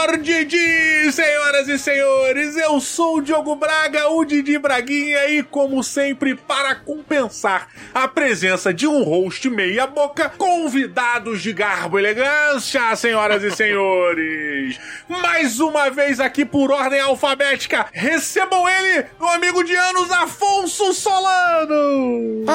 Board 0.00 0.46
de 0.46 1.12
senhoras 1.12 1.68
e 1.68 1.78
senhores. 1.78 2.56
Eu 2.56 2.80
sou 2.80 3.18
o 3.18 3.20
Diogo 3.20 3.54
Braga, 3.54 4.08
o 4.08 4.24
Didi 4.24 4.58
Braguinha, 4.58 5.28
e 5.28 5.42
como 5.42 5.84
sempre, 5.84 6.34
para 6.34 6.74
compensar 6.74 7.68
a 7.92 8.08
presença 8.08 8.72
de 8.72 8.86
um 8.86 9.02
host 9.02 9.50
meia 9.50 9.86
boca, 9.86 10.30
convidados 10.38 11.42
de 11.42 11.52
garbo 11.52 11.98
e 11.98 12.02
elegância, 12.02 12.96
senhoras 12.96 13.42
e 13.42 13.50
senhores. 13.50 14.80
Mais 15.06 15.60
uma 15.60 15.90
vez 15.90 16.18
aqui 16.18 16.46
por 16.46 16.70
ordem 16.70 17.00
alfabética, 17.00 17.86
recebam 17.92 18.66
ele, 18.66 19.04
meu 19.20 19.28
amigo 19.28 19.62
de 19.62 19.74
anos, 19.74 20.10
Afonso 20.10 20.94
Solano. 20.94 22.46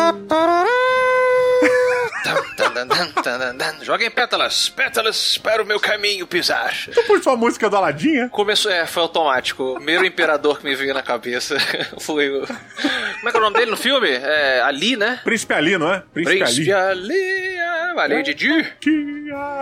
Joguem 3.83 4.09
pétalas, 4.11 4.69
pétalas 4.69 5.37
para 5.37 5.61
o 5.61 5.65
meu 5.65 5.79
caminho 5.79 6.27
pisar. 6.27 6.73
Tu 6.93 7.03
puxou 7.03 7.33
a 7.33 7.37
música 7.37 7.69
do 7.69 7.75
Aladinha? 7.75 8.29
Começou, 8.29 8.71
é, 8.71 8.85
foi 8.85 9.03
automático. 9.03 9.63
O 9.63 9.75
primeiro 9.75 10.05
imperador 10.05 10.59
que 10.59 10.65
me 10.65 10.75
veio 10.75 10.93
na 10.93 11.03
cabeça 11.03 11.57
foi 11.99 12.29
o. 12.29 12.45
Como 12.45 13.29
é 13.29 13.31
que 13.31 13.37
é 13.37 13.39
o 13.39 13.43
nome 13.43 13.57
dele 13.57 13.71
no 13.71 13.77
filme? 13.77 14.09
É 14.09 14.61
Ali, 14.61 14.95
né? 14.95 15.19
Príncipe 15.23 15.53
Ali, 15.53 15.77
não 15.77 15.91
é? 15.91 16.03
Príncipe, 16.13 16.39
Príncipe 16.39 16.71
Ali. 16.71 17.11
Ali. 17.11 17.55
É, 17.57 17.93
valeu, 17.93 18.23
Didi. 18.23 18.49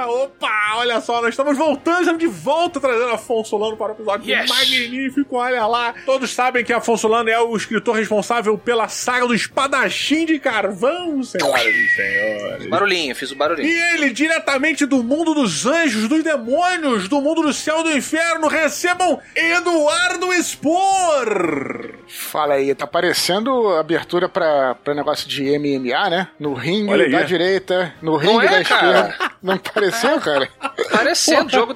Opa, 0.08 0.76
olha 0.76 1.00
só, 1.02 1.22
nós 1.22 1.30
estamos 1.30 1.58
voltando, 1.58 2.00
estamos 2.02 2.20
de 2.20 2.28
volta 2.28 2.80
trazendo 2.80 3.12
Afonso 3.12 3.52
Solano 3.52 3.78
para 3.78 3.94
o 3.94 3.96
episódio 3.96 4.30
yes. 4.30 4.50
magnífico, 4.50 5.38
olha 5.38 5.66
lá. 5.66 5.94
Todos 6.06 6.32
sabem 6.32 6.64
que 6.64 6.74
Afonso 6.74 7.04
Solano 7.04 7.30
é 7.30 7.40
o 7.40 7.56
escritor 7.56 7.96
responsável 7.96 8.58
pela 8.58 8.88
saga 8.88 9.28
do 9.28 9.34
espadachim 9.34 10.26
de 10.26 10.40
carvão, 10.40 11.24
senhoras 11.24 11.66
e 11.66 11.88
senhores. 11.90 12.53
Barulhinho, 12.70 13.16
fiz 13.16 13.32
o 13.32 13.36
barulhinho. 13.36 13.68
E 13.68 13.94
ele, 13.94 14.10
diretamente 14.12 14.86
do 14.86 15.04
mundo 15.04 15.34
dos 15.34 15.66
anjos, 15.66 16.08
dos 16.08 16.24
demônios, 16.24 17.08
do 17.08 17.22
mundo 17.22 17.42
do 17.42 17.54
céu 17.54 17.82
e 17.82 17.84
do 17.84 17.92
inferno, 17.92 18.48
recebam 18.48 19.20
Eduardo 19.36 20.34
Expor! 20.34 21.94
Fala 22.08 22.56
aí, 22.56 22.74
tá 22.76 22.86
parecendo 22.86 23.70
abertura 23.76 24.30
pra, 24.30 24.76
pra 24.76 24.94
negócio 24.94 25.28
de 25.28 25.58
MMA, 25.58 26.10
né? 26.10 26.28
No 26.40 26.54
ringue 26.54 27.10
da 27.10 27.24
direita, 27.24 27.94
no 28.02 28.18
ringue 28.18 28.46
é, 28.46 28.50
da 28.50 28.62
esquerda. 28.62 29.16
Não 29.44 29.58
pareceu, 29.58 30.22
cara? 30.22 30.48
Parecendo. 30.90 31.48
O 31.48 31.50
jogo, 31.50 31.74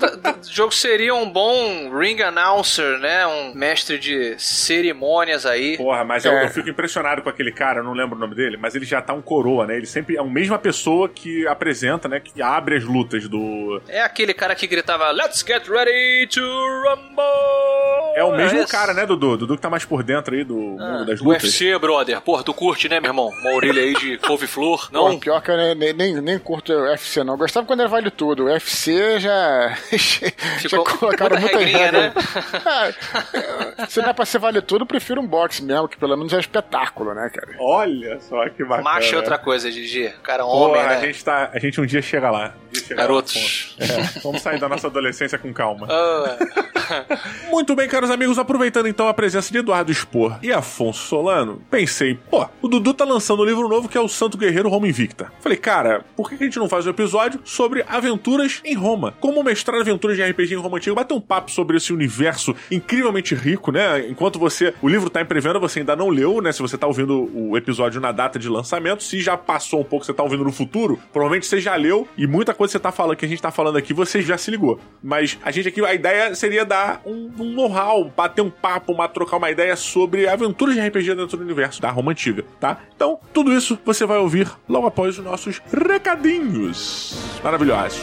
jogo 0.50 0.72
seria 0.74 1.14
um 1.14 1.30
bom 1.30 1.90
ring 1.98 2.22
announcer, 2.22 2.98
né? 3.00 3.28
Um 3.28 3.54
mestre 3.54 4.00
de 4.00 4.36
cerimônias 4.38 5.46
aí. 5.46 5.76
Porra, 5.76 6.06
mas 6.06 6.26
é. 6.26 6.30
eu, 6.30 6.34
eu, 6.34 6.50
fico 6.50 6.70
impressionado 6.70 7.22
com 7.22 7.30
aquele 7.30 7.52
cara, 7.52 7.80
eu 7.80 7.84
não 7.84 7.94
lembro 7.94 8.16
o 8.16 8.20
nome 8.20 8.36
dele, 8.36 8.56
mas 8.56 8.74
ele 8.74 8.86
já 8.86 9.02
tá 9.02 9.14
um 9.14 9.22
coroa, 9.22 9.68
né? 9.68 9.76
Ele 9.76 9.86
sempre 9.86 10.16
é 10.16 10.20
a 10.20 10.24
mesma 10.24 10.58
pessoa 10.68 11.08
que 11.08 11.48
apresenta, 11.48 12.10
né? 12.10 12.20
Que 12.20 12.42
abre 12.42 12.76
as 12.76 12.84
lutas 12.84 13.28
do. 13.30 13.82
É 13.88 14.02
aquele 14.02 14.34
cara 14.34 14.54
que 14.54 14.68
gritava 14.68 15.12
Let's 15.12 15.42
get 15.48 15.66
ready 15.70 16.28
to 16.28 16.42
rumble! 16.42 17.24
É 18.18 18.24
o 18.24 18.36
mesmo 18.36 18.60
é 18.60 18.66
cara, 18.66 18.94
né, 18.94 19.06
Dudu? 19.06 19.38
Dudu 19.38 19.56
que 19.56 19.62
tá 19.62 19.70
mais 19.70 19.86
por 19.86 20.04
dentro 20.04 20.36
aí 20.36 20.44
do 20.44 20.76
ah, 20.80 20.92
mundo 20.92 21.06
das 21.06 21.22
lutas. 21.22 21.44
UFC, 21.44 21.78
brother. 21.80 22.20
Porra, 22.20 22.44
tu 22.44 22.54
curte, 22.54 22.90
né, 22.90 23.00
meu 23.00 23.12
irmão? 23.12 23.30
Uma 23.30 23.56
orelha 23.56 23.82
aí 23.82 23.94
de 23.94 24.18
couve-flor. 24.18 24.90
Não? 24.92 25.12
Pô, 25.12 25.20
pior 25.20 25.42
que 25.42 25.52
eu 25.52 25.76
nem, 25.76 25.94
nem, 25.94 26.20
nem 26.20 26.40
curto 26.40 26.74
UFC, 26.74 27.24
não. 27.24 27.36
Eu 27.36 27.38
gostava 27.38 27.66
quando 27.66 27.82
era 27.82 27.90
vale 27.90 28.12
tudo. 28.12 28.44
O 28.44 28.46
UFC 28.48 29.20
já. 29.20 29.78
Ficou 30.60 30.84
já 30.86 30.98
colocaram 30.98 31.38
muita 31.40 31.60
regrinha, 31.60 31.92
né? 31.92 32.14
ah, 32.66 33.88
se 33.88 34.02
não 34.02 34.10
é 34.10 34.14
pra 34.14 34.26
ser 34.26 34.40
vale 34.40 34.62
tudo, 34.62 34.82
eu 34.82 34.88
prefiro 34.88 35.22
um 35.22 35.28
boxe 35.28 35.64
mesmo, 35.64 35.88
que 35.88 35.98
pelo 35.98 36.18
menos 36.18 36.34
é 36.34 36.38
um 36.38 36.40
espetáculo, 36.40 37.14
né, 37.14 37.30
cara? 37.34 37.56
Olha 37.60 38.20
só 38.20 38.50
que 38.50 38.64
bacana. 38.64 38.84
Macho 38.84 39.16
é 39.16 39.18
outra 39.18 39.38
coisa, 39.38 39.72
Gigi. 39.72 40.08
O 40.08 40.22
cara 40.22 40.44
homem, 40.58 40.84
né? 40.84 40.96
A 40.96 41.06
gente, 41.06 41.24
tá, 41.24 41.50
a 41.54 41.60
gente 41.60 41.80
um 41.80 41.86
dia 41.86 42.02
chega 42.02 42.30
lá. 42.30 42.54
Um 42.68 42.72
dia 42.72 42.82
chega 42.82 43.02
Garotos. 43.02 43.76
Lá 43.80 43.86
é, 43.86 44.20
vamos 44.22 44.42
sair 44.42 44.60
da 44.60 44.70
nossa 44.70 44.88
adolescência 44.88 45.38
com 45.38 45.54
calma. 45.54 45.88
Oh. 45.90 46.67
Muito 47.50 47.76
bem, 47.76 47.88
caros 47.88 48.10
amigos, 48.10 48.38
aproveitando 48.38 48.88
então 48.88 49.08
a 49.08 49.14
presença 49.14 49.52
de 49.52 49.60
Eduardo 49.60 49.94
Spor 49.94 50.38
e 50.42 50.52
Afonso 50.52 51.08
Solano, 51.08 51.62
pensei, 51.70 52.16
pô, 52.30 52.48
o 52.62 52.68
Dudu 52.68 52.94
tá 52.94 53.06
lançando 53.06 53.42
um 53.42 53.46
livro 53.46 53.68
novo 53.68 53.90
que 53.90 53.98
é 53.98 54.02
o 54.02 54.08
Santo 54.08 54.38
Guerreiro 54.38 54.70
Roma 54.70 54.88
Invicta. 54.88 55.32
Falei, 55.40 55.58
cara, 55.58 56.06
por 56.16 56.30
que 56.30 56.36
a 56.36 56.46
gente 56.46 56.60
não 56.60 56.70
faz 56.70 56.86
um 56.86 56.90
episódio 56.90 57.40
sobre 57.44 57.84
aventuras 57.88 58.62
em 58.64 58.76
Roma? 58.76 59.14
Como 59.20 59.44
mestrar 59.44 59.80
aventuras 59.80 60.18
de 60.18 60.24
RPG 60.24 60.54
em 60.54 60.58
Roma 60.58 60.78
Antiga? 60.78 60.96
Bater 60.96 61.14
um 61.14 61.22
papo 61.22 61.52
sobre 61.52 61.78
esse 61.78 61.94
universo 61.94 62.56
incrivelmente 62.72 63.36
rico, 63.36 63.72
né? 63.72 64.08
Enquanto 64.08 64.40
você, 64.40 64.74
o 64.82 64.88
livro 64.88 65.10
tá 65.10 65.22
em 65.22 65.26
pré-venda, 65.26 65.60
você 65.60 65.80
ainda 65.80 65.96
não 65.96 66.10
leu, 66.10 66.42
né? 66.42 66.52
Se 66.52 66.62
você 66.62 66.78
tá 66.78 66.88
ouvindo 66.88 67.30
o 67.34 67.58
episódio 67.58 68.00
na 68.00 68.12
data 68.12 68.40
de 68.40 68.50
lançamento, 68.50 69.04
se 69.04 69.20
já 69.22 69.38
passou 69.38 69.82
um 69.82 69.84
pouco, 69.84 70.06
você 70.06 70.14
tá 70.14 70.24
ouvindo 70.24 70.44
no 70.44 70.52
futuro, 70.52 71.00
provavelmente 71.12 71.46
você 71.46 71.60
já 71.60 71.76
leu 71.76 72.08
e 72.18 72.28
muita 72.28 72.54
coisa 72.54 72.72
que 72.72 72.78
você 72.78 72.80
tá 72.80 72.92
falando, 72.92 73.18
que 73.18 73.26
a 73.26 73.30
gente 73.30 73.42
tá 73.42 73.52
falando 73.52 73.78
aqui, 73.78 73.94
você 73.94 74.22
já 74.22 74.38
se 74.38 74.52
ligou. 74.52 74.80
Mas 75.02 75.38
a 75.44 75.52
gente 75.52 75.68
aqui, 75.68 75.84
a 75.84 75.94
ideia 75.94 76.36
seria 76.36 76.66
dar 76.66 76.77
dar 76.78 77.02
um, 77.06 77.32
um 77.40 77.52
know-how, 77.54 78.06
bater 78.16 78.42
um 78.42 78.50
papo, 78.50 78.94
uma, 78.94 79.08
trocar 79.08 79.38
uma 79.38 79.50
ideia 79.50 79.76
sobre 79.76 80.28
aventuras 80.28 80.76
de 80.76 80.82
RPG 80.82 81.16
dentro 81.16 81.38
do 81.38 81.44
universo 81.44 81.82
da 81.82 81.90
Roma 81.90 82.12
Antiga, 82.12 82.46
tá? 82.60 82.78
Então, 82.96 83.20
tudo 83.34 83.52
isso 83.52 83.78
você 83.84 84.06
vai 84.06 84.18
ouvir 84.18 84.50
logo 84.70 84.86
após 84.86 85.18
os 85.18 85.26
nossos 85.26 85.62
recadinhos 85.72 87.18
maravilhosos. 87.44 88.00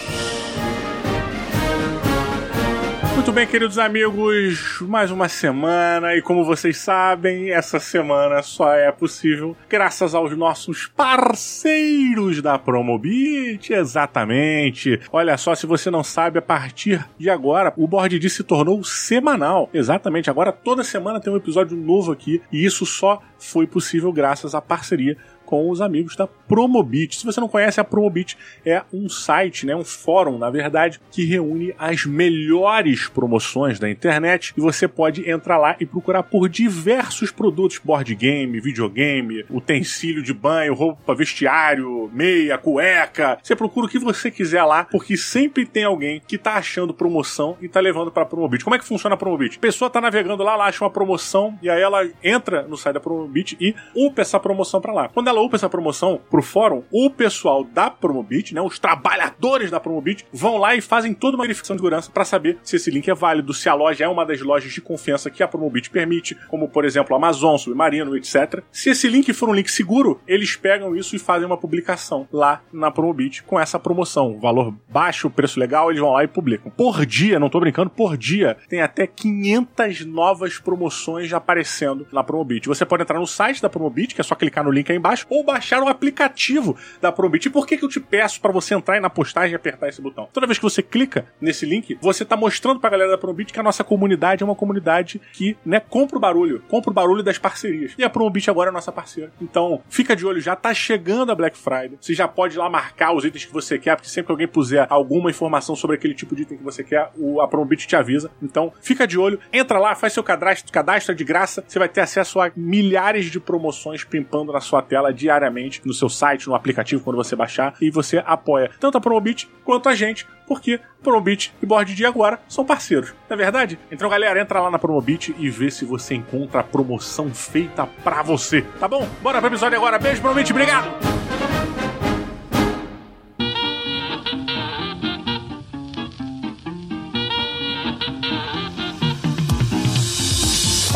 Muito 3.25 3.37
bem, 3.37 3.47
queridos 3.47 3.79
amigos, 3.79 4.83
mais 4.83 5.11
uma 5.11 5.31
semana 5.31 6.15
e 6.15 6.21
como 6.21 6.45
vocês 6.45 6.77
sabem, 6.77 7.53
essa 7.53 7.81
semana 7.81 8.43
só 8.43 8.75
é 8.75 8.93
possível 8.93 9.57
graças 9.67 10.15
aos 10.15 10.37
nossos 10.37 10.89
parceiros 10.95 12.43
da 12.43 12.59
Promobit, 12.59 13.73
exatamente. 13.73 15.01
Olha 15.11 15.39
só, 15.39 15.55
se 15.55 15.67
você 15.67 15.91
não 15.91 16.05
sabe, 16.05 16.39
a 16.39 16.43
partir 16.43 17.03
de 17.19 17.31
agora 17.31 17.73
o 17.79 17.89
Board 17.89 18.19
D 18.19 18.29
se 18.29 18.45
tornou 18.45 18.85
semanal. 18.85 19.71
Exatamente, 19.73 20.29
agora 20.29 20.53
toda 20.53 20.85
semana 20.85 21.19
tem 21.19 21.33
um 21.33 21.37
episódio 21.39 21.79
novo 21.79 22.13
aqui 22.13 22.43
e 22.53 22.63
isso 22.63 22.85
só 22.85 23.23
foi 23.39 23.67
possível 23.67 24.13
graças 24.13 24.55
à 24.55 24.61
parceria 24.61 25.17
com 25.45 25.71
os 25.71 25.81
amigos 25.81 26.17
da 26.17 26.27
Promobit. 26.27 27.17
Se 27.17 27.25
você 27.25 27.41
não 27.41 27.49
conhece, 27.49 27.81
a 27.81 27.85
Promobit 27.85 28.37
é 28.65 28.83
um 28.93 29.09
site, 29.09 29.67
né, 29.67 29.75
um 29.75 29.85
fórum, 29.85 30.39
na 30.39 30.51
verdade, 30.51 31.01
que 31.11 31.25
reúne 31.25 31.75
as 31.79 32.05
melhores 32.05 33.09
promoções 33.09 33.79
da 33.79 33.91
internet 33.91 34.53
e 34.57 34.61
você 34.61 34.87
pode 34.87 35.29
entrar 35.29 35.59
lá 35.59 35.77
e 35.81 35.87
procurar 35.87 36.23
por 36.23 36.49
diversos 36.49 37.31
produtos, 37.31 37.81
board 37.83 38.15
game, 38.15 38.61
videogame, 38.61 39.45
utensílio 39.51 40.23
de 40.23 40.33
banho, 40.33 40.75
roupa, 40.75 41.15
vestiário, 41.15 42.11
meia, 42.13 42.59
cueca. 42.59 43.39
Você 43.43 43.57
procura 43.57 43.87
o 43.87 43.89
que 43.89 43.99
você 43.99 44.31
quiser 44.31 44.65
lá, 44.65 44.85
porque 44.85 45.17
sempre 45.17 45.67
tem 45.67 45.85
alguém 45.85 46.21
que 46.27 46.39
tá 46.39 46.55
achando 46.55 46.95
promoção 46.95 47.57
e 47.61 47.69
tá 47.69 47.81
levando 47.81 48.11
para 48.11 48.25
Promobit. 48.25 48.65
Como 48.65 48.77
é 48.77 48.79
que 48.79 48.85
funciona 48.85 49.15
a 49.15 49.19
Promobit? 49.19 49.59
A 49.59 49.61
pessoa 49.61 49.91
tá 49.91 50.01
navegando 50.01 50.43
lá, 50.43 50.55
ela 50.55 50.67
acha 50.67 50.85
uma 50.85 50.91
promoção 50.91 51.59
e 51.63 51.69
aí 51.69 51.81
ela 51.81 52.09
entra 52.23 52.63
no 52.63 52.77
site 52.77 52.95
da 52.95 53.01
Promobit 53.01 53.57
e 53.61 53.75
upa 53.95 54.23
essa 54.23 54.39
promoção 54.41 54.81
para 54.81 54.93
lá. 54.93 55.09
Quando 55.09 55.29
ela 55.29 55.34
upa 55.41 55.57
essa 55.57 55.69
promoção 55.69 56.21
pro 56.31 56.43
fórum, 56.43 56.83
o 56.91 57.11
pessoal 57.11 57.65
da 57.65 57.91
Promobit, 57.91 58.55
né, 58.55 58.61
os 58.61 58.79
trabalhadores 58.79 59.71
da 59.71 59.81
Promobit, 59.81 60.27
vão 60.33 60.57
lá 60.57 60.75
e 60.75 60.81
fazem 60.81 61.15
toda 61.15 61.37
uma 61.37 61.45
verificação 61.45 61.77
de 61.77 61.81
segurança 61.81 62.11
para 62.11 62.25
saber 62.25 62.59
se 62.63 62.77
esse 62.77 62.91
link 62.91 63.09
é 63.09 63.15
válido, 63.15 63.55
se 63.55 63.69
a 63.69 63.75
loja 63.75 64.05
é 64.05 64.09
uma 64.09 64.25
das 64.25 64.41
lojas 64.41 64.73
de 64.73 64.81
confiança 64.81 65.31
que 65.31 65.43
a 65.43 65.49
Promobit 65.49 65.91
permite, 65.91 66.35
como 66.49 66.69
por 66.69 66.85
exemplo 66.85 67.15
Amazon, 67.17 67.57
Submarino, 67.57 68.17
etc. 68.17 68.63
Se 68.71 68.91
esse 68.91 69.09
link 69.09 69.33
for 69.33 69.49
um 69.49 69.55
link 69.55 69.71
seguro, 69.71 70.21
eles 70.27 70.57
pegam 70.57 70.95
isso 70.95 71.15
e 71.17 71.19
fazem 71.19 71.47
uma 71.47 71.57
publicação 71.57 72.29
lá 72.33 72.63
na 72.73 72.91
Promobit 72.91 73.43
com 73.43 73.59
essa 73.59 73.79
promoção. 73.79 74.39
Valor 74.41 74.75
baixo, 74.89 75.31
preço 75.31 75.59
legal, 75.59 75.91
eles 75.91 76.01
vão 76.01 76.13
lá 76.13 76.25
e 76.25 76.29
publicam. 76.29 76.71
Por 76.71 77.05
dia, 77.05 77.39
não 77.39 77.51
tô 77.51 77.61
brincando, 77.61 77.91
por 77.91 78.17
dia, 78.17 78.57
tem 78.69 78.81
até 78.81 79.07
500 79.07 80.05
novas 80.05 80.59
promoções 80.59 81.33
aparecendo 81.33 82.07
na 82.13 82.23
Promobit. 82.23 82.69
Você 82.69 82.85
pode 82.85 83.03
entrar 83.03 83.19
no 83.19 83.27
site 83.27 83.61
da 83.61 83.69
Promobit, 83.69 84.15
que 84.15 84.21
é 84.21 84.25
só 84.25 84.35
clicar 84.35 84.65
no 84.65 84.71
link 84.71 84.91
aí 84.91 84.99
embaixo, 84.99 85.24
ou 85.29 85.45
baixar 85.45 85.83
o 85.83 85.89
aplicativo 85.89 86.77
da 87.01 87.13
Promobit. 87.13 87.47
E 87.47 87.51
por 87.51 87.67
que, 87.67 87.77
que 87.77 87.85
eu 87.85 87.89
te 87.89 88.01
peço 88.01 88.41
para 88.41 88.53
você 88.53 88.75
entrar 88.75 88.95
aí 88.95 89.01
na 89.01 89.11
postagem 89.11 89.53
e 89.53 89.57
apertar 89.57 89.89
esse 89.89 90.01
botão? 90.01 90.29
Toda 90.33 90.47
vez 90.47 90.59
que 90.59 90.65
você 90.65 90.83
clica 90.83 91.27
nesse 91.41 91.67
link, 91.67 91.99
você 92.01 92.25
tá 92.25 92.37
mostrando 92.37 92.81
pra 92.81 92.91
galera 92.91 93.11
da 93.11 93.19
Promobit 93.19 93.53
que 93.53 93.61
a 93.61 93.63
nossa 93.63 93.85
comunidade 93.85 94.43
é 94.43 94.47
uma 94.47 94.55
comunidade 94.55 95.21
que, 95.33 95.57
né, 95.65 95.81
compra 95.81 96.17
o 96.17 96.21
barulho, 96.21 96.63
compra 96.69 96.91
o 96.91 96.95
barulho 96.95 97.23
das 97.23 97.39
parcerias. 97.39 97.93
E 97.97 98.05
a 98.05 98.11
Promobit 98.11 98.51
agora 98.51 98.71
é 98.71 98.73
nossa 98.73 98.93
parceira. 98.93 99.33
Então, 99.41 99.83
fica 99.89 100.15
de 100.15 100.27
olho 100.27 100.41
já, 100.41 100.57
tá 100.57 100.73
chegando 100.75 101.33
a 101.33 101.35
Black 101.35 101.57
Friday. 101.57 101.99
Você 102.01 102.15
já 102.15 102.29
pode 102.29 102.57
ir 102.57 102.59
lá 102.59 102.69
marcar 102.69 103.15
os 103.15 103.25
itens 103.25 103.45
que 103.45 103.53
você 103.53 103.79
quer, 103.79 103.97
porque 103.97 104.09
sempre 104.09 104.27
que 104.27 104.33
alguém 104.33 104.49
puser 104.49 104.87
alguma 104.91 105.31
informação 105.31 105.77
sobre 105.77 105.97
aquele 105.97 106.15
tipo 106.15 106.35
de 106.35 106.43
item 106.43 106.59
que 106.59 106.65
você 106.65 106.83
quer, 106.83 107.11
a 107.41 107.47
Promobit 107.47 107.87
te 107.87 107.97
avisa. 107.97 108.31
Então, 108.43 108.73
fica 108.81 109.07
de 109.07 109.19
olho, 109.19 109.39
entra 109.53 109.79
lá, 109.79 109.95
faz 109.95 110.13
seu 110.13 110.23
cadastro, 110.23 110.73
cadastro 110.73 111.15
de 111.15 111.25
graça, 111.25 111.65
você 111.67 111.79
vai 111.79 111.89
ter 111.89 112.01
acesso 112.01 112.41
a 112.41 112.51
milhares 112.57 113.27
de 113.27 113.41
promoções 113.41 114.05
pimpando 114.05 114.53
na 114.53 114.61
sua 114.61 114.83
tela 114.83 115.13
diariamente 115.15 115.81
no 115.85 115.95
seu 115.95 116.09
site, 116.09 116.47
no 116.47 116.55
aplicativo, 116.55 117.03
quando 117.03 117.17
você 117.17 117.35
baixar, 117.37 117.75
e 117.81 117.91
você 117.91 118.23
apoia 118.27 118.71
tanto 118.81 118.99
a 118.99 119.01
Promobit 119.01 119.49
quanto 119.65 119.89
a 119.89 119.95
gente, 119.95 120.27
porque 120.47 120.81
Promobit 121.03 121.55
e 121.63 121.67
Board 121.67 121.95
D 121.95 122.05
agora 122.05 122.41
são 122.49 122.65
parceiros. 122.65 123.15
Não 123.29 123.35
é 123.35 123.37
verdade? 123.37 123.79
Então, 123.91 124.09
galera, 124.09 124.41
entra 124.41 124.61
lá 124.61 124.71
na 124.71 124.79
Promobit 124.79 125.35
e 125.39 125.49
vê 125.49 125.71
se 125.71 125.85
você 125.85 126.15
encontra 126.15 126.61
a 126.61 126.65
promoção 126.65 127.33
feita 127.33 127.87
pra 128.03 128.23
você. 128.23 128.63
Tá 128.79 128.89
bom? 128.89 129.09
Bora 129.23 129.39
pro 129.39 129.49
episódio 129.49 129.79
agora. 129.79 129.99
Beijo, 129.99 130.21
Promobit, 130.21 130.51
obrigado! 130.51 131.34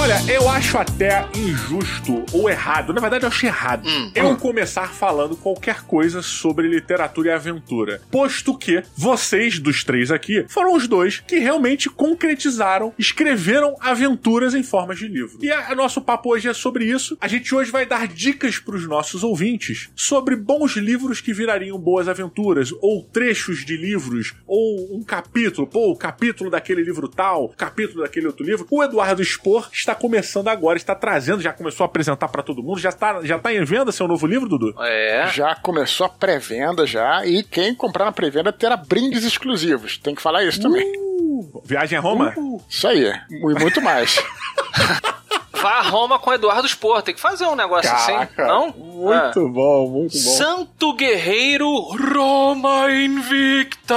Olha, 0.08 0.32
eu 0.32 0.48
acho 0.48 0.78
até 0.78 1.28
injusto 1.36 2.24
ou 2.32 2.48
errado, 2.48 2.94
na 2.94 3.00
verdade 3.00 3.26
eu 3.26 3.28
acho 3.28 3.44
errado, 3.44 3.86
hum. 3.86 4.10
eu 4.14 4.38
começar 4.38 4.88
falando 4.94 5.36
qualquer 5.36 5.82
coisa 5.82 6.22
sobre 6.22 6.66
literatura 6.66 7.28
e 7.28 7.32
aventura. 7.32 8.00
Posto 8.10 8.56
que 8.56 8.82
vocês, 8.96 9.58
dos 9.58 9.84
três 9.84 10.10
aqui, 10.10 10.46
foram 10.48 10.74
os 10.74 10.88
dois 10.88 11.22
que 11.26 11.38
realmente 11.38 11.90
concretizaram, 11.90 12.94
escreveram 12.98 13.76
aventuras 13.82 14.54
em 14.54 14.62
formas 14.62 14.98
de 14.98 15.06
livro. 15.06 15.38
E 15.42 15.52
o 15.52 15.76
nosso 15.76 16.00
papo 16.00 16.32
hoje 16.32 16.48
é 16.48 16.54
sobre 16.54 16.86
isso. 16.86 17.18
A 17.20 17.28
gente 17.28 17.54
hoje 17.54 17.70
vai 17.70 17.84
dar 17.84 18.08
dicas 18.08 18.58
para 18.58 18.76
os 18.76 18.88
nossos 18.88 19.22
ouvintes 19.22 19.90
sobre 19.94 20.36
bons 20.36 20.74
livros 20.76 21.20
que 21.20 21.34
virariam 21.34 21.78
boas 21.78 22.08
aventuras, 22.08 22.72
ou 22.80 23.02
trechos 23.02 23.62
de 23.62 23.76
livros, 23.76 24.34
ou 24.46 24.96
um 24.96 25.02
capítulo, 25.02 25.66
pô, 25.66 25.90
o 25.90 25.96
capítulo 25.96 26.48
daquele 26.50 26.82
livro 26.82 27.08
tal, 27.08 27.50
capítulo 27.50 28.00
daquele 28.00 28.26
outro 28.26 28.46
livro. 28.46 28.66
O 28.70 28.82
Eduardo 28.82 29.22
Spor 29.22 29.68
está 29.70 29.97
começando 29.98 30.48
agora, 30.48 30.76
está 30.76 30.94
trazendo, 30.94 31.42
já 31.42 31.52
começou 31.52 31.84
a 31.84 31.86
apresentar 31.86 32.28
para 32.28 32.42
todo 32.42 32.62
mundo, 32.62 32.78
já 32.78 32.88
está, 32.88 33.22
já 33.22 33.38
tá 33.38 33.52
em 33.52 33.64
venda 33.64 33.92
seu 33.92 34.08
novo 34.08 34.26
livro, 34.26 34.48
Dudu? 34.48 34.74
É. 34.80 35.28
Já 35.32 35.54
começou 35.54 36.06
a 36.06 36.08
pré-venda 36.08 36.86
já, 36.86 37.26
e 37.26 37.42
quem 37.42 37.74
comprar 37.74 38.04
na 38.04 38.12
pré-venda 38.12 38.52
terá 38.52 38.76
brindes 38.76 39.24
exclusivos. 39.24 39.98
Tem 39.98 40.14
que 40.14 40.22
falar 40.22 40.44
isso 40.44 40.60
também. 40.60 40.84
Uh, 40.96 41.62
viagem 41.64 41.98
a 41.98 42.00
Roma? 42.00 42.32
Uh, 42.36 42.62
isso 42.68 42.86
aí, 42.86 43.12
e 43.30 43.60
muito 43.60 43.80
mais. 43.80 44.22
Vá 45.60 45.78
a 45.78 45.82
Roma 45.82 46.18
com 46.18 46.32
Eduardo 46.32 46.68
Spor. 46.68 47.02
Tem 47.02 47.14
que 47.14 47.20
fazer 47.20 47.46
um 47.46 47.56
negócio 47.56 47.92
assim, 47.92 48.12
Caraca, 48.12 48.42
assim, 48.42 48.52
não? 48.52 48.70
Muito 48.72 49.40
é. 49.40 49.48
bom, 49.48 49.90
muito 49.90 50.12
bom. 50.12 50.18
Santo 50.18 50.92
Guerreiro 50.94 51.68
Roma 51.80 52.90
Invicta. 52.92 53.94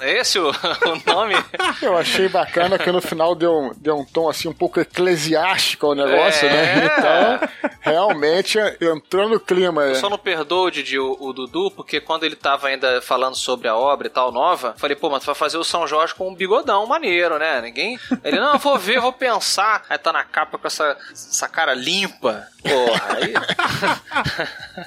É 0.00 0.18
esse 0.18 0.38
o, 0.38 0.50
o 0.50 1.12
nome? 1.12 1.34
Eu 1.82 1.96
achei 1.96 2.28
bacana 2.28 2.78
que 2.78 2.90
no 2.90 3.00
final 3.00 3.34
deu, 3.34 3.72
deu 3.76 3.96
um 3.96 4.04
tom 4.04 4.28
assim 4.28 4.48
um 4.48 4.52
pouco 4.52 4.80
eclesiástico 4.80 5.86
ao 5.86 5.94
negócio, 5.94 6.48
né? 6.48 6.72
é. 6.72 6.76
né? 6.76 6.90
Então, 6.98 7.48
realmente 7.80 8.58
entrou 8.80 9.28
no 9.28 9.40
clima. 9.40 9.82
Eu 9.82 9.94
só 9.96 10.08
não 10.08 10.18
perdoo, 10.18 10.70
Didi, 10.70 10.98
o, 10.98 11.16
o, 11.18 11.32
Dudu, 11.32 11.70
porque 11.70 12.00
quando 12.00 12.24
ele 12.24 12.36
tava 12.36 12.68
ainda 12.68 13.00
falando 13.02 13.34
sobre 13.34 13.66
a 13.66 13.76
obra 13.76 14.06
e 14.06 14.10
tal, 14.10 14.30
nova, 14.30 14.74
falei, 14.76 14.96
pô, 14.96 15.10
mas 15.10 15.22
tu 15.22 15.26
vai 15.26 15.34
fazer 15.34 15.58
o 15.58 15.64
São 15.64 15.86
Jorge 15.86 16.14
com 16.14 16.28
um 16.28 16.34
bigodão 16.34 16.86
maneiro, 16.86 17.38
né? 17.38 17.60
Ninguém. 17.60 17.98
Ele, 18.22 18.38
não, 18.38 18.54
eu 18.54 18.58
vou 18.58 18.78
ver, 18.78 19.00
vou 19.00 19.12
pensar. 19.12 19.84
Aí 19.88 19.98
tá 19.98 20.12
na 20.12 20.24
capa 20.24 20.58
com 20.58 20.66
essa, 20.66 20.96
essa 21.10 21.48
cara 21.48 21.74
limpa. 21.74 22.46
Porra, 22.62 23.16
aí. 23.16 23.34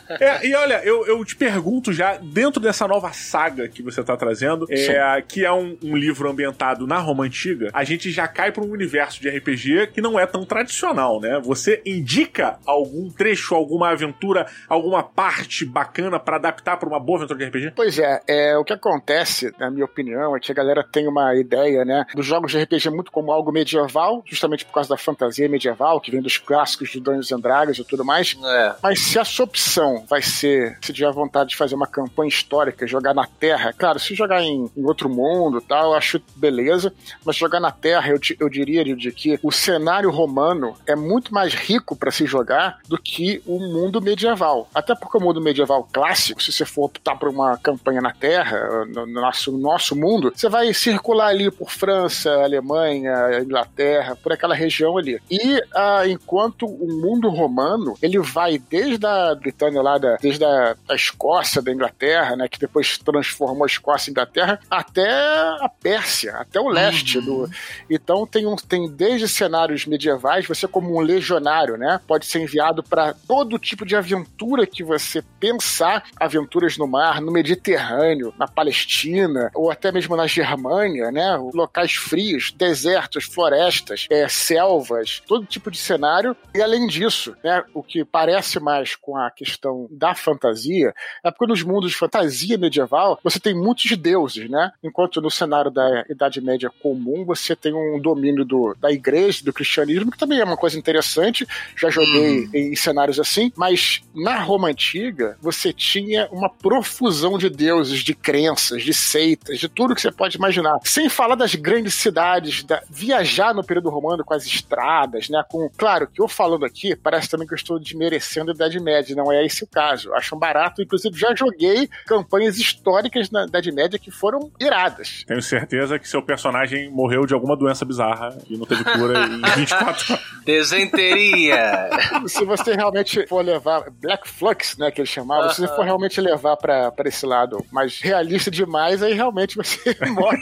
é, 0.19 0.47
e 0.47 0.55
olha, 0.55 0.81
eu, 0.83 1.05
eu 1.05 1.23
te 1.25 1.35
pergunto 1.35 1.91
já, 1.91 2.17
dentro 2.17 2.61
dessa 2.61 2.87
nova 2.87 3.11
saga 3.13 3.67
que 3.67 3.81
você 3.81 4.03
tá 4.03 4.15
trazendo, 4.15 4.65
é, 4.69 5.00
que 5.27 5.45
é 5.45 5.51
um, 5.51 5.77
um, 5.83 5.95
livro 5.95 6.29
ambientado 6.29 6.87
na 6.87 6.97
Roma 6.97 7.25
Antiga, 7.25 7.69
a 7.73 7.83
gente 7.83 8.11
já 8.11 8.27
cai 8.27 8.51
para 8.51 8.63
um 8.63 8.71
universo 8.71 9.21
de 9.21 9.29
RPG 9.29 9.87
que 9.93 10.01
não 10.01 10.19
é 10.19 10.25
tão 10.25 10.45
tradicional, 10.45 11.19
né? 11.19 11.39
Você 11.43 11.81
indica 11.85 12.57
algum 12.65 13.09
trecho, 13.09 13.55
alguma 13.55 13.89
aventura, 13.89 14.45
alguma 14.67 15.03
parte 15.03 15.65
bacana 15.65 16.19
para 16.19 16.37
adaptar 16.37 16.77
para 16.77 16.89
uma 16.89 16.99
boa 16.99 17.19
aventura 17.19 17.39
de 17.39 17.45
RPG? 17.45 17.73
Pois 17.75 17.99
é, 17.99 18.21
é, 18.27 18.57
o 18.57 18.63
que 18.63 18.73
acontece, 18.73 19.53
na 19.59 19.69
minha 19.69 19.85
opinião, 19.85 20.35
é 20.35 20.39
que 20.39 20.51
a 20.51 20.55
galera 20.55 20.83
tem 20.83 21.07
uma 21.07 21.35
ideia, 21.35 21.85
né, 21.85 22.05
dos 22.15 22.25
jogos 22.25 22.51
de 22.51 22.61
RPG 22.61 22.89
muito 22.89 23.11
como 23.11 23.31
algo 23.31 23.51
medieval, 23.51 24.23
justamente 24.25 24.65
por 24.65 24.73
causa 24.73 24.89
da 24.89 24.97
fantasia 24.97 25.47
medieval, 25.47 25.99
que 25.99 26.11
vem 26.11 26.21
dos 26.21 26.37
clássicos 26.37 26.89
de 26.89 26.99
Dungeons 26.99 27.31
and 27.31 27.39
Dragons 27.39 27.77
e 27.77 27.83
tudo 27.83 28.03
mais. 28.03 28.37
É. 28.43 28.75
Mas 28.81 28.99
se 28.99 29.19
a 29.19 29.25
sua 29.25 29.45
opção 29.45 30.05
vai 30.07 30.21
ser, 30.21 30.77
se 30.81 30.93
tiver 30.93 31.11
vontade 31.11 31.51
de 31.51 31.57
fazer 31.57 31.75
uma 31.75 31.87
campanha 31.87 32.29
histórica, 32.29 32.87
jogar 32.87 33.13
na 33.13 33.27
Terra, 33.27 33.73
claro, 33.77 33.99
se 33.99 34.15
jogar 34.15 34.41
em, 34.41 34.69
em 34.75 34.85
outro 34.91 35.09
mundo 35.09 35.61
tal, 35.61 35.93
acho 35.93 36.21
beleza. 36.35 36.93
Mas 37.25 37.35
jogar 37.35 37.59
na 37.59 37.71
Terra, 37.71 38.09
eu, 38.09 38.19
eu 38.39 38.49
diria 38.49 38.83
de 38.83 39.11
que 39.11 39.39
o 39.43 39.51
cenário 39.51 40.09
romano 40.09 40.75
é 40.85 40.95
muito 40.95 41.33
mais 41.33 41.53
rico 41.53 41.95
para 41.95 42.11
se 42.11 42.25
jogar 42.25 42.79
do 42.87 42.97
que 42.97 43.41
o 43.45 43.59
mundo 43.59 44.01
medieval. 44.01 44.69
Até 44.73 44.95
porque 44.95 45.17
o 45.17 45.21
mundo 45.21 45.41
medieval 45.41 45.87
clássico, 45.91 46.41
se 46.41 46.51
você 46.51 46.65
for 46.65 46.85
optar 46.85 47.15
por 47.15 47.29
uma 47.29 47.57
campanha 47.57 48.01
na 48.01 48.11
Terra, 48.11 48.85
no 48.85 49.05
nosso, 49.05 49.51
nosso 49.57 49.95
mundo, 49.95 50.31
você 50.35 50.49
vai 50.49 50.73
circular 50.73 51.27
ali 51.27 51.49
por 51.51 51.71
França, 51.71 52.31
Alemanha, 52.43 53.39
Inglaterra, 53.41 54.15
por 54.15 54.31
aquela 54.31 54.55
região 54.55 54.97
ali. 54.97 55.19
E 55.29 55.61
ah, 55.73 56.07
enquanto 56.07 56.65
o 56.65 56.87
mundo 56.87 57.29
romano, 57.29 57.95
ele 58.01 58.19
vai 58.19 58.57
desde 58.57 59.05
a 59.05 59.35
Britânia 59.35 59.81
lá, 59.81 59.97
da, 59.97 60.17
desde 60.17 60.43
a, 60.43 60.75
a 60.89 60.95
Escócia, 60.95 61.61
da 61.61 61.71
Inglaterra, 61.71 62.35
né, 62.35 62.47
que 62.47 62.59
depois 62.59 62.97
transformou 62.97 63.63
a 63.63 63.67
Escócia 63.67 64.09
em 64.09 64.11
Inglaterra, 64.11 64.59
até 64.81 65.09
a 65.09 65.69
Pérsia, 65.69 66.35
até 66.37 66.59
o 66.59 66.67
leste 66.67 67.19
uhum. 67.19 67.25
do. 67.25 67.49
Então 67.89 68.25
tem 68.25 68.45
um 68.45 68.55
tem 68.55 68.89
desde 68.89 69.27
cenários 69.27 69.85
medievais, 69.85 70.47
você 70.47 70.67
como 70.67 70.95
um 70.95 70.99
legionário, 70.99 71.77
né, 71.77 71.99
pode 72.07 72.25
ser 72.25 72.41
enviado 72.41 72.83
para 72.83 73.13
todo 73.13 73.59
tipo 73.59 73.85
de 73.85 73.95
aventura 73.95 74.65
que 74.65 74.83
você 74.83 75.23
pensar, 75.39 76.03
aventuras 76.19 76.77
no 76.77 76.87
mar, 76.87 77.21
no 77.21 77.31
Mediterrâneo, 77.31 78.33
na 78.37 78.47
Palestina 78.47 79.51
ou 79.53 79.71
até 79.71 79.91
mesmo 79.91 80.15
na 80.15 80.27
Germânia, 80.27 81.11
né, 81.11 81.37
locais 81.53 81.93
frios, 81.93 82.51
desertos, 82.51 83.25
florestas, 83.25 84.07
é, 84.09 84.27
selvas, 84.27 85.21
todo 85.27 85.45
tipo 85.45 85.69
de 85.69 85.77
cenário. 85.77 86.35
E 86.53 86.61
além 86.61 86.87
disso, 86.87 87.35
né, 87.43 87.63
o 87.73 87.83
que 87.83 88.03
parece 88.03 88.59
mais 88.59 88.95
com 88.95 89.15
a 89.15 89.29
questão 89.31 89.87
da 89.91 90.15
fantasia 90.15 90.93
é 91.23 91.31
porque 91.31 91.47
nos 91.47 91.63
mundos 91.63 91.91
de 91.91 91.97
fantasia 91.97 92.57
medieval 92.57 93.19
você 93.23 93.39
tem 93.39 93.53
muitos 93.53 93.95
deuses, 93.97 94.49
né? 94.49 94.70
Enquanto 94.83 95.21
no 95.21 95.29
cenário 95.29 95.71
da 95.71 96.05
Idade 96.09 96.41
Média 96.41 96.71
comum 96.81 97.25
você 97.25 97.55
tem 97.55 97.73
um 97.73 97.99
domínio 97.99 98.45
do, 98.45 98.75
da 98.79 98.91
igreja, 98.91 99.43
do 99.43 99.53
cristianismo, 99.53 100.11
que 100.11 100.17
também 100.17 100.39
é 100.39 100.43
uma 100.43 100.57
coisa 100.57 100.77
interessante. 100.77 101.47
Já 101.75 101.89
joguei 101.89 102.45
uhum. 102.45 102.49
em 102.53 102.75
cenários 102.75 103.19
assim, 103.19 103.51
mas 103.55 104.01
na 104.13 104.39
Roma 104.39 104.69
Antiga 104.69 105.37
você 105.41 105.71
tinha 105.73 106.27
uma 106.31 106.49
profusão 106.49 107.37
de 107.37 107.49
deuses, 107.49 107.99
de 107.99 108.13
crenças, 108.13 108.83
de 108.83 108.93
seitas, 108.93 109.59
de 109.59 109.67
tudo 109.69 109.95
que 109.95 110.01
você 110.01 110.11
pode 110.11 110.37
imaginar. 110.37 110.79
Sem 110.83 111.09
falar 111.09 111.35
das 111.35 111.55
grandes 111.55 111.93
cidades, 111.93 112.63
da, 112.63 112.81
viajar 112.89 113.53
no 113.53 113.63
período 113.63 113.89
romano 113.89 114.23
com 114.23 114.33
as 114.33 114.45
estradas, 114.45 115.29
né? 115.29 115.43
Com, 115.49 115.69
claro, 115.77 116.07
que 116.07 116.21
eu 116.21 116.27
falando 116.27 116.65
aqui, 116.65 116.95
parece 116.95 117.29
também 117.29 117.47
que 117.47 117.53
eu 117.53 117.57
estou 117.57 117.79
desmerecendo 117.79 118.51
a 118.51 118.53
Idade 118.53 118.79
Média, 118.79 119.15
não 119.15 119.31
é 119.31 119.45
esse 119.45 119.63
o 119.63 119.67
caso. 119.67 120.13
Acho 120.13 120.35
um 120.35 120.39
barato, 120.39 120.81
inclusive 120.81 121.17
já 121.17 121.33
joguei 121.35 121.89
campanhas 122.05 122.57
históricas 122.57 123.29
na 123.29 123.45
Idade 123.45 123.71
Média 123.71 123.99
que 123.99 124.11
foram 124.11 124.51
iradas. 124.61 125.23
Tenho 125.25 125.41
certeza 125.41 125.97
que 125.97 126.07
seu 126.07 126.21
personagem 126.21 126.89
morreu 126.91 127.25
de 127.25 127.33
alguma 127.33 127.57
doença 127.57 127.83
bizarra 127.83 128.37
e 128.49 128.57
não 128.57 128.65
teve 128.65 128.83
cura 128.83 129.25
em 129.25 129.41
24 129.59 130.13
horas. 130.13 130.25
Desenteria! 130.45 131.89
Se 132.27 132.45
você 132.45 132.73
realmente 132.73 133.25
for 133.27 133.43
levar 133.43 133.89
Black 133.89 134.27
Flux, 134.27 134.77
né, 134.77 134.91
que 134.91 135.01
ele 135.01 135.07
chamava, 135.07 135.45
uh 135.45 135.49
-huh. 135.49 135.53
se 135.53 135.61
você 135.61 135.75
for 135.75 135.83
realmente 135.83 136.19
levar 136.21 136.57
pra, 136.57 136.91
pra 136.91 137.07
esse 137.07 137.25
lado 137.25 137.65
mais 137.71 137.99
realista 138.01 138.51
demais, 138.51 139.01
aí 139.01 139.13
realmente 139.13 139.55
você 139.55 139.95
morre 140.09 140.39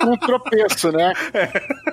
com 0.00 0.12
um 0.12 0.16
tropeço, 0.16 0.90
né? 0.92 1.12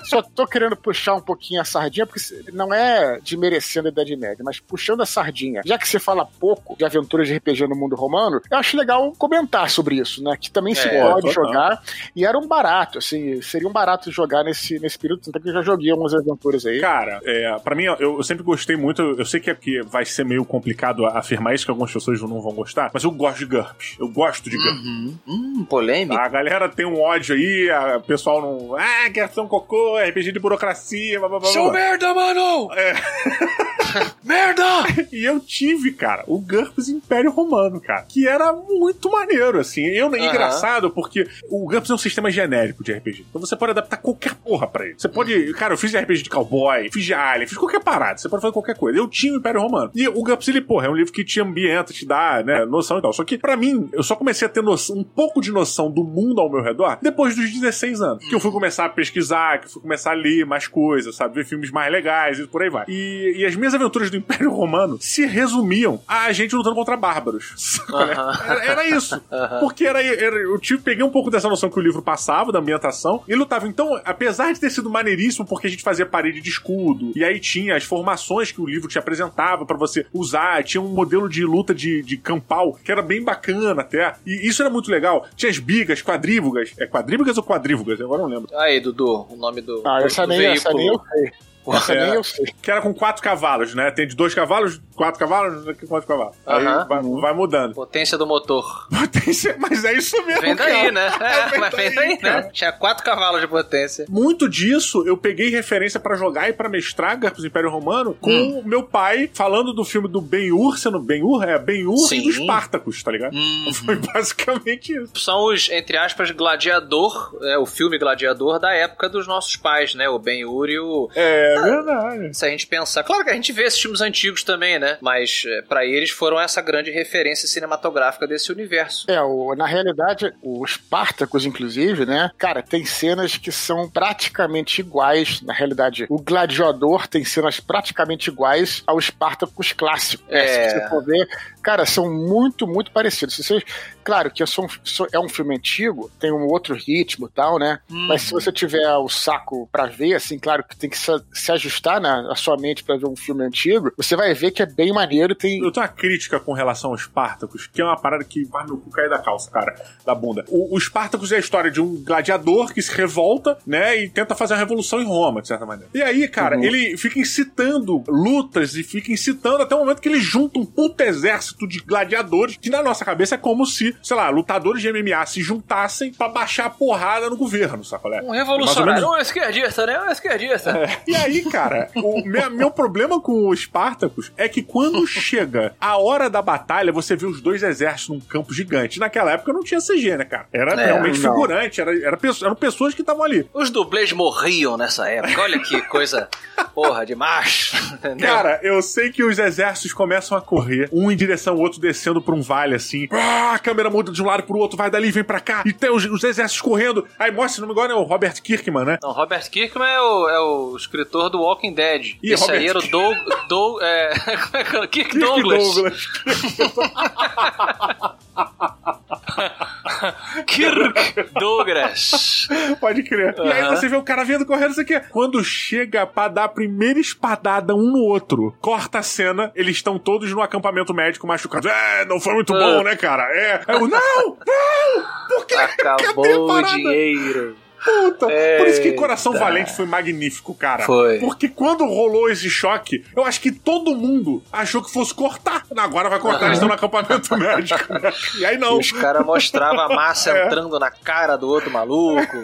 Só 0.04 0.22
tô 0.22 0.46
querendo 0.46 0.76
puxar 0.76 1.16
um 1.16 1.22
pouquinho 1.22 1.62
a 1.62 1.66
sardinha, 1.66 2.06
porque 2.06 2.20
não 2.54 2.74
é 2.74 3.20
de 3.22 3.38
merecendo 3.38 3.88
a 3.88 3.92
Idade 3.92 4.16
Média, 4.16 4.44
mas 4.44 4.60
puxando 4.60 5.02
a 5.02 5.06
sardinha. 5.06 5.62
Já 5.66 5.78
que 5.78 5.88
você 5.88 6.00
fala 6.00 6.28
pouco 6.40 6.76
de 6.78 6.86
aventuras 6.86 7.28
de 7.28 7.36
RPG 7.36 7.68
no 7.68 7.76
mundo 7.76 7.96
romano, 7.96 8.42
eu 8.50 8.58
acho 8.58 8.78
legal 8.78 9.12
comentar 9.18 9.70
sobre 9.70 9.96
isso, 9.96 10.24
né? 10.24 10.36
Que 10.40 10.52
também 10.52 10.74
é, 10.74 10.76
se 10.76 10.90
pode 10.90 11.35
jogar. 11.36 11.82
E 12.16 12.26
era 12.26 12.38
um 12.38 12.48
barato, 12.48 12.98
assim, 12.98 13.42
seria 13.42 13.68
um 13.68 13.74
barato 13.74 14.12
jogar 14.12 14.44
nesse, 14.44 14.80
nesse 14.80 14.98
período, 14.98 15.22
tanto 15.22 15.40
que 15.40 15.50
eu 15.50 15.54
já 15.54 15.62
joguei 15.62 15.92
algumas 15.92 16.14
aventuras 16.14 16.66
aí. 16.66 16.80
Cara, 16.80 17.20
é, 17.24 17.58
pra 17.60 17.76
mim, 17.76 17.84
eu, 17.84 17.98
eu 18.00 18.24
sempre 18.24 18.44
gostei 18.44 18.76
muito, 18.76 19.02
eu 19.02 19.26
sei 19.26 19.40
que, 19.40 19.50
é, 19.50 19.56
que 19.56 19.82
vai 19.84 20.06
ser 20.06 20.26
meio 20.26 20.46
complicado 20.46 21.06
afirmar 21.06 21.54
isso, 21.54 21.66
que 21.66 21.72
algumas 21.72 21.92
pessoas 21.92 22.22
não 22.22 22.42
vão 22.42 22.54
gostar, 22.54 22.90
mas 22.94 23.04
eu 23.04 23.12
gosto 23.12 23.40
de 23.40 23.46
GURPS. 23.46 23.98
Eu 24.00 24.08
gosto 24.08 24.50
de 24.50 24.58
GURPS. 24.58 24.86
Uhum. 24.86 25.18
Hum, 25.28 25.66
polêmica. 25.66 26.22
A 26.22 26.28
galera 26.28 26.70
tem 26.70 26.86
um 26.86 27.00
ódio 27.02 27.36
aí, 27.36 27.70
o 27.98 28.02
pessoal 28.02 28.42
não. 28.42 28.76
Ah, 28.76 29.10
quer 29.10 29.30
ser 29.30 29.42
um 29.42 29.48
cocô, 29.48 29.98
RPG 29.98 30.32
de 30.32 30.40
burocracia, 30.40 31.20
blá 31.20 31.30
blá 31.30 31.40
blá. 31.40 31.50
Seu 31.50 31.72
merda, 31.72 32.14
mano! 32.14 32.72
É. 32.74 32.94
merda! 34.24 34.64
E 35.12 35.24
eu 35.24 35.40
tive, 35.40 35.92
cara, 35.92 36.24
o 36.28 36.40
GURPS 36.40 36.90
Império 36.90 37.32
Romano, 37.32 37.80
cara, 37.80 38.04
que 38.04 38.28
era 38.28 38.52
muito 38.54 39.12
maneiro, 39.12 39.60
assim. 39.60 39.86
Eu, 39.86 40.08
uhum. 40.08 40.16
Engraçado, 40.16 40.90
porque 40.90 41.28
o 41.50 41.66
GURPS 41.68 41.90
é 41.90 41.94
um 41.94 41.98
sistema 41.98 42.32
genérico 42.32 42.84
de 42.84 42.94
RPG. 42.94 43.26
Então 43.30 43.40
você 43.40 43.56
pode 43.56 43.72
adaptar 43.72 43.98
qualquer 43.98 44.34
porra 44.36 44.68
pra 44.68 44.86
ele. 44.86 44.96
Você 44.98 45.08
pode. 45.08 45.54
Cara, 45.54 45.74
eu 45.74 45.78
fiz 45.78 45.94
RPG 45.94 46.24
de 46.24 46.30
cowboy, 46.30 46.90
fiz 46.92 47.04
de 47.04 47.14
alien, 47.14 47.48
fiz 47.48 47.58
qualquer 47.58 47.82
parada. 47.82 48.18
Você 48.18 48.30
pode 48.30 48.42
fazer 48.42 48.54
qualquer 48.54 48.78
coisa. 48.78 48.98
Eu 48.98 49.08
tinha 49.08 49.34
o 49.34 49.38
Império 49.38 49.62
Romano. 49.62 49.92
E 49.96 50.08
o 50.08 50.24
GURPS, 50.24 50.48
ele, 50.48 50.62
porra, 50.62 50.88
é 50.88 50.90
um 50.90 50.96
livro 50.96 51.14
que 51.14 51.24
te 51.24 51.40
ambienta, 51.40 51.94
te 51.94 52.06
dá, 52.06 52.44
né, 52.44 52.66
noção 52.66 52.98
e 52.98 53.02
tal. 53.02 53.14
Só 53.14 53.24
que, 53.24 53.38
pra 53.38 53.56
mim, 53.56 53.90
eu 53.94 54.04
só 54.04 54.16
comecei 54.16 54.46
a 54.46 54.50
ter 54.50 54.62
noção, 54.62 54.98
um 54.98 55.04
pouco 55.04 55.42
de 55.42 55.52
noção 55.52 55.92
do 55.92 56.04
mundo 56.04 56.42
ao 56.42 56.50
meu 56.50 56.62
redor 56.62 56.98
depois 57.02 57.36
dos 57.36 57.52
16 57.52 58.02
anos. 58.02 58.26
Que 58.28 58.36
eu 58.36 58.40
fui 58.40 58.52
começar 58.52 58.86
a 58.86 58.90
pesquisar, 58.90 59.60
que 59.60 59.68
eu 59.68 59.72
fui 59.72 59.82
começar 59.82 60.12
a 60.12 60.16
ler 60.16 60.46
mais 60.46 60.68
coisas, 60.68 61.16
sabe? 61.16 61.36
Ver 61.36 61.46
filmes 61.46 61.72
mais 61.72 61.92
legais 61.92 62.40
e 62.40 62.48
por 62.48 62.62
aí 62.62 62.70
vai. 62.70 62.86
E, 62.88 63.36
e 63.38 63.46
as 63.46 63.56
minhas 63.56 63.74
aventuras 63.76 64.10
do 64.10 64.18
Império 64.18 64.52
Romano 64.52 64.98
se 65.00 65.26
resumiam 65.26 66.02
a 66.08 66.32
gente 66.32 66.56
lutando 66.56 66.76
contra 66.76 66.98
bárbaros. 66.98 67.80
Uh 67.90 67.94
-huh. 67.94 68.50
era, 68.50 68.66
era, 68.66 68.88
isso. 68.88 69.16
Uh 69.36 69.38
-huh. 69.38 69.60
Porque 69.60 69.86
era, 69.86 70.02
era, 70.02 70.36
eu 70.38 70.58
tive, 70.60 70.82
peguei 70.82 71.04
um 71.04 71.10
pouco 71.10 71.30
dessa 71.30 71.50
noção 71.50 71.70
que 71.70 71.78
o 71.78 71.82
livro 71.82 72.02
passava, 72.02 72.52
da 72.52 72.60
ambientação, 72.60 73.22
e 73.28 73.36
lutava. 73.36 73.68
Então, 73.68 74.00
apesar 74.06 74.54
de 74.54 74.60
ter 74.60 74.70
sido 74.70 74.90
maneiríssimo, 74.90 75.46
porque 75.46 75.68
a 75.68 75.70
gente 75.70 75.84
fazia 75.84 76.06
parede 76.06 76.40
de 76.42 76.50
escudo, 76.50 77.12
e 77.16 77.24
aí 77.24 77.40
tinha 77.40 77.76
as 77.76 77.84
formações 77.84 78.52
que 78.52 78.62
o 78.62 78.66
livro 78.66 78.88
te 78.88 78.98
apresentava 78.98 79.66
para 79.66 79.76
você 79.76 80.06
usar, 80.14 80.64
tinha 80.64 80.82
um 80.82 80.88
modelo 80.88 81.28
de 81.28 81.44
luta 81.44 81.74
de, 81.74 82.02
de 82.02 82.18
campal 82.18 82.74
que 82.74 82.92
era 82.92 83.02
bem 83.02 83.24
bacana 83.24 83.82
até. 83.82 84.14
E 84.26 84.48
isso 84.48 84.62
era 84.62 84.70
muito 84.70 84.90
legal. 84.90 85.26
Tinha 85.36 85.50
as 85.50 85.60
bigas, 85.60 86.02
quadrívugas. 86.02 86.74
É 86.78 86.86
quadrívugas 86.86 87.38
ou 87.38 87.44
quadrívugas? 87.44 88.00
Agora 88.00 88.22
não 88.22 88.30
lembro. 88.30 88.48
Aí, 88.58 88.80
Dudu, 88.80 89.28
o 89.30 89.36
nome 89.36 89.62
do. 89.62 89.82
Ah, 89.86 90.00
do 90.00 90.28
nem, 90.28 90.46
essa 90.48 90.74
nem 90.74 90.88
eu 90.88 91.02
sei. 91.12 91.32
Essa 91.74 91.94
é, 91.94 92.06
nem 92.06 92.16
eu 92.16 92.24
sei. 92.24 92.46
Que 92.62 92.72
era 92.72 92.82
com 92.82 92.94
quatro 92.94 93.22
cavalos, 93.22 93.74
né? 93.74 93.92
Tem 93.92 94.08
de 94.08 94.16
dois 94.16 94.34
cavalos, 94.34 94.82
quatro 94.96 95.20
cavalos, 95.20 95.66
quatro 95.88 96.08
cavalos. 96.08 96.36
Uh 96.46 96.52
-huh. 96.52 96.82
Aí 96.82 96.88
vai, 96.88 97.02
vai, 97.02 97.34
mudando. 97.34 97.74
Potência 97.74 98.18
do 98.18 98.28
motor. 98.28 98.88
Potência, 98.90 99.56
mas 99.60 99.84
é 99.84 99.94
isso 99.94 100.16
mesmo. 100.26 100.42
Vem 100.42 100.56
daí, 100.56 100.74
cara. 100.74 100.92
né? 100.92 101.12
É, 101.26 101.58
mas 101.58 101.74
vem 101.74 101.94
daí, 101.94 102.20
né? 102.22 102.50
Tinha 102.54 102.72
quatro 102.72 103.04
cavalos 103.04 103.42
de 103.42 103.48
potência. 103.48 104.06
Muito 104.10 104.48
disso 104.50 105.04
eu 105.06 105.18
peguei 105.18 105.50
referência 105.50 106.00
para 106.00 106.16
jogar 106.16 106.50
e 106.50 106.54
para 106.54 106.70
mestrar 106.70 107.18
Garpos 107.18 107.44
Império 107.44 107.70
Romano 107.70 108.16
com 108.20 108.32
hum. 108.32 108.62
meu 108.66 108.84
pai 108.84 109.30
falando 109.34 109.74
do 109.74 109.84
filme 109.84 110.08
do 110.08 110.22
Ben-Hur, 110.22 110.78
sendo 110.78 111.00
Ben-Hur, 111.00 111.44
é 111.44 111.58
Ben-Hur 111.58 112.14
e 112.14 112.22
dos 112.22 112.36
Spartacus, 112.36 113.04
tá 113.04 113.12
ligado? 113.12 113.36
Hum. 113.36 113.72
Foi 113.86 113.96
basicamente 113.96 114.94
isso. 114.94 115.12
São 115.16 115.46
os, 115.46 115.70
entre 115.70 115.98
aspas, 115.98 116.32
gladiador, 116.32 117.38
é, 117.44 117.58
o 117.58 117.66
filme 117.66 117.98
gladiador 117.98 118.60
da 118.60 118.74
época 118.74 119.10
dos 119.10 119.28
nossos 119.28 119.56
pais, 119.56 119.96
né? 119.96 120.08
O 120.10 120.20
Ben-Hur 120.20 120.70
e 120.70 120.80
o... 120.80 121.10
É, 121.16 121.55
ah, 121.58 121.64
verdade 121.64 122.34
se 122.34 122.46
a 122.46 122.50
gente 122.50 122.68
pensar. 122.68 123.04
Claro 123.04 123.24
que 123.24 123.30
a 123.30 123.34
gente 123.34 123.52
vê 123.52 123.64
esses 123.64 123.80
filmes 123.80 124.02
antigos 124.02 124.44
também, 124.44 124.80
né? 124.80 124.98
Mas 125.02 125.44
é, 125.48 125.62
para 125.64 125.86
eles 125.86 126.10
foram 126.10 126.40
essa 126.40 126.62
grande 126.62 126.92
referência 126.92 127.48
cinematográfica 127.48 128.28
desse 128.28 128.52
universo. 128.52 129.10
É, 129.10 129.22
o, 129.22 129.56
na 129.56 129.66
realidade, 129.66 130.34
os 130.42 130.74
Spartacus, 130.74 131.46
inclusive, 131.46 132.06
né? 132.06 132.32
Cara, 132.38 132.62
tem 132.62 132.86
cenas 132.86 133.38
que 133.38 133.52
são 133.52 133.90
praticamente 133.90 134.82
iguais. 134.82 135.42
Na 135.42 135.54
realidade, 135.54 136.06
o 136.10 136.22
Gladiador 136.22 137.08
tem 137.08 137.24
cenas 137.24 137.60
praticamente 137.60 138.30
iguais 138.30 138.84
ao 138.86 139.00
Spartacus 139.00 139.74
clássico. 139.74 140.24
É, 140.30 140.40
é. 140.40 140.70
Se 140.70 140.80
você 140.80 140.90
for 140.90 141.04
ver, 141.04 141.28
cara, 141.62 141.86
são 141.86 142.12
muito, 142.12 142.68
muito 142.68 142.92
parecidos. 142.92 143.36
Se 143.36 143.44
vocês 143.44 143.64
Claro 144.06 144.30
que 144.30 144.44
é 144.44 145.20
um 145.20 145.28
filme 145.28 145.56
antigo, 145.56 146.12
tem 146.20 146.32
um 146.32 146.46
outro 146.46 146.76
ritmo 146.76 147.26
e 147.26 147.32
tal, 147.32 147.58
né? 147.58 147.80
Hum. 147.90 148.06
Mas 148.08 148.22
se 148.22 148.32
você 148.32 148.52
tiver 148.52 148.88
o 148.98 149.10
saco 149.10 149.68
para 149.72 149.88
ver, 149.88 150.14
assim, 150.14 150.38
claro 150.38 150.64
que 150.64 150.78
tem 150.78 150.88
que 150.88 150.98
se 150.98 151.52
ajustar 151.52 152.00
na, 152.00 152.36
sua 152.36 152.56
mente 152.56 152.84
para 152.84 152.98
ver 152.98 153.08
um 153.08 153.16
filme 153.16 153.44
antigo, 153.44 153.92
você 153.98 154.16
vai 154.16 154.32
ver 154.36 154.52
que 154.52 154.62
é 154.62 154.66
bem 154.68 154.94
maneiro. 154.94 155.34
Tem... 155.34 155.60
Eu 155.60 155.72
tenho 155.72 155.84
uma 155.84 155.92
crítica 155.92 156.40
com 156.40 156.54
relação 156.54 156.92
aos 156.92 157.02
Spartacus, 157.02 157.66
que 157.66 157.82
é 157.82 157.84
uma 157.84 158.00
parada 158.00 158.24
que 158.24 158.46
vai 158.46 158.64
meu 158.64 158.78
cu 158.78 158.92
cair 158.92 159.10
da 159.10 159.18
calça, 159.18 159.50
cara, 159.50 159.74
da 160.06 160.14
bunda. 160.14 160.46
O, 160.50 160.76
o 160.76 160.80
Spartacus 160.80 161.32
é 161.32 161.38
a 161.38 161.40
história 161.40 161.72
de 161.72 161.82
um 161.82 161.96
gladiador 162.04 162.72
que 162.72 162.84
se 162.84 162.96
revolta, 162.96 163.58
né, 163.66 163.98
e 164.04 164.08
tenta 164.08 164.36
fazer 164.36 164.54
a 164.54 164.58
revolução 164.58 165.02
em 165.02 165.06
Roma, 165.06 165.42
de 165.42 165.48
certa 165.48 165.66
maneira. 165.66 165.90
E 165.96 166.04
aí, 166.04 166.28
cara, 166.28 166.58
uhum. 166.58 166.64
ele 166.64 166.96
fica 166.96 167.18
incitando 167.18 168.04
lutas 168.08 168.76
e 168.76 168.84
fica 168.84 169.12
incitando 169.12 169.64
até 169.64 169.74
o 169.74 169.80
momento 169.80 170.00
que 170.00 170.10
ele 170.10 170.22
junta 170.22 170.60
um 170.60 170.66
puto 170.66 171.02
exército 171.02 171.68
de 171.68 171.80
gladiadores, 171.80 172.58
que 172.58 172.70
na 172.70 172.84
nossa 172.84 173.04
cabeça 173.04 173.34
é 173.34 173.38
como 173.38 173.66
se 173.66 173.95
sei 174.02 174.16
lá, 174.16 174.30
lutadores 174.30 174.82
de 174.82 174.92
MMA 174.92 175.26
se 175.26 175.42
juntassem 175.42 176.14
para 176.14 176.30
baixar 176.30 176.66
a 176.66 176.70
porrada 176.70 177.30
no 177.30 177.38
governo, 177.38 177.84
sacolé? 177.84 178.22
Um 178.22 178.32
revolucionário, 178.32 179.08
um 179.08 179.18
esquerdista, 179.18 179.86
né? 179.86 180.00
Um 180.00 180.12
esquerdista. 180.12 180.72
É. 180.72 180.98
E 181.08 181.16
aí, 181.16 181.44
cara, 181.50 181.90
o 181.96 182.24
meu, 182.26 182.50
meu 182.52 182.72
problema 182.72 183.20
com 183.20 183.48
o 183.48 183.56
Spartacus 183.56 184.32
é 184.38 184.48
que 184.48 184.62
quando 184.62 185.06
chega 185.08 185.76
a 185.80 185.98
hora 185.98 186.30
da 186.30 186.42
batalha, 186.42 186.92
você 186.92 187.16
vê 187.16 187.26
os 187.26 187.42
dois 187.42 187.64
exércitos 187.64 188.10
num 188.10 188.20
campo 188.20 188.54
gigante. 188.54 189.00
Naquela 189.00 189.32
época 189.32 189.54
não 189.54 189.64
tinha 189.64 189.80
CG, 189.80 190.18
né, 190.18 190.26
cara? 190.26 190.48
Era 190.52 190.74
é, 190.74 190.86
realmente 190.86 191.20
não. 191.20 191.32
figurante, 191.32 191.82
era, 191.82 191.92
era, 191.92 192.20
eram 192.42 192.56
pessoas 192.56 192.94
que 192.94 193.02
estavam 193.02 193.24
ali. 193.24 193.48
Os 193.54 193.70
dublês 193.70 194.12
morriam 194.12 194.78
nessa 194.78 195.08
época. 195.10 195.42
Olha 195.42 195.60
que 195.60 195.82
coisa, 195.84 196.28
porra, 196.74 197.06
de 197.06 197.16
macho. 197.16 197.76
Entendeu? 197.94 198.28
Cara, 198.28 198.60
eu 198.64 198.82
sei 198.82 199.12
que 199.12 199.24
os 199.24 199.40
exércitos 199.40 199.94
começam 199.94 200.38
a 200.38 200.42
correr, 200.42 200.90
um 200.92 201.12
em 201.12 201.16
direção 201.16 201.54
ao 201.54 201.60
outro 201.60 201.80
descendo 201.80 202.22
por 202.22 202.34
um 202.34 202.42
vale 202.42 202.76
assim. 202.76 203.08
Ah, 203.12 203.54
a 203.54 203.60
câmera 203.60 203.85
muda 203.90 204.12
de 204.12 204.22
um 204.22 204.26
lado 204.26 204.44
pro 204.44 204.58
outro, 204.58 204.78
vai 204.78 204.90
dali, 204.90 205.12
vem 205.12 205.24
pra 205.24 205.40
cá, 205.40 205.64
e 205.66 205.74
tem 205.74 205.90
os, 205.90 206.06
os 206.06 206.24
exércitos 206.24 206.62
correndo. 206.62 207.06
Aí 207.18 207.32
mostra, 207.32 207.56
se 207.56 207.62
não 207.62 207.68
me 207.68 207.74
engano, 207.74 207.94
é 207.94 207.96
o 207.96 208.04
Robert 208.04 208.42
Kirkman, 208.42 208.86
né? 208.86 208.98
Não, 209.02 209.12
Robert 209.12 209.50
Kirkman 209.50 209.88
é 209.88 210.02
o, 210.02 210.30
é 210.30 210.40
o 210.40 210.76
escritor 210.76 211.30
do 211.30 211.42
Walking 211.42 211.74
Dead. 211.74 212.18
E 212.22 212.32
Esse 212.32 212.44
Robert 212.44 212.60
aí 212.60 212.68
era 212.68 212.80
o 212.80 212.88
Doug. 212.88 213.18
Doug 213.48 213.82
é... 213.82 214.10
Kirk, 214.90 214.90
Kirk 214.90 215.20
Douglas. 215.20 215.76
Douglas. 215.76 216.08
Kirk 220.48 221.30
Douglas. 221.34 222.48
Pode 222.80 223.04
crer. 223.04 223.36
Uhum. 223.38 223.46
E 223.46 223.52
aí 223.52 223.64
você 223.70 223.88
vê 223.88 223.96
o 223.96 224.04
cara 224.04 224.24
vindo 224.24 224.46
correndo, 224.46 224.72
isso 224.72 224.82
aqui. 224.82 225.00
Quando 225.12 225.44
chega 225.44 226.06
pra 226.06 226.28
dar 226.28 226.46
a 226.46 226.50
primeira 226.50 227.00
espadada 227.00 227.76
um 227.76 227.92
no 227.92 228.00
outro, 228.00 228.56
corta 228.62 229.00
a 229.00 229.04
cena, 229.04 229.52
eles 229.56 229.78
estão 229.78 229.98
todos 229.98 230.32
no 230.32 230.42
acampamento 230.42 230.94
médico 230.94 231.28
machucados. 231.28 231.70
É, 231.70 232.06
não 232.06 232.20
foi 232.20 232.34
muito 232.34 232.54
uhum. 232.54 232.60
bom, 232.60 232.84
né, 232.84 232.96
cara? 232.96 233.24
É. 233.32 233.62
Eu, 233.68 233.88
não! 233.88 233.90
Não! 233.90 235.04
Por 235.28 235.46
que? 235.46 235.56
Acabou 235.56 236.50
o 236.50 236.62
dinheiro. 236.64 237.65
Puta, 237.86 238.26
Eita. 238.32 238.58
por 238.58 238.68
isso 238.68 238.82
que 238.82 238.94
Coração 238.94 239.34
Valente 239.34 239.72
foi 239.72 239.86
magnífico, 239.86 240.56
cara. 240.56 240.84
Foi. 240.84 241.20
Porque 241.20 241.48
quando 241.48 241.86
rolou 241.86 242.30
esse 242.32 242.50
choque, 242.50 243.06
eu 243.16 243.24
acho 243.24 243.40
que 243.40 243.52
todo 243.52 243.96
mundo 243.96 244.42
achou 244.52 244.82
que 244.82 244.92
fosse 244.92 245.14
cortar. 245.14 245.64
Agora 245.78 246.10
vai 246.10 246.20
cortar, 246.20 246.42
uhum. 246.42 246.46
eles 246.48 246.58
estão 246.58 246.68
no 246.68 246.74
acampamento 246.74 247.38
médico. 247.38 247.94
Né? 247.94 248.12
E 248.40 248.46
aí 248.46 248.58
não. 248.58 248.78
E 248.78 248.80
os 248.80 248.92
caras 248.92 249.24
mostravam 249.24 249.80
a 249.82 249.90
massa 249.90 250.32
é. 250.36 250.48
entrando 250.48 250.80
na 250.80 250.90
cara 250.90 251.36
do 251.36 251.48
outro 251.48 251.70
maluco. 251.70 252.38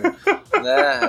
Né? 0.62 1.00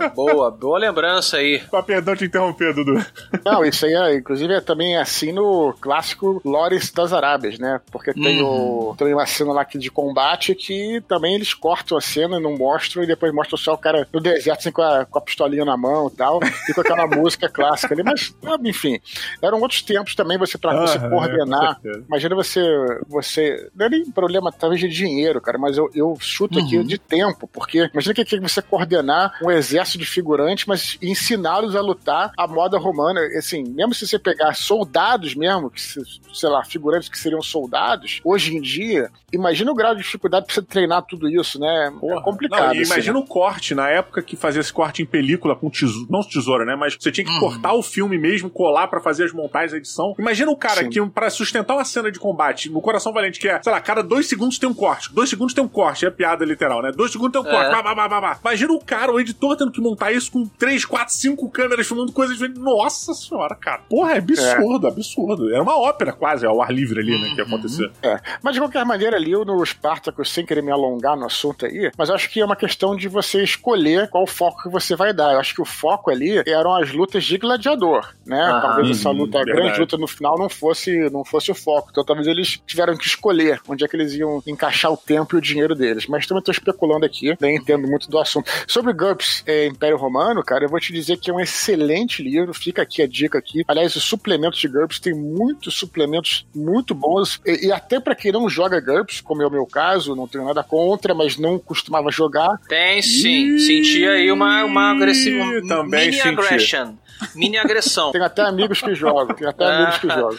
É, 0.00 0.08
boa, 0.10 0.50
boa 0.50 0.78
lembrança 0.78 1.38
aí. 1.38 1.60
Com 1.60 1.82
perdão 1.82 2.16
te 2.16 2.24
interromper, 2.24 2.74
Dudu. 2.74 3.04
Não, 3.44 3.64
isso 3.64 3.86
aí 3.86 3.94
é, 3.94 4.16
inclusive, 4.16 4.52
é 4.54 4.60
também 4.60 4.96
assim 4.96 5.32
no 5.32 5.74
clássico 5.80 6.40
Lores 6.44 6.90
das 6.90 7.12
Arábias, 7.12 7.58
né? 7.58 7.80
Porque 7.90 8.12
tem, 8.12 8.42
uhum. 8.42 8.90
o, 8.90 8.96
tem 8.96 9.12
uma 9.12 9.26
cena 9.26 9.52
lá 9.52 9.64
de 9.64 9.90
combate 9.90 10.54
que 10.54 11.02
também 11.08 11.34
eles 11.34 11.54
cortam 11.54 11.96
a 11.96 12.00
cena, 12.00 12.40
não 12.40 12.56
mostram 12.56 13.02
e 13.02 13.06
depois 13.06 13.32
mostram 13.32 13.58
só 13.58 13.74
o 13.74 13.78
cara 13.78 14.06
no 14.12 14.20
deserto 14.20 14.60
assim, 14.60 14.72
com, 14.72 14.82
a, 14.82 15.04
com 15.04 15.18
a 15.18 15.22
pistolinha 15.22 15.64
na 15.64 15.76
mão 15.76 16.08
e 16.12 16.16
tal, 16.16 16.40
e 16.68 16.74
com 16.74 16.80
aquela 16.80 17.06
música 17.08 17.48
clássica 17.48 17.94
ali. 17.94 18.02
Mas, 18.02 18.34
enfim, 18.64 19.00
eram 19.40 19.60
outros 19.60 19.82
tempos 19.82 20.14
também 20.14 20.38
você 20.38 20.58
para 20.58 20.80
você 20.80 20.98
coordenar. 20.98 21.78
É, 21.84 21.92
imagina 22.08 22.34
você, 22.34 22.62
você. 23.08 23.70
Não 23.74 23.86
é 23.86 23.88
nem 23.88 24.10
problema 24.10 24.52
talvez 24.52 24.80
de 24.80 24.88
dinheiro, 24.88 25.40
cara, 25.40 25.58
mas 25.58 25.76
eu, 25.76 25.90
eu 25.94 26.16
chuto 26.20 26.58
uhum. 26.58 26.64
aqui 26.64 26.84
de 26.84 26.98
tempo, 26.98 27.48
porque 27.48 27.90
imagina 27.92 28.14
que, 28.14 28.24
que 28.24 28.40
você 28.40 28.62
coordenar 28.62 29.01
um 29.42 29.50
exército 29.50 29.98
de 29.98 30.06
figurantes, 30.06 30.66
mas 30.66 30.98
ensiná-los 31.02 31.76
a 31.76 31.80
lutar 31.80 32.32
a 32.36 32.46
moda 32.46 32.78
romana. 32.78 33.20
Assim, 33.36 33.64
mesmo 33.64 33.94
se 33.94 34.06
você 34.06 34.18
pegar 34.18 34.54
soldados 34.54 35.34
mesmo, 35.34 35.70
que, 35.70 35.80
sei 35.80 36.48
lá, 36.48 36.64
figurantes 36.64 37.08
que 37.08 37.18
seriam 37.18 37.42
soldados, 37.42 38.20
hoje 38.24 38.56
em 38.56 38.60
dia, 38.60 39.10
imagina 39.32 39.70
o 39.70 39.74
grau 39.74 39.94
de 39.94 40.02
dificuldade 40.02 40.46
pra 40.46 40.54
você 40.54 40.62
treinar 40.62 41.02
tudo 41.02 41.28
isso, 41.28 41.58
né? 41.58 41.86
É 41.86 41.90
Porra. 41.90 42.20
É 42.20 42.22
complicado. 42.22 42.60
Não, 42.60 42.70
assim, 42.70 42.82
imagina 42.82 43.18
né? 43.18 43.24
o 43.24 43.26
corte 43.26 43.74
na 43.74 43.88
época 43.88 44.22
que 44.22 44.36
fazia 44.36 44.60
esse 44.60 44.72
corte 44.72 45.02
em 45.02 45.06
película 45.06 45.56
com 45.56 45.70
tesoura, 45.70 46.06
não 46.10 46.22
tesoura, 46.22 46.64
né? 46.64 46.76
Mas 46.76 46.96
você 46.98 47.10
tinha 47.10 47.24
que 47.24 47.32
uhum. 47.32 47.40
cortar 47.40 47.72
o 47.74 47.82
filme 47.82 48.18
mesmo, 48.18 48.50
colar 48.50 48.88
para 48.88 49.00
fazer 49.00 49.24
as 49.24 49.32
montagens, 49.32 49.74
a 49.74 49.76
edição. 49.76 50.14
Imagina 50.18 50.50
o 50.50 50.56
cara 50.56 50.82
Sim. 50.82 50.90
que, 50.90 51.06
para 51.06 51.30
sustentar 51.30 51.74
uma 51.74 51.84
cena 51.84 52.10
de 52.10 52.18
combate 52.18 52.70
no 52.70 52.80
Coração 52.80 53.12
Valente, 53.12 53.38
que 53.38 53.48
é, 53.48 53.60
sei 53.62 53.72
lá, 53.72 53.80
cada 53.80 54.02
dois 54.02 54.28
segundos 54.28 54.58
tem 54.58 54.68
um 54.68 54.74
corte. 54.74 55.12
Dois 55.12 55.28
segundos 55.28 55.54
tem 55.54 55.62
um 55.62 55.68
corte, 55.68 56.06
é 56.06 56.10
piada 56.10 56.44
literal, 56.44 56.82
né? 56.82 56.92
Dois 56.92 57.12
segundos 57.12 57.32
tem 57.32 57.40
um 57.40 57.44
corte. 57.44 57.70
É. 57.70 57.82
Bah, 57.82 57.94
bah, 57.94 58.08
bah, 58.08 58.20
bah, 58.20 58.38
Imagina 58.42 58.72
o 58.72 58.80
cara, 58.92 59.10
o 59.10 59.18
editor, 59.18 59.56
tendo 59.56 59.72
que 59.72 59.80
montar 59.80 60.12
isso 60.12 60.30
com 60.30 60.46
três, 60.46 60.84
quatro, 60.84 61.14
cinco 61.14 61.48
câmeras 61.48 61.86
filmando 61.86 62.12
coisas 62.12 62.36
diferentes. 62.36 62.62
Nossa 62.62 63.14
senhora, 63.14 63.54
cara. 63.54 63.80
Porra, 63.88 64.12
é 64.12 64.18
absurdo, 64.18 64.86
é. 64.86 64.90
absurdo. 64.90 65.50
Era 65.50 65.62
uma 65.62 65.78
ópera 65.78 66.12
quase, 66.12 66.44
ao 66.44 66.60
ar 66.60 66.70
livre 66.70 67.00
ali, 67.00 67.18
né? 67.18 67.30
Que 67.30 67.40
ia 67.40 67.44
uhum. 67.44 67.54
acontecer. 67.54 67.90
É. 68.02 68.20
Mas 68.42 68.52
de 68.52 68.60
qualquer 68.60 68.84
maneira, 68.84 69.16
ali, 69.16 69.32
no 69.32 69.64
Spartacus, 69.64 70.30
sem 70.30 70.44
querer 70.44 70.62
me 70.62 70.70
alongar 70.70 71.16
no 71.16 71.24
assunto 71.24 71.64
aí, 71.64 71.90
mas 71.96 72.10
acho 72.10 72.28
que 72.28 72.40
é 72.40 72.44
uma 72.44 72.54
questão 72.54 72.94
de 72.94 73.08
você 73.08 73.42
escolher 73.42 74.10
qual 74.10 74.26
foco 74.26 74.62
que 74.62 74.68
você 74.68 74.94
vai 74.94 75.14
dar. 75.14 75.32
Eu 75.32 75.40
acho 75.40 75.54
que 75.54 75.62
o 75.62 75.64
foco 75.64 76.10
ali 76.10 76.42
eram 76.46 76.76
as 76.76 76.92
lutas 76.92 77.24
de 77.24 77.38
gladiador, 77.38 78.14
né? 78.26 78.42
Ah, 78.42 78.60
talvez 78.60 78.90
essa 78.90 79.10
luta, 79.10 79.40
a 79.40 79.44
grande 79.44 79.80
luta 79.80 79.96
no 79.96 80.06
final 80.06 80.36
não 80.38 80.50
fosse, 80.50 81.08
não 81.08 81.24
fosse 81.24 81.50
o 81.50 81.54
foco. 81.54 81.88
Então 81.90 82.04
talvez 82.04 82.26
eles 82.26 82.60
tiveram 82.66 82.94
que 82.94 83.06
escolher 83.06 83.58
onde 83.66 83.84
é 83.84 83.88
que 83.88 83.96
eles 83.96 84.12
iam 84.12 84.42
encaixar 84.46 84.92
o 84.92 84.98
tempo 84.98 85.34
e 85.34 85.38
o 85.38 85.40
dinheiro 85.40 85.74
deles. 85.74 86.06
Mas 86.06 86.26
também 86.26 86.40
estou 86.40 86.52
especulando 86.52 87.06
aqui, 87.06 87.34
nem 87.40 87.56
entendo 87.56 87.88
muito 87.88 88.10
do 88.10 88.18
assunto. 88.18 88.50
sobre 88.66 88.81
GURPS 88.90 89.42
é, 89.46 89.66
Império 89.66 89.96
Romano, 89.96 90.42
cara, 90.42 90.64
eu 90.64 90.68
vou 90.68 90.80
te 90.80 90.92
dizer 90.92 91.18
que 91.18 91.30
é 91.30 91.34
um 91.34 91.40
excelente 91.40 92.22
livro. 92.22 92.54
Fica 92.54 92.82
aqui 92.82 93.02
a 93.02 93.06
dica 93.06 93.38
aqui. 93.38 93.62
Aliás, 93.68 93.94
os 93.94 94.02
suplementos 94.02 94.58
de 94.58 94.68
GURPS 94.68 94.98
tem 94.98 95.14
muitos 95.14 95.74
suplementos 95.74 96.46
muito 96.54 96.94
bons. 96.94 97.40
E, 97.44 97.66
e 97.66 97.72
até 97.72 98.00
para 98.00 98.14
quem 98.14 98.32
não 98.32 98.48
joga 98.48 98.80
GURPS, 98.80 99.20
como 99.20 99.42
é 99.42 99.46
o 99.46 99.50
meu 99.50 99.66
caso, 99.66 100.16
não 100.16 100.26
tenho 100.26 100.44
nada 100.44 100.62
contra, 100.64 101.14
mas 101.14 101.36
não 101.36 101.58
costumava 101.58 102.10
jogar. 102.10 102.58
Tem 102.68 103.02
sim. 103.02 103.58
Senti 103.58 104.06
aí 104.06 104.30
uma, 104.32 104.64
uma 104.64 104.90
agressiva. 104.90 105.44
Também 105.68 106.06
mini 106.06 106.22
senti. 106.22 106.28
aggression. 106.28 106.94
Mini 107.34 107.58
agressão. 107.58 108.12
Tem 108.12 108.22
até 108.22 108.42
amigos 108.42 108.80
que 108.80 108.94
jogam, 108.94 109.34
tem 109.36 109.46
até 109.46 109.64
amigos 109.64 109.98
que 109.98 110.08
jogam. 110.08 110.38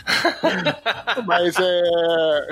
Mas 1.25 1.55
é. 1.57 2.47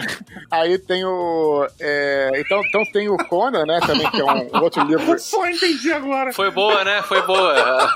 Aí 0.49 0.77
tem 0.77 1.03
o. 1.03 1.67
é, 1.79 2.31
Então, 2.35 2.61
então 2.67 2.83
tem 2.93 3.09
o 3.09 3.17
Conan, 3.17 3.65
né? 3.65 3.79
Também, 3.85 4.09
que 4.09 4.21
é 4.21 4.23
um 4.23 4.61
outro 4.61 4.83
livro. 4.85 5.19
Só 5.19 5.47
entendi 5.47 5.80
agora. 5.89 6.33
Foi 6.33 6.51
boa, 6.51 6.83
né? 6.83 7.01
Foi 7.03 7.21
boa. 7.21 7.53
A, 7.53 7.93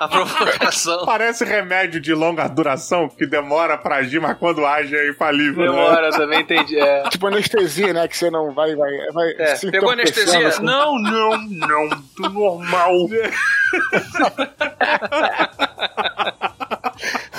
a 0.04 0.08
provocação. 0.08 1.06
Parece 1.06 1.44
remédio 1.44 2.00
de 2.00 2.12
longa 2.12 2.48
duração 2.48 3.08
que 3.08 3.24
demora 3.26 3.78
pra 3.78 3.96
agir, 3.96 4.20
mas 4.20 4.36
quando 4.36 4.66
age 4.66 4.96
é 4.96 5.08
infalível. 5.08 5.64
né? 5.64 5.70
Demora, 5.70 6.10
também 6.10 6.40
entendi. 6.40 6.78
É. 6.78 7.04
Tipo 7.08 7.28
anestesia, 7.28 7.92
né? 7.92 8.08
Que 8.08 8.16
você 8.16 8.28
não 8.30 8.52
vai. 8.52 8.74
vai, 8.74 8.90
vai 9.12 9.32
É, 9.38 9.54
se 9.54 9.70
pegou 9.70 9.90
anestesia? 9.90 10.48
assim. 10.48 10.62
Não, 10.64 10.98
não, 10.98 11.30
não. 11.48 11.88
Do 12.16 12.28
normal. 12.30 12.92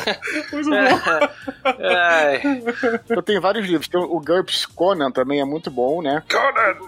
Muito 0.54 0.70
bom. 0.70 1.28
Ai. 1.96 2.42
Então 3.10 3.22
tem 3.24 3.40
vários 3.40 3.66
livros. 3.68 3.88
Tem 3.88 4.00
o 4.02 4.20
GURPS 4.20 4.66
Conan 4.66 5.12
também 5.12 5.40
é 5.40 5.46
muito 5.46 5.70
bom, 5.72 6.02
né? 6.02 6.24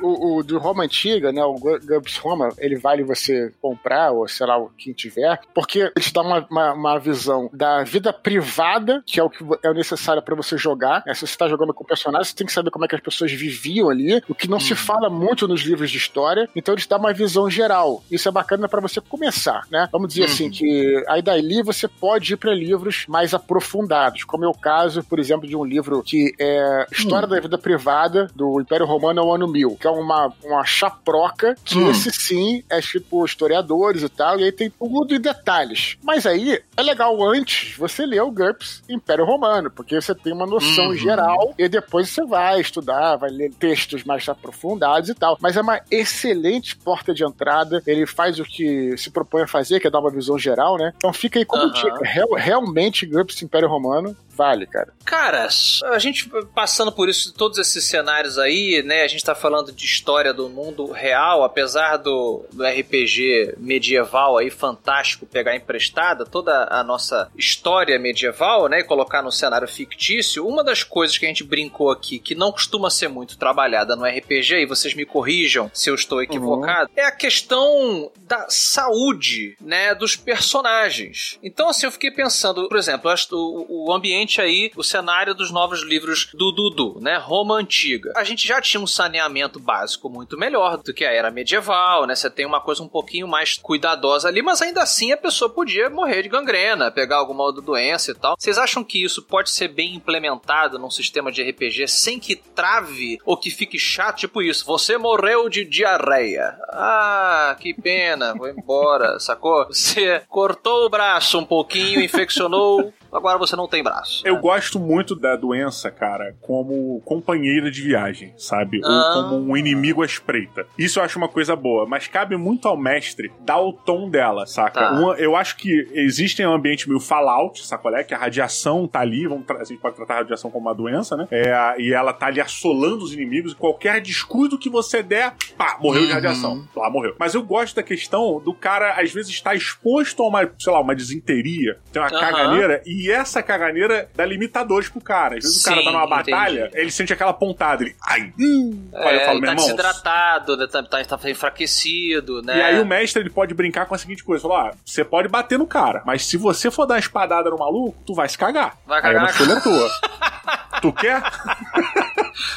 O, 0.01 0.38
o 0.38 0.44
de 0.44 0.56
Roma 0.56 0.84
Antiga, 0.84 1.32
né? 1.32 1.44
O 1.44 1.53
Gu- 1.56 1.79
GURPS 1.86 2.18
Roma, 2.18 2.50
ele 2.58 2.75
vale 2.77 3.03
você 3.03 3.51
comprar, 3.62 4.12
ou 4.12 4.27
sei 4.27 4.46
lá, 4.46 4.58
o 4.58 4.70
quem 4.77 4.94
tiver, 4.94 5.39
porque 5.53 5.79
ele 5.79 5.91
te 6.06 6.13
dá 6.13 6.22
uma, 6.22 6.46
uma, 6.50 6.74
uma 6.74 7.00
visão 7.00 7.50
da 7.53 7.84
vida 7.84 8.12
privada, 8.13 9.01
que 9.06 9.20
é 9.20 9.24
o 9.24 9.29
que 9.29 9.44
é 9.63 9.74
necessário 9.74 10.22
pra 10.22 10.36
você 10.36 10.58
jogar. 10.58 11.03
né? 11.06 11.13
Se 11.13 11.25
você 11.25 11.38
tá 11.38 11.48
jogando 11.48 11.74
com 11.74 11.84
personagens, 11.84 12.29
você 12.29 12.36
tem 12.36 12.48
que 12.48 12.53
saber 12.53 12.72
como 12.72 12.86
é 12.86 12.88
que 12.88 12.96
as 12.96 13.01
pessoas 13.01 13.32
viviam 13.32 13.89
ali, 13.89 14.22
o 14.27 14.36
que 14.36 14.48
não 14.50 14.60
se 14.60 14.75
fala 14.75 15.10
muito 15.10 15.48
nos 15.48 15.62
livros 15.62 15.89
de 15.91 15.98
história. 15.98 16.50
Então 16.56 16.74
ele 16.74 16.82
te 16.82 16.89
dá 16.89 16.98
uma 16.98 17.13
visão 17.13 17.50
geral. 17.50 18.03
Isso 18.12 18.27
é 18.27 18.32
bacana 18.32 18.68
pra 18.68 18.82
você 18.82 19.00
começar, 19.01 19.65
né? 19.72 19.88
Vamos 19.91 20.10
dizer 20.10 20.25
assim, 20.25 20.50
que 20.50 21.03
aí 21.08 21.22
dali 21.22 21.62
você 21.62 21.88
pode 21.88 22.34
ir 22.34 22.38
pra 22.38 22.53
livros 22.53 23.06
mais 23.08 23.34
aprofundados, 23.34 24.24
como 24.24 24.46
é 24.46 24.48
o 24.48 24.53
caso, 24.53 24.88
por 24.98 25.19
exemplo, 25.19 25.48
de 25.48 25.55
um 25.55 25.63
livro 25.63 26.01
que 26.03 26.34
é 26.39 26.86
História 26.91 27.27
da 27.27 27.39
Vida 27.39 27.58
Privada 27.58 28.27
do 28.36 28.60
Império 28.62 28.86
Romano 28.86 29.22
ao 29.22 29.34
Ano 29.36 29.48
1000, 29.48 29.77
que 29.79 29.88
é 29.88 29.89
uma, 29.89 30.31
uma 30.43 30.63
chaproca, 30.65 31.55
que 31.63 31.77
esse 31.89 32.12
sim 32.12 32.63
é 32.69 32.81
tipo 32.81 33.24
historiadores 33.25 34.03
e 34.03 34.10
tal, 34.10 34.39
e 34.39 34.43
aí 34.43 34.51
tem 34.51 34.69
tudo 34.69 35.13
em 35.15 35.19
detalhes. 35.19 35.98
Mas 36.03 36.25
aí 36.25 36.62
é 36.77 36.81
legal 36.81 37.22
antes 37.24 37.75
você 37.77 38.05
ler 38.05 38.22
o 38.22 38.31
GURPS 38.31 38.84
Império 38.89 39.25
Romano, 39.25 39.69
porque 39.69 40.00
você 40.00 40.13
tem 40.15 40.34
uma 40.34 40.46
noção 40.46 40.93
geral 40.96 41.53
e 41.58 41.67
depois 41.69 42.10
você 42.10 42.25
vai 42.25 42.60
estudar, 42.62 43.15
vai 43.17 43.29
ler 43.29 43.51
textos 43.53 44.03
mais 44.03 44.27
aprofundados 44.27 45.10
e 45.10 45.13
tal. 45.15 45.38
Mas 45.41 45.55
é 45.58 45.62
uma 45.62 45.79
excelente 45.91 46.75
porta 46.77 47.13
de 47.13 47.24
entrada, 47.24 47.81
ele 47.86 48.05
faz 48.05 48.39
o 48.39 48.43
que 48.43 48.96
se 48.98 49.10
propõe 49.12 49.43
a 49.43 49.48
fazer, 49.48 49.79
que 49.79 49.88
é 49.88 49.91
dar 49.91 50.00
uma 50.00 50.12
visão 50.12 50.38
geral, 50.38 50.77
né? 50.77 50.93
Então 50.98 51.13
fica 51.13 51.39
aí 51.39 51.46
como 51.46 51.63
Aham. 51.63 51.72
dica. 51.74 52.03
Real- 52.03 52.34
realmente 52.36 53.05
GURPS 53.05 53.41
Império 53.43 53.67
Romano 53.69 54.15
vale, 54.39 54.65
cara. 54.65 54.93
Cara, 55.03 55.50
a 55.84 56.00
gente 56.00 56.29
passando 56.55 56.93
por 56.93 57.10
isso, 57.10 57.34
todos 57.34 57.58
esses 57.58 57.84
cenários 57.84 58.39
aí, 58.39 58.81
né? 58.81 59.03
A 59.03 59.08
gente 59.08 59.22
tá 59.22 59.36
falando 59.36 59.74
de 59.74 59.84
história 59.84 60.34
do 60.34 60.48
mundo 60.48 60.89
real, 60.93 61.43
apesar 61.43 61.98
do, 61.98 62.46
do 62.53 62.63
RPG 62.63 63.55
medieval 63.58 64.38
aí 64.38 64.50
fantástico 64.50 65.25
pegar 65.25 65.58
emprestada 65.58 66.25
toda 66.25 66.69
a 66.72 66.81
nossa 66.86 67.29
história 67.36 68.00
medieval, 68.00 68.69
né? 68.69 68.79
E 68.79 68.84
colocar 68.86 69.22
no 69.22 69.31
cenário 69.31 69.67
fictício. 69.67 70.48
Uma 70.48 70.63
das 70.63 70.84
coisas 70.84 71.17
que 71.17 71.25
a 71.25 71.27
gente 71.27 71.43
brincou 71.43 71.91
aqui, 71.91 72.17
que 72.17 72.34
não 72.34 72.53
costuma 72.53 72.89
ser 72.89 73.10
muito 73.10 73.38
trabalhada 73.38 73.93
no 73.98 74.05
RPG, 74.05 74.61
e 74.61 74.66
vocês 74.66 74.94
me 74.94 75.05
corrijam 75.05 75.70
se 75.74 75.90
eu 75.90 75.96
estou 75.96 76.24
equivocado, 76.24 76.90
é 76.96 77.03
a 77.03 77.11
questão 77.11 78.09
da 78.22 78.46
saúde, 78.48 79.57
né? 79.59 79.94
Dos 79.94 80.16
personagens. 80.16 81.37
Então, 81.44 81.68
assim, 81.68 81.85
eu 81.85 81.92
fiquei 81.92 82.11
pensando, 82.11 82.70
por 82.70 82.77
exemplo, 82.77 83.11
o, 83.31 83.90
o 83.90 83.94
ambiente 83.94 84.28
aí, 84.37 84.72
o 84.75 84.83
cenário 84.83 85.33
dos 85.33 85.51
novos 85.51 85.81
livros 85.81 86.29
do 86.33 86.51
Dudu, 86.51 87.00
né? 87.00 87.18
Roma 87.18 87.55
Antiga. 87.55 88.11
A 88.15 88.24
gente 88.24 88.46
já 88.46 88.59
tinha 88.61 88.81
um 88.81 88.87
saneamento 88.87 89.59
básico 89.59 90.09
muito 90.09 90.37
melhor 90.37 90.77
do 90.77 90.94
que 90.94 91.05
a 91.05 91.11
era 91.11 91.31
medieval, 91.31 92.05
né? 92.05 92.15
Você 92.15 92.29
tem 92.29 92.46
uma 92.46 92.59
coisa 92.59 92.83
um 92.83 92.87
pouquinho 92.87 93.27
mais 93.27 93.57
cuidadosa 93.57 94.27
ali, 94.27 94.42
mas 94.42 94.61
ainda 94.61 94.81
assim 94.81 95.11
a 95.11 95.18
pessoa 95.18 95.50
podia 95.50 95.89
morrer 95.89 96.24
de 96.24 96.29
gangrena, 96.29 96.92
pegar 96.92 97.18
alguma 97.18 97.44
outra 97.44 97.61
doença 97.61 98.11
e 98.11 98.15
tal. 98.15 98.35
Vocês 98.37 98.57
acham 98.57 98.83
que 98.83 99.03
isso 99.03 99.24
pode 99.24 99.50
ser 99.50 99.70
bem 99.70 99.96
implementado 99.96 100.77
num 100.77 100.92
sistema 100.92 101.31
de 101.31 101.42
RPG 101.42 101.87
sem 101.87 102.20
que 102.20 102.35
trave 102.35 103.20
ou 103.25 103.37
que 103.37 103.50
fique 103.50 103.79
chato? 103.79 104.18
Tipo 104.18 104.42
isso, 104.42 104.65
você 104.65 104.98
morreu 104.98 105.48
de 105.50 105.63
diarreia. 105.63 106.57
Ah, 106.70 107.55
que 107.59 107.74
pena, 107.74 108.33
vou 108.35 108.50
embora, 108.50 109.20
sacou? 109.22 109.65
Você 109.68 110.22
cortou 110.27 110.85
o 110.85 110.89
braço 110.89 111.37
um 111.39 111.46
pouquinho, 111.46 112.01
infeccionou, 112.01 112.94
agora 113.11 113.37
você 113.37 113.55
não 113.55 113.67
tem 113.67 113.83
braço. 113.83 114.22
Eu 114.25 114.37
gosto 114.37 114.79
muito 114.79 115.15
da 115.15 115.35
doença, 115.35 115.89
cara, 115.91 116.35
como 116.41 117.01
companheira 117.05 117.69
de 117.72 117.81
viagem, 117.81 118.33
sabe? 118.37 118.81
Ah. 118.83 119.13
Ou 119.17 119.24
como 119.24 119.51
um 119.51 119.57
inimigo 119.57 120.01
à 120.01 120.05
espreita. 120.05 120.65
Isso 120.77 121.00
eu 121.00 121.03
acho 121.03 121.17
uma 121.17 121.27
coisa 121.27 121.55
boa, 121.55 121.85
mas 121.85 122.07
cabe 122.07 122.35
muito 122.37 122.67
ao 122.67 122.77
mestre 122.77 123.31
dar 123.41 123.59
o 123.59 123.74
tom 123.74 124.09
dela, 124.09 124.45
saca? 124.45 124.79
Tá. 124.79 124.91
Uma- 124.91 125.15
eu 125.15 125.35
acho 125.35 125.55
que 125.57 125.87
existem 125.93 126.45
um 126.48 126.53
ambiente 126.53 126.87
meio 126.87 127.00
Fallout, 127.00 127.65
sacolé? 127.65 128.03
Que 128.03 128.13
a 128.13 128.17
radiação 128.17 128.87
tá 128.87 129.00
ali, 129.00 129.27
vamos 129.27 129.45
a 129.50 129.63
gente 129.63 129.79
pode 129.79 129.95
tratar 129.95 130.13
a 130.15 130.17
radiação 130.17 130.51
como 130.51 130.67
uma 130.67 130.75
doença, 130.75 131.15
né? 131.17 131.27
É, 131.31 131.75
e 131.81 131.93
ela 131.93 132.13
tá 132.13 132.27
ali 132.27 132.39
assolando 132.39 133.03
os 133.03 133.13
inimigos, 133.13 133.51
e 133.53 133.55
qualquer 133.55 134.00
descuido 134.01 134.57
que 134.57 134.69
você 134.69 135.01
der, 135.03 135.33
pá, 135.57 135.77
morreu 135.81 136.01
de 136.03 136.07
Uhum. 136.09 136.13
radiação. 136.13 136.67
Lá 136.75 136.89
morreu. 136.89 137.15
Mas 137.19 137.33
eu 137.33 137.43
gosto 137.43 137.75
da 137.75 137.83
questão 137.83 138.39
do 138.39 138.53
cara, 138.53 138.93
às 139.01 139.11
vezes, 139.11 139.31
estar 139.31 139.55
exposto 139.55 140.22
a 140.24 140.27
uma, 140.27 140.50
sei 140.59 140.72
lá, 140.74 140.79
uma 140.81 140.95
desinteria, 140.95 141.77
tem 141.91 142.01
uma 142.01 142.07
Aham. 142.09 142.19
caganeira, 142.19 142.81
e 142.85 142.99
essa 143.12 143.44
caganeira 143.44 144.09
dá 144.16 144.25
limitadores 144.25 144.90
pro 144.90 145.00
cara. 145.00 145.38
Às 145.38 145.44
vezes 145.44 145.62
o 145.62 145.64
cara 145.66 145.77
Sim, 145.79 145.85
tá 145.85 145.92
numa 145.92 146.05
entendi. 146.05 146.31
batalha, 146.31 146.72
ele 146.74 146.90
sente 146.90 147.14
aquela 147.14 147.33
pontada, 147.33 147.83
ele. 147.83 147.96
Ai! 148.03 148.33
Hum. 148.40 148.90
Olha, 148.92 149.14
eu 149.16 149.20
É, 149.20 149.25
falo, 149.25 149.38
e 149.38 149.42
meu 149.42 149.48
tá 149.50 149.53
irmão. 149.53 149.66
desidratado, 149.66 150.57
né? 150.57 150.68
tá, 150.68 150.81
tá, 150.83 151.03
tá 151.18 151.29
enfraquecido, 151.29 152.42
né? 152.42 152.57
E 152.57 152.62
aí 152.62 152.79
o 152.79 152.85
mestre 152.85 153.22
ele 153.22 153.29
pode 153.29 153.53
brincar 153.53 153.85
com 153.85 153.94
a 153.94 153.98
seguinte 153.98 154.24
coisa: 154.24 154.42
falar, 154.42 154.70
ah, 154.70 154.74
você 154.83 155.05
pode 155.05 155.27
bater 155.27 155.59
no 155.59 155.68
cara, 155.68 156.01
mas 156.05 156.25
se 156.25 156.38
você 156.38 156.72
for 156.72 156.85
dar 156.88 156.96
uma 156.96 157.00
espadada 157.00 157.50
no 157.50 157.57
maluco, 157.57 157.96
tu 158.05 158.16
vai 158.16 158.27
se 158.27 158.38
cagar. 158.38 158.75
Vai 158.88 158.98
aí 158.98 159.03
cagar 159.03 159.22
a 159.22 159.25
na 159.25 159.31
escolha 159.31 159.53
é 159.53 159.59
tua. 159.62 159.90
tu 160.81 160.94
quer? 160.94 161.22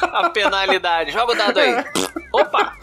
A 0.01 0.29
penalidade. 0.29 1.11
Joga 1.11 1.33
o 1.33 1.35
dado 1.35 1.59
aí. 1.59 1.83
Opa! 2.31 2.73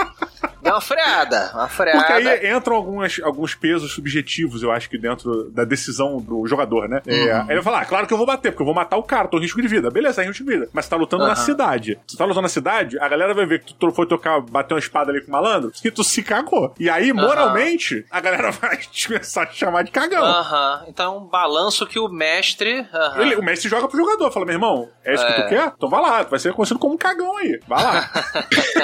Deu 0.62 0.73
uma 0.75 0.81
freada. 0.81 1.51
Uma 1.55 1.68
freada. 1.68 1.99
Porque 1.99 2.12
aí 2.12 2.53
entram 2.57 2.77
algumas, 2.77 3.20
alguns 3.23 3.55
pesos 3.55 3.92
subjetivos, 3.92 4.62
eu 4.62 4.70
acho 4.70 4.88
que 4.90 4.99
dentro 4.99 5.51
da 5.51 5.64
decisão 5.64 6.18
do 6.20 6.46
jogador, 6.46 6.88
né? 6.88 7.01
É, 7.07 7.33
aí 7.33 7.40
ele 7.49 7.55
vai 7.55 7.62
falar, 7.62 7.81
ah, 7.81 7.85
claro 7.85 8.07
que 8.07 8.12
eu 8.12 8.18
vou 8.18 8.27
bater, 8.27 8.51
porque 8.53 8.62
eu 8.62 8.66
vou 8.66 8.75
matar 8.75 8.96
o 8.96 9.03
cara, 9.03 9.29
tô 9.29 9.38
em 9.38 9.42
risco 9.42 9.61
de 9.61 9.68
vida. 9.68 9.90
Beleza, 9.90 10.23
é 10.23 10.27
risco 10.27 10.44
de 10.44 10.51
vida. 10.51 10.68
Mas 10.73 10.85
você 10.85 10.90
tá 10.90 10.96
lutando 10.96 11.25
na 11.25 11.33
Aham. 11.33 11.37
cidade. 11.44 11.99
Se 12.07 12.14
tu 12.14 12.18
tá 12.18 12.25
lutando 12.25 12.42
na 12.42 12.49
cidade, 12.49 12.99
a 12.99 13.09
galera 13.09 13.33
vai 13.35 13.46
ver 13.46 13.62
que 13.62 13.75
tu 13.75 13.90
foi 13.92 14.07
tocar, 14.07 14.40
bater 14.40 14.75
uma 14.75 14.81
espada 14.81 15.11
ali 15.11 15.20
com 15.23 15.29
o 15.29 15.33
malandro, 15.33 15.70
que 15.70 15.90
tu 15.90 16.05
se 16.05 16.23
cagou. 16.23 16.75
E 16.79 16.88
aí, 16.90 17.12
moralmente, 17.12 18.05
a 18.11 18.20
galera 18.20 18.51
vai 18.53 18.77
te 18.77 19.09
começar 19.09 19.42
a 19.42 19.46
te 19.46 19.57
chamar 19.59 19.83
de 19.83 19.90
cagão. 19.90 20.25
Aham. 20.25 20.85
Então 20.88 21.14
é 21.14 21.18
um 21.18 21.25
balanço 21.27 21.87
que 21.87 21.99
o 21.99 22.09
mestre. 22.09 22.87
Ele- 23.16 23.37
o 23.37 23.42
mestre 23.42 23.68
joga 23.68 23.88
pro 23.88 23.96
jogador, 23.99 24.31
fala, 24.31 24.46
meu 24.46 24.55
irmão, 24.55 24.88
é 25.05 25.14
isso 25.14 25.27
que 25.27 25.33
É. 25.33 25.42
tu 25.42 25.49
quer? 25.49 25.73
Então 25.77 25.88
vai 25.88 26.01
lá, 26.01 26.25
tu 26.25 26.31
vai 26.31 26.38
ser 26.38 26.53
conhecido 26.53 26.79
como 26.79 26.94
um 26.94 26.99
cagão 26.99 27.37
aí. 27.38 27.61
Vai 27.66 27.83
lá. 27.83 28.11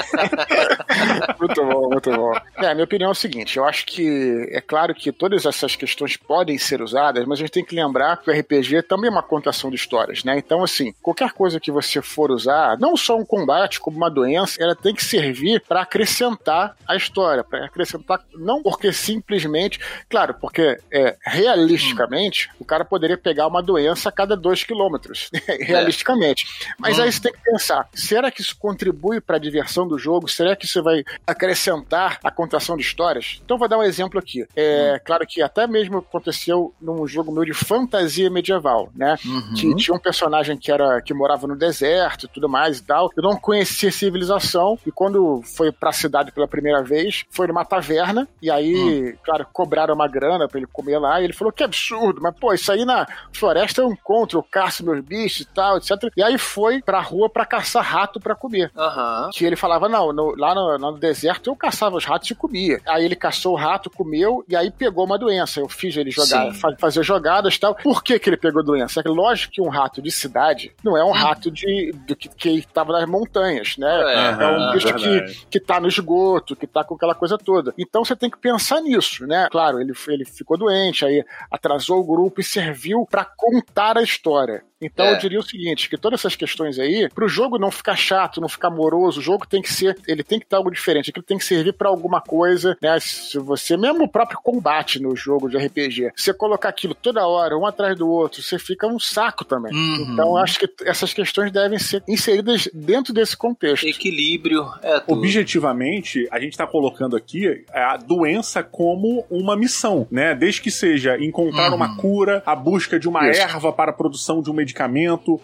Muito 1.39 1.61
bom, 1.67 1.89
muito 1.89 2.11
bom. 2.11 2.33
É, 2.57 2.67
a 2.67 2.73
minha 2.73 2.85
opinião 2.85 3.09
é 3.09 3.11
o 3.11 3.15
seguinte: 3.15 3.57
eu 3.57 3.65
acho 3.65 3.85
que 3.85 4.47
é 4.51 4.61
claro 4.61 4.93
que 4.93 5.11
todas 5.11 5.45
essas 5.45 5.75
questões 5.75 6.17
podem 6.17 6.57
ser 6.57 6.81
usadas, 6.81 7.25
mas 7.25 7.39
a 7.39 7.41
gente 7.41 7.51
tem 7.51 7.65
que 7.65 7.75
lembrar 7.75 8.17
que 8.17 8.29
o 8.29 8.33
RPG 8.33 8.83
também 8.83 9.09
é 9.09 9.11
uma 9.11 9.23
contação 9.23 9.69
de 9.69 9.75
histórias, 9.75 10.23
né? 10.23 10.37
Então, 10.37 10.63
assim, 10.63 10.93
qualquer 11.01 11.31
coisa 11.31 11.59
que 11.59 11.71
você 11.71 12.01
for 12.01 12.31
usar, 12.31 12.77
não 12.79 12.95
só 12.95 13.17
um 13.17 13.25
combate, 13.25 13.79
como 13.79 13.97
uma 13.97 14.09
doença, 14.09 14.61
ela 14.61 14.75
tem 14.75 14.93
que 14.93 15.03
servir 15.03 15.61
para 15.67 15.81
acrescentar 15.81 16.75
a 16.87 16.95
história, 16.95 17.43
para 17.43 17.65
acrescentar, 17.65 18.21
não 18.33 18.61
porque 18.61 18.91
simplesmente, 18.91 19.79
claro, 20.09 20.33
porque 20.33 20.79
é, 20.91 21.15
realisticamente 21.25 22.49
o 22.59 22.65
cara 22.65 22.85
poderia 22.85 23.17
pegar 23.17 23.47
uma 23.47 23.61
doença 23.61 24.09
a 24.09 24.11
cada 24.11 24.35
dois 24.35 24.63
quilômetros, 24.63 25.29
realisticamente. 25.59 26.45
Mas 26.79 26.99
aí 26.99 27.11
você 27.11 27.21
tem 27.21 27.33
que 27.33 27.41
pensar: 27.43 27.87
será 27.93 28.31
que 28.31 28.41
isso 28.41 28.57
contribui 28.57 29.19
para 29.21 29.37
a 29.37 29.39
diversão 29.39 29.87
do 29.87 29.97
jogo? 29.97 30.27
Será 30.27 30.55
que 30.55 30.65
isso 30.65 30.81
vai 30.81 31.03
acrescentar 31.25 31.56
acrescentar 31.57 32.19
a 32.23 32.31
contação 32.31 32.77
de 32.77 32.83
histórias. 32.83 33.41
Então 33.43 33.57
vou 33.57 33.67
dar 33.67 33.79
um 33.79 33.83
exemplo 33.83 34.19
aqui. 34.19 34.45
É 34.55 34.93
hum. 34.95 34.99
claro 35.03 35.25
que 35.27 35.41
até 35.41 35.65
mesmo 35.65 35.97
aconteceu 35.97 36.73
num 36.79 37.07
jogo 37.07 37.31
meu 37.31 37.43
de 37.43 37.53
fantasia 37.53 38.29
medieval, 38.29 38.89
né? 38.95 39.15
Uhum. 39.25 39.53
Que 39.55 39.75
tinha 39.75 39.95
um 39.95 39.99
personagem 39.99 40.57
que 40.57 40.71
era 40.71 41.01
que 41.01 41.13
morava 41.13 41.47
no 41.47 41.55
deserto 41.55 42.25
e 42.25 42.29
tudo 42.29 42.47
mais 42.47 42.79
e 42.79 42.83
tal. 42.83 43.09
Eu 43.15 43.23
não 43.23 43.35
conhecia 43.35 43.91
civilização 43.91 44.77
e 44.85 44.91
quando 44.91 45.41
foi 45.43 45.71
pra 45.71 45.91
cidade 45.91 46.31
pela 46.31 46.47
primeira 46.47 46.83
vez, 46.83 47.25
foi 47.29 47.47
numa 47.47 47.65
taverna 47.65 48.27
e 48.41 48.51
aí, 48.51 49.13
hum. 49.13 49.17
claro, 49.23 49.47
cobraram 49.51 49.95
uma 49.95 50.07
grana 50.07 50.47
pra 50.47 50.59
ele 50.59 50.67
comer 50.67 50.99
lá 50.99 51.19
e 51.19 51.25
ele 51.25 51.33
falou 51.33 51.51
que 51.51 51.63
absurdo, 51.63 52.21
mas 52.21 52.35
pô, 52.39 52.53
isso 52.53 52.71
aí 52.71 52.85
na 52.85 53.07
floresta 53.33 53.81
eu 53.81 53.91
encontro, 53.91 54.39
eu 54.39 54.43
caço 54.43 54.85
meus 54.85 55.01
bichos 55.01 55.41
e 55.41 55.45
tal, 55.45 55.77
etc. 55.77 55.91
E 56.15 56.23
aí 56.23 56.37
foi 56.37 56.81
pra 56.81 57.01
rua 57.01 57.29
pra 57.29 57.45
caçar 57.45 57.83
rato 57.83 58.19
pra 58.19 58.35
comer. 58.35 58.71
Uhum. 58.75 59.29
Que 59.31 59.45
ele 59.45 59.55
falava, 59.55 59.89
não, 59.89 60.13
no, 60.13 60.35
lá 60.35 60.53
no, 60.53 60.77
no, 60.77 60.97
deserto 60.97 61.46
eu 61.49 61.55
caçava 61.55 61.97
os 61.97 62.05
ratos 62.05 62.29
e 62.29 62.35
comia. 62.35 62.79
Aí 62.87 63.05
ele 63.05 63.15
caçou 63.15 63.53
o 63.53 63.57
rato, 63.57 63.89
comeu 63.89 64.43
e 64.47 64.55
aí 64.55 64.71
pegou 64.71 65.05
uma 65.05 65.17
doença. 65.17 65.59
Eu 65.59 65.69
fiz 65.69 65.95
ele 65.95 66.11
jogar, 66.11 66.53
fazer 66.79 67.03
jogadas 67.03 67.55
e 67.55 67.59
tal. 67.59 67.75
Por 67.75 68.03
que 68.03 68.19
que 68.19 68.29
ele 68.29 68.37
pegou 68.37 68.63
doença? 68.63 69.01
É 69.05 69.09
lógico 69.09 69.53
que 69.53 69.61
um 69.61 69.69
rato 69.69 70.01
de 70.01 70.11
cidade 70.11 70.73
não 70.83 70.97
é 70.97 71.03
um 71.03 71.11
rato 71.11 71.49
de, 71.51 71.93
de 72.05 72.15
que, 72.15 72.29
que 72.29 72.67
tava 72.67 72.93
nas 72.93 73.07
montanhas, 73.07 73.77
né? 73.77 73.87
É, 73.87 74.43
é 74.43 74.47
um 74.47 74.71
bicho 74.73 74.93
que, 74.93 75.45
que 75.49 75.59
tá 75.59 75.79
no 75.79 75.87
esgoto, 75.87 76.55
que 76.55 76.67
tá 76.67 76.83
com 76.83 76.95
aquela 76.95 77.15
coisa 77.15 77.37
toda. 77.37 77.73
Então 77.77 78.03
você 78.03 78.15
tem 78.15 78.29
que 78.29 78.37
pensar 78.37 78.81
nisso, 78.81 79.25
né? 79.25 79.47
Claro, 79.51 79.79
ele, 79.79 79.93
ele 80.07 80.25
ficou 80.25 80.57
doente, 80.57 81.05
aí 81.05 81.23
atrasou 81.51 81.99
o 81.99 82.03
grupo 82.03 82.41
e 82.41 82.43
serviu 82.43 83.05
para 83.09 83.25
contar 83.25 83.97
a 83.97 84.03
história. 84.03 84.63
Então 84.81 85.05
é. 85.05 85.13
eu 85.13 85.17
diria 85.17 85.39
o 85.39 85.43
seguinte, 85.43 85.89
que 85.89 85.97
todas 85.97 86.19
essas 86.19 86.35
questões 86.35 86.77
aí, 86.77 87.09
pro 87.09 87.27
jogo 87.27 87.57
não 87.57 87.71
ficar 87.71 87.95
chato, 87.95 88.39
não 88.39 88.47
ficar 88.47 88.69
moroso, 88.69 89.19
o 89.19 89.23
jogo 89.23 89.47
tem 89.47 89.61
que 89.61 89.73
ser, 89.73 89.97
ele 90.07 90.23
tem 90.23 90.39
que 90.39 90.45
ter 90.45 90.55
algo 90.55 90.71
diferente, 90.71 91.09
aquilo 91.09 91.25
tem 91.25 91.37
que 91.37 91.45
servir 91.45 91.73
para 91.73 91.89
alguma 91.89 92.21
coisa, 92.21 92.77
né? 92.81 92.97
Se 92.99 93.39
você, 93.39 93.75
mesmo 93.75 94.03
o 94.03 94.09
próprio 94.09 94.39
combate 94.41 95.01
no 95.01 95.15
jogo 95.15 95.49
de 95.49 95.57
RPG, 95.57 96.11
você 96.15 96.33
colocar 96.33 96.69
aquilo 96.69 96.93
toda 96.93 97.25
hora, 97.25 97.57
um 97.57 97.65
atrás 97.65 97.97
do 97.97 98.07
outro, 98.07 98.41
você 98.41 98.59
fica 98.59 98.87
um 98.87 98.99
saco 98.99 99.43
também. 99.43 99.73
Uhum. 99.73 100.13
Então 100.13 100.37
acho 100.37 100.59
que 100.59 100.69
essas 100.85 101.13
questões 101.13 101.51
devem 101.51 101.79
ser 101.79 102.03
inseridas 102.07 102.69
dentro 102.73 103.13
desse 103.13 103.35
contexto. 103.35 103.85
Equilíbrio 103.85 104.67
é 104.83 104.99
tudo. 104.99 105.17
Objetivamente, 105.17 106.27
a 106.31 106.39
gente 106.39 106.55
tá 106.55 106.67
colocando 106.67 107.15
aqui 107.15 107.65
a 107.73 107.97
doença 107.97 108.61
como 108.61 109.25
uma 109.29 109.55
missão, 109.55 110.07
né? 110.11 110.35
Desde 110.35 110.61
que 110.61 110.69
seja 110.69 111.17
encontrar 111.17 111.69
uhum. 111.69 111.75
uma 111.75 111.97
cura, 111.97 112.43
a 112.45 112.55
busca 112.55 112.99
de 112.99 113.07
uma 113.07 113.27
Isso. 113.29 113.41
erva 113.41 113.73
para 113.73 113.91
a 113.91 113.93
produção 113.93 114.41
de 114.41 114.51
uma 114.51 114.61
medicamento, 114.66 114.66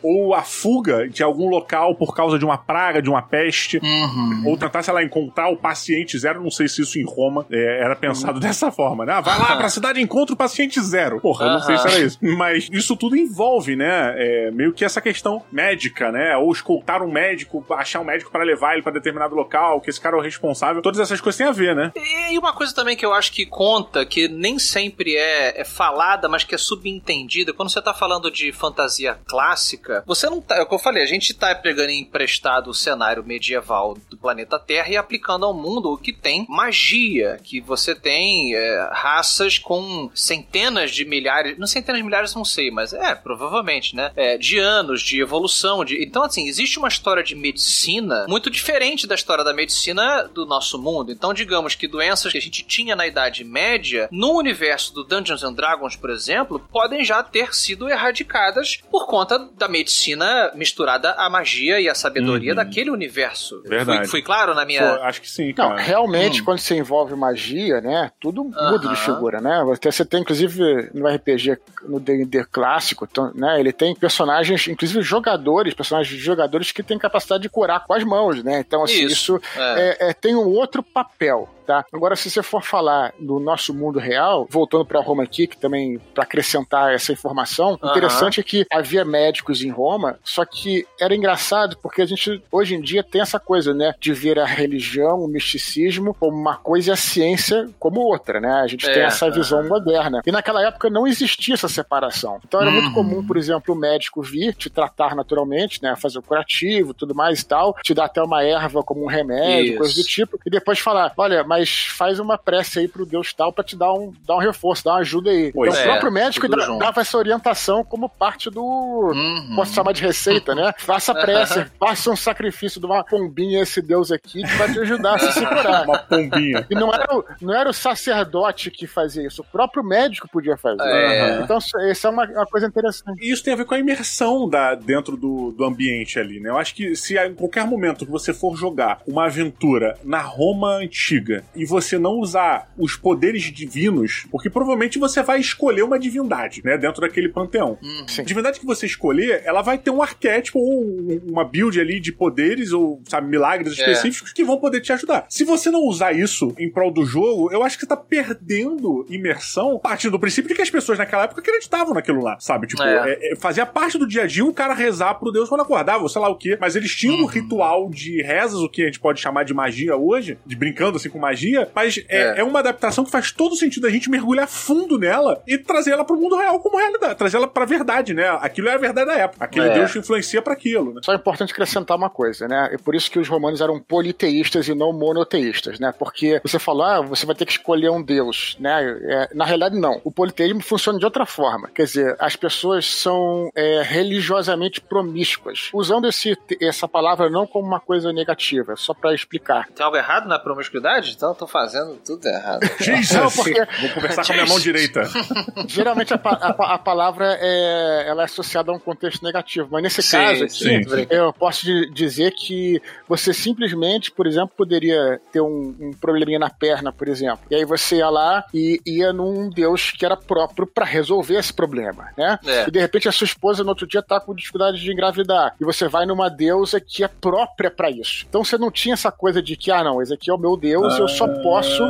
ou 0.01 0.33
a 0.33 0.41
fuga 0.43 1.07
de 1.07 1.23
algum 1.23 1.49
local 1.49 1.95
por 1.95 2.15
causa 2.15 2.37
de 2.37 2.45
uma 2.45 2.57
praga, 2.57 3.01
de 3.01 3.09
uma 3.09 3.21
peste, 3.21 3.77
uhum. 3.77 4.43
ou 4.45 4.57
tentar, 4.57 4.83
sei 4.83 4.93
lá, 4.93 5.03
encontrar 5.03 5.49
o 5.49 5.57
paciente 5.57 6.17
zero. 6.17 6.41
Não 6.41 6.51
sei 6.51 6.67
se 6.67 6.81
isso 6.81 6.99
em 6.99 7.05
Roma 7.05 7.45
é, 7.51 7.81
era 7.81 7.95
pensado 7.95 8.33
uhum. 8.33 8.39
dessa 8.39 8.71
forma, 8.71 9.05
né? 9.05 9.13
Ah, 9.13 9.21
vai 9.21 9.37
lá 9.37 9.55
pra 9.55 9.69
cidade 9.69 9.99
e 9.99 10.03
encontra 10.03 10.33
o 10.33 10.37
paciente 10.37 10.81
zero. 10.81 11.19
Porra, 11.19 11.45
uhum. 11.45 11.53
não 11.53 11.61
sei 11.61 11.77
se 11.77 11.87
era 11.87 11.99
isso. 11.99 12.19
Mas 12.21 12.69
isso 12.71 12.95
tudo 12.95 13.15
envolve, 13.15 13.75
né? 13.75 14.13
É, 14.17 14.51
meio 14.51 14.73
que 14.73 14.85
essa 14.85 15.01
questão 15.01 15.43
médica, 15.51 16.11
né? 16.11 16.35
Ou 16.37 16.51
escoltar 16.51 17.01
um 17.01 17.11
médico, 17.11 17.65
achar 17.71 17.99
um 17.99 18.05
médico 18.05 18.31
para 18.31 18.43
levar 18.43 18.73
ele 18.73 18.81
para 18.81 18.91
determinado 18.91 19.35
local, 19.35 19.81
que 19.81 19.89
esse 19.89 19.99
cara 19.99 20.15
é 20.15 20.19
o 20.19 20.21
responsável. 20.21 20.81
Todas 20.81 20.99
essas 20.99 21.21
coisas 21.21 21.37
têm 21.37 21.47
a 21.47 21.51
ver, 21.51 21.75
né? 21.75 21.91
E 21.95 22.37
uma 22.37 22.53
coisa 22.53 22.73
também 22.73 22.95
que 22.95 23.05
eu 23.05 23.13
acho 23.13 23.31
que 23.31 23.45
conta, 23.45 24.05
que 24.05 24.27
nem 24.27 24.59
sempre 24.59 25.15
é, 25.15 25.61
é 25.61 25.65
falada, 25.65 26.27
mas 26.27 26.43
que 26.43 26.55
é 26.55 26.57
subentendida, 26.57 27.53
quando 27.53 27.69
você 27.69 27.81
tá 27.81 27.93
falando 27.93 28.31
de 28.31 28.51
fantasia 28.51 29.12
clássica, 29.27 30.03
você 30.05 30.29
não 30.29 30.41
tá. 30.41 30.55
É 30.57 30.61
o 30.61 30.65
que 30.65 30.73
eu 30.73 30.79
falei, 30.79 31.03
a 31.03 31.07
gente 31.07 31.33
tá 31.33 31.53
pegando 31.55 31.91
emprestado 31.91 32.69
o 32.69 32.73
cenário 32.73 33.23
medieval 33.23 33.97
do 34.09 34.17
planeta 34.17 34.59
Terra 34.59 34.89
e 34.89 34.97
aplicando 34.97 35.45
ao 35.45 35.53
mundo 35.53 35.91
o 35.91 35.97
que 35.97 36.13
tem 36.13 36.45
magia, 36.49 37.39
que 37.43 37.59
você 37.61 37.95
tem 37.95 38.55
é, 38.55 38.89
raças 38.91 39.57
com 39.57 40.09
centenas 40.13 40.91
de 40.91 41.05
milhares, 41.05 41.57
não 41.57 41.67
centenas 41.67 41.99
de 41.99 42.05
milhares, 42.05 42.35
não 42.35 42.45
sei, 42.45 42.71
mas 42.71 42.93
é, 42.93 43.15
provavelmente, 43.15 43.95
né? 43.95 44.11
É, 44.15 44.37
de 44.37 44.59
anos, 44.59 45.01
de 45.01 45.21
evolução. 45.21 45.83
De... 45.83 46.03
Então, 46.03 46.23
assim, 46.23 46.47
existe 46.47 46.77
uma 46.77 46.87
história 46.87 47.23
de 47.23 47.35
medicina 47.35 48.25
muito 48.27 48.49
diferente 48.49 49.07
da 49.07 49.15
história 49.15 49.43
da 49.43 49.53
medicina 49.53 50.23
do 50.33 50.45
nosso 50.45 50.79
mundo. 50.79 51.11
Então, 51.11 51.33
digamos 51.33 51.75
que 51.75 51.87
doenças 51.87 52.31
que 52.31 52.37
a 52.37 52.41
gente 52.41 52.63
tinha 52.63 52.95
na 52.95 53.07
Idade 53.07 53.43
Média, 53.43 54.07
no 54.11 54.37
universo 54.37 54.93
do 54.93 55.03
Dungeons 55.03 55.43
and 55.43 55.53
Dragons, 55.53 55.95
por 55.95 56.09
exemplo, 56.09 56.59
podem 56.71 57.03
já 57.03 57.21
ter 57.23 57.53
sido 57.53 57.89
erradicadas 57.89 58.77
por 58.89 59.02
por 59.03 59.07
conta 59.07 59.37
da 59.57 59.67
medicina 59.67 60.51
misturada 60.55 61.11
à 61.11 61.29
magia 61.29 61.79
e 61.79 61.89
à 61.89 61.95
sabedoria 61.95 62.51
uhum. 62.51 62.55
daquele 62.55 62.89
universo. 62.89 63.61
Verdade. 63.63 63.99
Fui, 63.99 64.07
fui 64.07 64.21
claro 64.21 64.55
na 64.55 64.65
minha. 64.65 64.97
Pô, 64.97 65.03
acho 65.03 65.21
que 65.21 65.29
sim, 65.29 65.53
cara. 65.53 65.71
Não, 65.71 65.75
realmente, 65.75 66.41
hum. 66.41 66.45
quando 66.45 66.59
você 66.59 66.75
envolve 66.75 67.13
magia, 67.15 67.81
né? 67.81 68.11
Tudo 68.19 68.43
muda 68.45 68.87
de 68.87 68.95
figura, 68.95 69.41
né? 69.41 69.61
Você 69.83 70.05
tem, 70.05 70.21
inclusive, 70.21 70.89
no 70.93 71.07
RPG, 71.07 71.57
no 71.83 71.99
D&D 71.99 72.45
clássico, 72.45 73.07
então, 73.09 73.31
né? 73.35 73.59
Ele 73.59 73.73
tem 73.73 73.93
personagens, 73.93 74.67
inclusive 74.67 75.01
jogadores, 75.01 75.73
personagens 75.73 76.15
de 76.15 76.23
jogadores 76.23 76.71
que 76.71 76.81
têm 76.81 76.97
capacidade 76.97 77.43
de 77.43 77.49
curar 77.49 77.85
com 77.85 77.93
as 77.93 78.03
mãos, 78.03 78.41
né? 78.41 78.59
Então, 78.59 78.83
assim, 78.83 79.05
isso, 79.05 79.35
isso 79.35 79.41
é. 79.57 79.97
É, 79.99 80.09
é, 80.09 80.13
tem 80.13 80.33
um 80.35 80.47
outro 80.47 80.81
papel 80.81 81.49
tá? 81.63 81.85
Agora, 81.91 82.15
se 82.15 82.29
você 82.29 82.43
for 82.43 82.63
falar 82.63 83.13
do 83.19 83.39
nosso 83.39 83.73
mundo 83.73 83.99
real, 83.99 84.47
voltando 84.49 84.85
para 84.85 85.01
Roma 85.01 85.23
aqui, 85.23 85.47
que 85.47 85.57
também 85.57 85.99
para 86.13 86.23
acrescentar 86.23 86.93
essa 86.93 87.11
informação, 87.11 87.77
uhum. 87.81 87.89
interessante 87.89 88.39
é 88.39 88.43
que 88.43 88.65
havia 88.71 89.05
médicos 89.05 89.61
em 89.61 89.69
Roma, 89.69 90.19
só 90.23 90.45
que 90.45 90.85
era 90.99 91.15
engraçado 91.15 91.77
porque 91.81 92.01
a 92.01 92.05
gente 92.05 92.41
hoje 92.51 92.75
em 92.75 92.81
dia 92.81 93.03
tem 93.03 93.21
essa 93.21 93.39
coisa, 93.39 93.73
né, 93.73 93.93
de 93.99 94.13
ver 94.13 94.39
a 94.39 94.45
religião, 94.45 95.23
o 95.23 95.27
misticismo 95.27 96.13
como 96.13 96.37
uma 96.37 96.57
coisa 96.57 96.91
e 96.91 96.93
a 96.93 96.95
ciência 96.95 97.69
como 97.79 98.01
outra, 98.01 98.39
né? 98.39 98.61
A 98.61 98.67
gente 98.67 98.89
é, 98.89 98.93
tem 98.93 99.03
essa 99.03 99.29
visão 99.29 99.67
moderna. 99.67 100.21
E 100.25 100.31
naquela 100.31 100.65
época 100.65 100.89
não 100.89 101.07
existia 101.07 101.53
essa 101.53 101.67
separação. 101.67 102.39
Então 102.45 102.61
era 102.61 102.69
uhum. 102.69 102.81
muito 102.81 102.93
comum, 102.93 103.25
por 103.25 103.37
exemplo, 103.37 103.73
o 103.73 103.77
médico 103.77 104.21
vir 104.21 104.53
te 104.53 104.69
tratar 104.69 105.15
naturalmente, 105.15 105.81
né, 105.81 105.95
fazer 105.95 106.19
o 106.19 106.21
curativo, 106.21 106.93
tudo 106.93 107.15
mais 107.15 107.41
e 107.41 107.45
tal, 107.45 107.75
te 107.81 107.93
dar 107.93 108.05
até 108.05 108.21
uma 108.21 108.43
erva 108.43 108.83
como 108.83 109.03
um 109.03 109.07
remédio, 109.07 109.71
Isso. 109.71 109.77
coisa 109.77 109.95
do 109.95 110.03
tipo, 110.03 110.39
e 110.45 110.49
depois 110.49 110.79
falar, 110.79 111.13
olha, 111.17 111.43
mas 111.53 111.85
faz 111.85 112.19
uma 112.19 112.35
prece 112.35 112.79
aí 112.79 112.87
pro 112.87 113.05
Deus 113.05 113.31
tal 113.31 113.53
para 113.53 113.63
te 113.63 113.75
dar 113.75 113.93
um, 113.93 114.11
dar 114.27 114.35
um 114.35 114.39
reforço, 114.39 114.83
dar 114.83 114.93
uma 114.93 114.99
ajuda 114.99 115.29
aí. 115.29 115.51
Pois 115.53 115.71
então, 115.71 115.81
é, 115.81 115.85
o 115.85 115.91
próprio 115.91 116.11
médico 116.11 116.47
dá, 116.47 116.65
dava 116.77 117.01
essa 117.01 117.17
orientação 117.17 117.83
como 117.83 118.09
parte 118.09 118.49
do. 118.49 118.63
Uhum. 118.63 119.53
Posso 119.55 119.73
chamar 119.73 119.93
de 119.93 120.01
receita, 120.01 120.55
né? 120.55 120.73
Faça 120.79 121.13
prece, 121.13 121.65
faça 121.79 122.09
um 122.09 122.15
sacrifício 122.15 122.79
de 122.79 122.87
uma 122.87 123.03
pombinha 123.03 123.59
a 123.59 123.63
esse 123.63 123.81
Deus 123.81 124.11
aqui 124.11 124.41
que 124.41 124.55
vai 124.55 124.71
te 124.71 124.79
ajudar 124.79 125.15
a 125.15 125.31
se 125.31 125.45
curar. 125.45 125.83
uma 125.83 125.99
pombinha. 125.99 126.65
E 126.69 126.73
não 126.73 126.91
era, 126.91 127.15
o, 127.15 127.23
não 127.39 127.53
era 127.53 127.69
o 127.69 127.73
sacerdote 127.73 128.71
que 128.71 128.87
fazia 128.87 129.27
isso, 129.27 129.41
o 129.41 129.45
próprio 129.45 129.83
médico 129.83 130.27
podia 130.27 130.57
fazer. 130.57 130.81
É. 130.81 131.41
Então, 131.41 131.57
isso 131.57 132.07
é 132.07 132.09
uma, 132.09 132.25
uma, 132.25 132.47
coisa 132.47 132.65
interessante. 132.65 133.23
E 133.23 133.31
isso 133.31 133.43
tem 133.43 133.53
a 133.53 133.57
ver 133.57 133.65
com 133.65 133.75
a 133.75 133.79
imersão 133.79 134.49
da, 134.49 134.73
dentro 134.73 135.15
do, 135.15 135.51
do 135.51 135.63
ambiente 135.63 136.17
ali, 136.17 136.39
né? 136.39 136.49
Eu 136.49 136.57
acho 136.57 136.73
que 136.73 136.95
se 136.95 137.17
em 137.17 137.35
qualquer 137.35 137.65
momento 137.65 138.05
que 138.05 138.11
você 138.11 138.33
for 138.33 138.57
jogar 138.57 139.01
uma 139.07 139.25
aventura 139.25 139.97
na 140.03 140.21
Roma 140.21 140.77
antiga 140.77 141.42
e 141.55 141.65
você 141.65 141.97
não 141.97 142.13
usar 142.19 142.71
os 142.77 142.95
poderes 142.95 143.43
divinos, 143.43 144.25
porque 144.31 144.49
provavelmente 144.49 144.99
você 144.99 145.21
vai 145.21 145.39
escolher 145.39 145.83
uma 145.83 145.99
divindade, 145.99 146.61
né, 146.63 146.77
dentro 146.77 147.01
daquele 147.01 147.29
panteão. 147.29 147.77
Hum, 147.81 148.05
a 148.17 148.21
divindade 148.21 148.59
que 148.59 148.65
você 148.65 148.85
escolher, 148.85 149.41
ela 149.45 149.61
vai 149.61 149.77
ter 149.77 149.91
um 149.91 150.01
arquétipo 150.01 150.59
ou 150.59 151.21
uma 151.27 151.43
build 151.43 151.79
ali 151.79 151.99
de 151.99 152.11
poderes 152.11 152.71
ou, 152.71 153.01
sabe, 153.07 153.27
milagres 153.27 153.77
é. 153.77 153.81
específicos 153.81 154.33
que 154.33 154.43
vão 154.43 154.57
poder 154.57 154.81
te 154.81 154.91
ajudar. 154.93 155.25
Se 155.29 155.43
você 155.43 155.69
não 155.69 155.81
usar 155.81 156.13
isso 156.13 156.53
em 156.57 156.69
prol 156.69 156.91
do 156.91 157.05
jogo, 157.05 157.51
eu 157.51 157.63
acho 157.63 157.77
que 157.77 157.83
você 157.83 157.89
tá 157.89 157.97
perdendo 157.97 159.05
imersão 159.09 159.79
partindo 159.79 160.11
do 160.11 160.19
princípio 160.19 160.49
de 160.49 160.55
que 160.55 160.61
as 160.61 160.69
pessoas 160.69 160.97
naquela 160.97 161.23
época 161.23 161.41
acreditavam 161.41 161.93
naquilo 161.93 162.23
lá, 162.23 162.37
sabe? 162.39 162.67
Tipo, 162.67 162.83
é. 162.83 163.11
É, 163.11 163.33
é 163.33 163.35
fazia 163.35 163.65
parte 163.65 163.97
do 163.97 164.07
dia 164.07 164.23
a 164.23 164.27
dia 164.27 164.45
o 164.45 164.53
cara 164.53 164.73
rezar 164.73 165.15
pro 165.15 165.31
Deus 165.31 165.49
quando 165.49 165.61
acordava, 165.61 166.03
ou 166.03 166.09
sei 166.09 166.21
lá 166.21 166.29
o 166.29 166.35
quê, 166.35 166.57
mas 166.59 166.75
eles 166.75 166.95
tinham 166.95 167.15
uhum. 167.15 167.23
um 167.23 167.27
ritual 167.27 167.89
de 167.89 168.21
rezas, 168.21 168.59
o 168.59 168.69
que 168.69 168.81
a 168.81 168.85
gente 168.85 168.99
pode 168.99 169.19
chamar 169.19 169.43
de 169.43 169.53
magia 169.53 169.95
hoje, 169.95 170.37
de 170.45 170.55
brincando 170.55 170.97
assim 170.97 171.09
com 171.09 171.19
magia 171.19 171.32
magia, 171.33 171.69
mas 171.73 171.97
é, 172.07 172.21
é. 172.21 172.39
é, 172.39 172.43
uma 172.43 172.59
adaptação 172.59 173.03
que 173.03 173.11
faz 173.11 173.31
todo 173.31 173.55
sentido 173.55 173.87
a 173.87 173.89
gente 173.89 174.09
mergulhar 174.09 174.47
fundo 174.47 174.97
nela 174.97 175.41
e 175.47 175.57
trazer 175.57 175.91
ela 175.91 176.05
pro 176.05 176.15
mundo 176.15 176.37
real 176.37 176.59
como 176.59 176.77
realidade, 176.77 177.15
trazer 177.15 177.37
ela 177.37 177.47
pra 177.47 177.65
verdade, 177.65 178.13
né? 178.13 178.27
Aquilo 178.41 178.69
é 178.69 178.73
a 178.73 178.77
verdade 178.77 179.07
da 179.07 179.17
época. 179.17 179.43
Aquele 179.45 179.69
é. 179.69 179.73
Deus 179.73 179.91
que 179.91 179.99
influencia 179.99 180.41
para 180.41 180.53
aquilo, 180.53 180.93
né? 180.93 181.01
Só 181.03 181.11
é 181.11 181.15
importante 181.15 181.51
acrescentar 181.51 181.97
uma 181.97 182.09
coisa, 182.09 182.47
né? 182.47 182.69
É 182.71 182.77
por 182.77 182.95
isso 182.95 183.09
que 183.09 183.19
os 183.19 183.27
romanos 183.27 183.59
eram 183.59 183.79
politeístas 183.79 184.67
e 184.67 184.75
não 184.75 184.93
monoteístas, 184.93 185.79
né? 185.79 185.93
Porque 185.97 186.39
você 186.43 186.59
falou, 186.59 186.83
ah, 186.83 187.01
você 187.01 187.25
vai 187.25 187.35
ter 187.35 187.45
que 187.45 187.51
escolher 187.53 187.89
um 187.89 188.01
Deus, 188.01 188.55
né? 188.59 188.99
É, 189.03 189.29
na 189.33 189.45
realidade, 189.45 189.77
não. 189.77 189.99
O 190.03 190.11
politeísmo 190.11 190.61
funciona 190.61 190.99
de 190.99 191.05
outra 191.05 191.25
forma. 191.25 191.69
Quer 191.73 191.83
dizer, 191.83 192.15
as 192.19 192.35
pessoas 192.35 192.85
são 192.85 193.49
é, 193.55 193.81
religiosamente 193.81 194.79
promíscuas. 194.79 195.69
Usando 195.73 196.07
esse, 196.07 196.37
essa 196.61 196.87
palavra 196.87 197.29
não 197.29 197.47
como 197.47 197.67
uma 197.67 197.79
coisa 197.79 198.13
negativa, 198.13 198.75
só 198.75 198.93
para 198.93 199.13
explicar. 199.13 199.67
Tem 199.69 199.83
algo 199.83 199.97
errado 199.97 200.27
na 200.27 200.37
promiscuidade? 200.37 201.17
Então 201.23 201.31
eu 201.31 201.35
tô 201.35 201.47
fazendo 201.47 201.95
tudo 202.05 202.27
errado. 202.27 202.69
Jesus! 202.83 203.13
Não, 203.13 203.31
porque... 203.31 203.53
Vou 203.53 203.89
conversar 203.93 204.25
com 204.25 204.33
a 204.33 204.35
minha 204.35 204.45
mão 204.45 204.59
direita. 204.59 205.03
Geralmente 205.67 206.13
a, 206.13 206.19
a, 206.21 206.73
a, 206.73 206.77
palavra 206.77 207.37
é, 207.39 208.09
ela 208.09 208.23
é 208.23 208.25
associado 208.25 208.71
a 208.71 208.75
um 208.75 208.79
contexto 208.79 209.23
negativo. 209.23 209.69
Mas 209.71 209.83
nesse 209.83 210.03
sim, 210.03 210.17
caso 210.17 210.43
aqui, 210.43 210.53
sim, 210.53 210.83
sim. 210.83 211.07
eu 211.09 211.31
posso 211.31 211.65
dizer 211.93 212.31
que 212.31 212.81
você 213.07 213.33
simplesmente, 213.33 214.11
por 214.11 214.27
exemplo, 214.27 214.51
poderia 214.57 215.21
ter 215.31 215.39
um, 215.39 215.73
um, 215.79 215.91
probleminha 215.91 216.37
na 216.37 216.49
perna, 216.49 216.91
por 216.91 217.07
exemplo. 217.07 217.45
E 217.49 217.55
aí 217.55 217.63
você 217.63 217.99
ia 217.99 218.09
lá 218.09 218.43
e 218.53 218.81
ia 218.85 219.13
num 219.13 219.49
Deus 219.49 219.91
que 219.91 220.05
era 220.05 220.17
próprio 220.17 220.67
para 220.67 220.83
resolver 220.83 221.35
esse 221.35 221.53
problema, 221.53 222.09
né? 222.17 222.37
É. 222.45 222.67
E 222.67 222.71
de 222.71 222.81
repente 222.81 223.07
a 223.07 223.13
sua 223.13 223.23
esposa 223.23 223.63
no 223.63 223.69
outro 223.69 223.87
dia 223.87 224.01
tá 224.01 224.19
com 224.19 224.35
dificuldade 224.35 224.81
de 224.81 224.91
engravidar. 224.91 225.55
E 225.57 225.63
você 225.63 225.87
vai 225.87 226.05
numa 226.05 226.29
deusa 226.29 226.81
que 226.81 227.01
é 227.01 227.07
própria 227.07 227.71
para 227.71 227.89
isso. 227.89 228.25
Então 228.27 228.43
você 228.43 228.57
não 228.57 228.69
tinha 228.69 228.93
essa 228.93 229.09
coisa 229.09 229.41
de 229.41 229.55
que, 229.55 229.71
ah, 229.71 229.85
não, 229.85 230.01
esse 230.01 230.13
aqui 230.13 230.29
é 230.29 230.33
o 230.33 230.37
meu 230.37 230.57
Deus, 230.57 230.95
ah, 230.95 230.97
eu 230.99 231.12
só 231.13 231.27
posso 231.27 231.83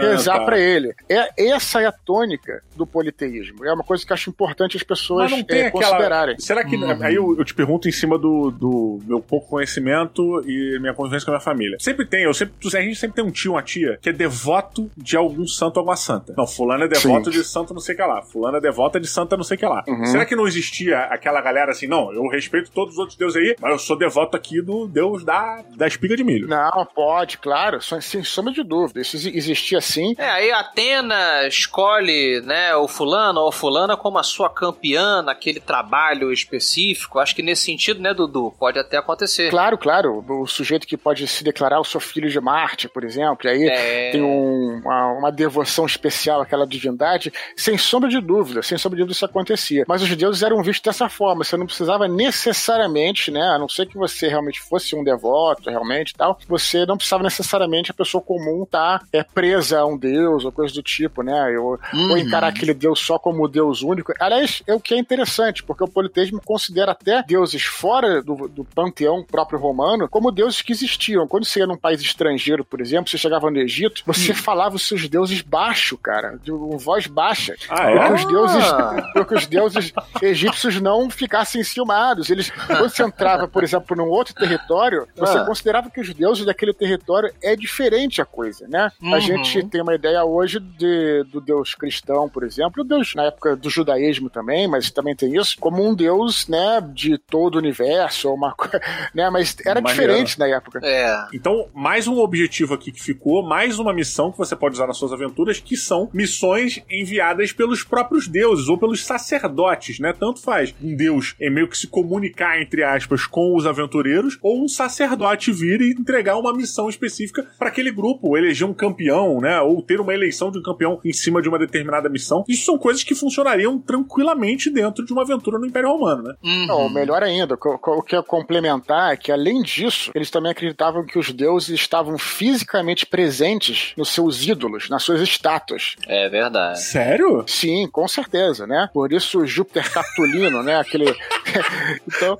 rezar 0.00 0.38
tá. 0.38 0.44
para 0.44 0.58
ele. 0.58 0.94
É, 1.08 1.50
essa 1.50 1.82
é 1.82 1.86
a 1.86 1.92
tônica 1.92 2.62
do 2.76 2.86
politeísmo. 2.86 3.64
É 3.64 3.72
uma 3.72 3.84
coisa 3.84 4.06
que 4.06 4.12
acho 4.12 4.30
importante 4.30 4.76
as 4.76 4.82
pessoas 4.82 5.32
é, 5.48 5.70
considerarem. 5.70 6.38
Será 6.38 6.64
que. 6.64 6.76
Uhum. 6.76 7.02
Aí 7.02 7.14
eu, 7.14 7.36
eu, 7.36 7.44
te 7.44 7.54
pergunto 7.54 7.88
em 7.88 7.92
cima 7.92 8.18
do, 8.18 8.50
do 8.50 9.00
meu 9.04 9.20
pouco 9.20 9.48
conhecimento 9.48 10.42
e 10.46 10.78
minha 10.80 10.94
convivência 10.94 11.26
com 11.26 11.32
a 11.32 11.34
minha 11.34 11.44
família. 11.44 11.76
Sempre 11.80 12.06
tem, 12.06 12.24
eu 12.24 12.34
sempre, 12.34 12.54
a 12.64 12.80
gente 12.80 12.96
sempre 12.96 13.16
tem 13.16 13.24
um 13.24 13.30
tio, 13.30 13.52
uma 13.52 13.62
tia, 13.62 13.98
que 14.00 14.08
é 14.08 14.12
devoto 14.12 14.90
de 14.96 15.16
algum 15.16 15.46
santo 15.46 15.76
ou 15.76 15.80
alguma 15.80 15.96
santa. 15.96 16.34
Não, 16.36 16.46
fulano 16.46 16.84
é 16.84 16.88
devoto 16.88 17.32
Sim. 17.32 17.38
de 17.38 17.44
santo 17.44 17.74
não 17.74 17.80
sei 17.80 17.94
o 17.94 17.98
que 17.98 18.04
lá. 18.04 18.22
Fulano 18.22 18.56
é 18.56 18.60
devota 18.60 19.00
de 19.00 19.06
santa 19.06 19.36
não 19.36 19.44
sei 19.44 19.56
o 19.56 19.60
que 19.60 19.66
lá. 19.66 19.84
Uhum. 19.86 20.06
Será 20.06 20.24
que 20.24 20.36
não 20.36 20.46
existia 20.46 21.00
aquela 21.00 21.40
galera 21.40 21.72
assim, 21.72 21.86
não, 21.86 22.12
eu 22.12 22.26
respeito 22.28 22.70
todos 22.70 22.94
os 22.94 22.98
outros 22.98 23.16
deuses 23.16 23.36
aí, 23.36 23.56
mas 23.60 23.72
eu 23.72 23.78
sou 23.78 23.96
devoto 23.96 24.36
aqui 24.36 24.60
do 24.62 24.86
deus 24.86 25.24
da, 25.24 25.62
da 25.76 25.86
espiga 25.86 26.16
de 26.16 26.24
milho? 26.24 26.48
Não, 26.48 26.86
pode, 26.94 27.38
claro, 27.38 27.80
sem 27.80 28.22
sombra 28.22 28.52
de 28.52 28.62
dúvida. 28.68 29.00
Isso 29.00 29.16
existia 29.16 29.80
sim. 29.80 30.14
É, 30.18 30.28
aí 30.28 30.52
Atena 30.52 31.46
escolhe, 31.46 32.40
né, 32.42 32.74
o 32.76 32.86
fulano 32.86 33.40
ou 33.40 33.50
fulana 33.50 33.96
como 33.96 34.18
a 34.18 34.22
sua 34.22 34.50
campeã 34.50 35.22
naquele 35.22 35.60
trabalho 35.60 36.32
específico. 36.32 37.18
Acho 37.18 37.34
que 37.34 37.42
nesse 37.42 37.64
sentido, 37.64 38.00
né, 38.00 38.12
Dudu, 38.12 38.54
pode 38.58 38.78
até 38.78 38.96
acontecer. 38.96 39.50
Claro, 39.50 39.78
claro. 39.78 40.24
O 40.28 40.46
sujeito 40.46 40.86
que 40.86 40.96
pode 40.96 41.26
se 41.26 41.42
declarar 41.42 41.80
o 41.80 41.84
seu 41.84 42.00
filho 42.00 42.28
de 42.28 42.40
Marte, 42.40 42.88
por 42.88 43.04
exemplo, 43.04 43.46
e 43.46 43.48
aí 43.48 43.68
é... 43.68 44.10
tem 44.10 44.22
um, 44.22 44.80
uma, 44.84 45.12
uma, 45.12 45.32
devoção 45.32 45.86
especial 45.86 46.40
àquela 46.40 46.66
divindade, 46.66 47.32
sem 47.56 47.78
sombra 47.78 48.08
de 48.08 48.20
dúvida, 48.20 48.62
sem 48.62 48.76
sombra 48.76 48.96
de 48.96 49.02
dúvida 49.02 49.14
isso 49.14 49.24
acontecia. 49.24 49.84
Mas 49.88 50.02
os 50.02 50.14
deuses 50.14 50.42
eram 50.42 50.62
vistos 50.62 50.82
dessa 50.82 51.08
forma, 51.08 51.44
você 51.44 51.56
não 51.56 51.66
precisava 51.66 52.06
necessariamente, 52.08 53.30
né, 53.30 53.42
a 53.42 53.58
não 53.58 53.68
ser 53.68 53.86
que 53.86 53.96
você 53.96 54.28
realmente 54.28 54.60
fosse 54.60 54.94
um 54.94 55.04
devoto, 55.04 55.70
realmente 55.70 56.14
tal, 56.14 56.38
você 56.46 56.84
não 56.84 56.96
precisava 56.96 57.22
necessariamente 57.22 57.90
a 57.90 57.94
pessoa 57.94 58.22
comum 58.22 58.57
estar 58.64 59.00
tá, 59.00 59.06
é, 59.12 59.22
presa 59.22 59.80
a 59.80 59.86
um 59.86 59.96
deus 59.96 60.44
ou 60.44 60.52
coisa 60.52 60.72
do 60.74 60.82
tipo, 60.82 61.22
né, 61.22 61.58
ou, 61.58 61.78
uhum. 61.92 62.10
ou 62.10 62.18
encarar 62.18 62.48
aquele 62.48 62.74
deus 62.74 63.00
só 63.00 63.18
como 63.18 63.48
deus 63.48 63.82
único. 63.82 64.12
Aliás, 64.20 64.62
é 64.66 64.74
o 64.74 64.80
que 64.80 64.94
é 64.94 64.98
interessante, 64.98 65.62
porque 65.62 65.84
o 65.84 65.88
politeísmo 65.88 66.40
considera 66.44 66.92
até 66.92 67.22
deuses 67.22 67.64
fora 67.64 68.22
do, 68.22 68.48
do 68.48 68.64
panteão 68.64 69.24
próprio 69.24 69.58
romano 69.58 70.08
como 70.08 70.30
deuses 70.30 70.62
que 70.62 70.72
existiam. 70.72 71.26
Quando 71.26 71.44
você 71.44 71.60
ia 71.60 71.66
num 71.66 71.76
país 71.76 72.00
estrangeiro, 72.00 72.64
por 72.64 72.80
exemplo, 72.80 73.10
você 73.10 73.18
chegava 73.18 73.50
no 73.50 73.58
Egito, 73.58 74.02
você 74.06 74.32
hum. 74.32 74.34
falava 74.34 74.76
os 74.76 74.86
seus 74.86 75.08
deuses 75.08 75.42
baixo, 75.42 75.96
cara, 75.96 76.38
de 76.42 76.50
voz 76.50 77.06
baixa. 77.06 77.54
Ah, 77.68 77.90
é? 77.90 78.12
os 78.12 78.24
deuses, 78.24 78.64
porque 79.12 79.34
os 79.34 79.46
deuses 79.46 79.92
egípcios 80.22 80.80
não 80.80 81.10
ficassem 81.10 81.60
enciumados. 81.60 82.30
Eles, 82.30 82.50
quando 82.50 82.90
você 82.90 83.02
entrava, 83.02 83.48
por 83.48 83.62
exemplo, 83.62 83.96
num 83.96 84.08
outro 84.08 84.34
território, 84.34 85.06
você 85.16 85.38
ah. 85.38 85.44
considerava 85.44 85.90
que 85.90 86.00
os 86.00 86.12
deuses 86.14 86.44
daquele 86.44 86.72
território 86.72 87.32
é 87.42 87.54
diferente 87.56 88.20
a 88.20 88.24
coisa, 88.24 88.47
né? 88.68 88.90
Uhum. 89.00 89.14
A 89.14 89.20
gente 89.20 89.64
tem 89.66 89.80
uma 89.80 89.94
ideia 89.94 90.24
hoje 90.24 90.60
de, 90.60 91.24
do 91.24 91.40
deus 91.40 91.74
cristão, 91.74 92.28
por 92.28 92.44
exemplo, 92.44 92.82
o 92.82 92.86
deus 92.86 93.14
na 93.14 93.24
época 93.24 93.56
do 93.56 93.70
judaísmo 93.70 94.28
também, 94.30 94.68
mas 94.68 94.90
também 94.90 95.14
tem 95.14 95.36
isso, 95.36 95.56
como 95.58 95.86
um 95.86 95.94
deus, 95.94 96.48
né, 96.48 96.80
de 96.92 97.18
todo 97.18 97.56
o 97.56 97.58
universo, 97.58 98.32
uma 98.32 98.54
né, 99.14 99.30
mas 99.30 99.56
era 99.64 99.80
Maneiro. 99.80 99.88
diferente 99.88 100.38
na 100.38 100.46
época. 100.46 100.80
É. 100.82 101.26
Então, 101.32 101.68
mais 101.74 102.06
um 102.06 102.18
objetivo 102.18 102.74
aqui 102.74 102.92
que 102.92 103.02
ficou, 103.02 103.42
mais 103.42 103.78
uma 103.78 103.92
missão 103.92 104.30
que 104.30 104.38
você 104.38 104.54
pode 104.54 104.74
usar 104.74 104.86
nas 104.86 104.96
suas 104.96 105.12
aventuras, 105.12 105.60
que 105.60 105.76
são 105.76 106.10
missões 106.12 106.82
enviadas 106.90 107.52
pelos 107.52 107.82
próprios 107.82 108.28
deuses 108.28 108.68
ou 108.68 108.78
pelos 108.78 109.04
sacerdotes, 109.04 109.98
né? 109.98 110.12
Tanto 110.12 110.40
faz 110.40 110.74
um 110.82 110.94
deus 110.94 111.34
é 111.40 111.50
meio 111.50 111.68
que 111.68 111.76
se 111.76 111.86
comunicar, 111.86 112.60
entre 112.60 112.82
aspas, 112.82 113.26
com 113.26 113.56
os 113.56 113.66
aventureiros, 113.66 114.38
ou 114.42 114.62
um 114.62 114.68
sacerdote 114.68 115.52
vir 115.52 115.80
e 115.80 115.90
entregar 115.92 116.36
uma 116.36 116.52
missão 116.52 116.88
específica 116.88 117.46
para 117.58 117.68
aquele 117.68 117.90
grupo, 117.90 118.36
eleger 118.38 118.66
um 118.66 118.74
campeão, 118.74 119.40
né? 119.40 119.60
Ou 119.60 119.82
ter 119.82 120.00
uma 120.00 120.14
eleição 120.14 120.50
de 120.50 120.58
um 120.58 120.62
campeão 120.62 121.00
em 121.04 121.12
cima 121.12 121.42
de 121.42 121.48
uma 121.48 121.58
determinada 121.58 122.08
missão. 122.08 122.44
Isso 122.48 122.64
são 122.64 122.78
coisas 122.78 123.02
que 123.02 123.14
funcionariam 123.14 123.78
tranquilamente 123.78 124.70
dentro 124.70 125.04
de 125.04 125.12
uma 125.12 125.22
aventura 125.22 125.58
no 125.58 125.66
Império 125.66 125.90
Romano, 125.90 126.22
né? 126.22 126.34
Uhum. 126.42 126.66
Não, 126.66 126.88
melhor 126.88 127.22
ainda, 127.22 127.58
o 127.60 128.02
que 128.02 128.16
é 128.16 128.22
complementar 128.22 129.12
é 129.12 129.16
que, 129.16 129.32
além 129.32 129.62
disso, 129.62 130.10
eles 130.14 130.30
também 130.30 130.52
acreditavam 130.52 131.04
que 131.04 131.18
os 131.18 131.32
deuses 131.32 131.70
estavam 131.70 132.16
fisicamente 132.18 133.06
presentes 133.06 133.92
nos 133.96 134.10
seus 134.10 134.46
ídolos, 134.46 134.88
nas 134.88 135.02
suas 135.02 135.20
estátuas. 135.20 135.96
É 136.06 136.28
verdade. 136.28 136.82
Sério? 136.82 137.44
Sim, 137.46 137.88
com 137.90 138.06
certeza, 138.06 138.66
né? 138.66 138.88
Por 138.92 139.12
isso 139.12 139.46
Júpiter 139.46 139.90
Capitolino, 139.90 140.62
né? 140.62 140.76
Aquele. 140.76 141.14
então. 142.06 142.36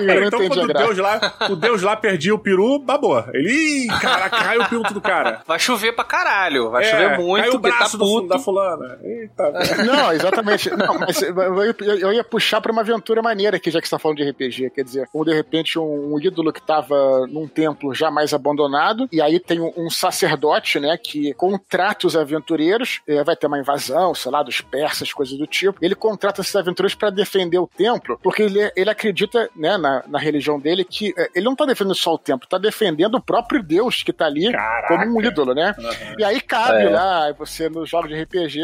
eu 0.00 0.24
então, 0.24 0.48
quando 0.48 0.70
o 0.70 0.72
deus, 0.72 0.98
lá, 0.98 1.34
o 1.50 1.56
deus 1.56 1.82
lá 1.82 1.96
perdia 1.96 2.34
o 2.34 2.38
peru, 2.38 2.78
babou. 2.78 3.24
Ele. 3.32 3.86
Caraca, 4.00 4.44
caiu 4.44 4.62
o 4.62 4.68
pinto 4.68 4.94
do 4.94 5.00
cara. 5.00 5.42
Vai 5.46 5.58
chover 5.58 5.92
pra 5.92 6.04
caralho. 6.04 6.70
Vai 6.70 6.84
é, 6.84 6.90
chover 6.90 7.18
muito. 7.18 7.42
Caiu 7.42 7.54
o 7.54 7.60
tá 7.60 7.68
braço 7.68 7.98
tá 7.98 8.04
do, 8.04 8.20
da 8.26 8.38
fulana. 8.38 8.98
Eita. 9.02 9.52
Não, 9.84 10.12
exatamente. 10.12 10.70
Não, 10.70 10.98
mas 10.98 11.22
eu 11.22 12.12
ia 12.12 12.24
puxar 12.24 12.60
pra 12.60 12.72
uma 12.72 12.82
aventura 12.82 13.22
maneira 13.22 13.56
aqui, 13.56 13.70
já 13.70 13.80
que 13.80 13.88
você 13.88 13.94
tá 13.94 13.98
falando 13.98 14.18
de 14.18 14.30
RPG. 14.30 14.70
Quer 14.70 14.84
dizer, 14.84 15.08
ou 15.12 15.24
de 15.24 15.32
repente 15.32 15.78
um, 15.78 16.14
um 16.14 16.20
ídolo 16.20 16.52
que 16.52 16.62
tava 16.62 17.26
num 17.28 17.46
templo 17.46 17.94
já 17.94 18.10
mais 18.10 18.32
abandonado, 18.32 19.08
e 19.12 19.20
aí 19.20 19.38
tem 19.38 19.60
um, 19.60 19.72
um 19.76 19.90
sacerdote, 19.90 20.78
né, 20.78 20.96
que 20.96 21.32
contrata 21.34 22.06
os 22.06 22.16
aventureiros, 22.16 23.00
eh, 23.06 23.22
vai 23.24 23.36
ter 23.36 23.46
uma 23.46 23.58
invasão, 23.58 24.14
sei 24.14 24.30
lá, 24.30 24.42
dos 24.42 24.60
persas, 24.60 25.12
coisas 25.12 25.36
do 25.36 25.46
tipo. 25.46 25.78
Ele 25.82 25.94
contrata 25.94 26.40
esses 26.40 26.54
aventureiros 26.54 26.94
para 26.94 27.10
defender 27.10 27.58
o 27.58 27.66
templo, 27.66 27.99
porque 28.22 28.42
ele, 28.42 28.70
ele 28.76 28.90
acredita, 28.90 29.48
né, 29.54 29.76
na, 29.76 30.04
na 30.06 30.18
religião 30.18 30.58
dele, 30.58 30.84
que 30.84 31.14
eh, 31.16 31.30
ele 31.34 31.44
não 31.44 31.56
tá 31.56 31.64
defendendo 31.64 31.94
só 31.94 32.14
o 32.14 32.18
templo, 32.18 32.48
tá 32.48 32.58
defendendo 32.58 33.16
o 33.16 33.20
próprio 33.20 33.62
Deus 33.62 34.02
que 34.02 34.12
tá 34.12 34.26
ali 34.26 34.50
Caraca. 34.52 34.88
como 34.88 35.18
um 35.18 35.22
ídolo, 35.22 35.54
né? 35.54 35.74
Uhum. 35.78 36.14
E 36.18 36.24
aí 36.24 36.40
cabe 36.40 36.84
é. 36.84 36.90
lá, 36.90 37.32
você 37.32 37.68
nos 37.68 37.88
jogos 37.88 38.08
de 38.08 38.22
RPG, 38.22 38.60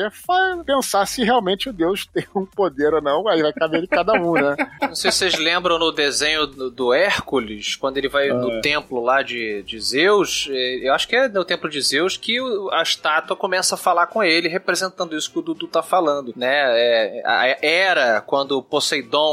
pensar 0.64 1.06
se 1.06 1.24
realmente 1.24 1.68
o 1.68 1.72
Deus 1.72 2.06
tem 2.12 2.26
um 2.34 2.44
poder 2.44 2.94
ou 2.94 3.02
não, 3.02 3.28
aí 3.28 3.42
vai 3.42 3.52
caber 3.52 3.80
de 3.80 3.86
cada 3.86 4.12
um, 4.14 4.34
né? 4.34 4.56
Não 4.82 4.94
sei 4.94 5.10
se 5.10 5.18
vocês 5.18 5.38
lembram 5.38 5.78
no 5.78 5.92
desenho 5.92 6.46
do, 6.46 6.92
Hércules, 6.92 7.76
quando 7.76 7.96
ele 7.98 8.08
vai 8.08 8.28
no 8.28 8.52
é. 8.52 8.60
templo 8.60 9.02
lá 9.02 9.22
de, 9.22 9.62
de 9.62 9.80
Zeus, 9.80 10.48
eh, 10.50 10.80
eu 10.82 10.94
acho 10.94 11.08
que 11.08 11.16
é 11.16 11.28
no 11.28 11.44
templo 11.44 11.68
de 11.68 11.80
Zeus 11.80 12.16
que 12.16 12.38
a 12.72 12.82
estátua 12.82 13.36
começa 13.36 13.74
a 13.74 13.78
falar 13.78 14.06
com 14.06 14.22
ele, 14.22 14.48
representando 14.48 15.16
isso 15.16 15.30
que 15.30 15.38
o 15.38 15.42
Dudu 15.42 15.66
tá 15.66 15.82
falando, 15.82 16.32
né? 16.36 16.54
É, 16.78 17.58
era 17.62 18.20
quando 18.20 18.62
Poseidon, 18.62 19.25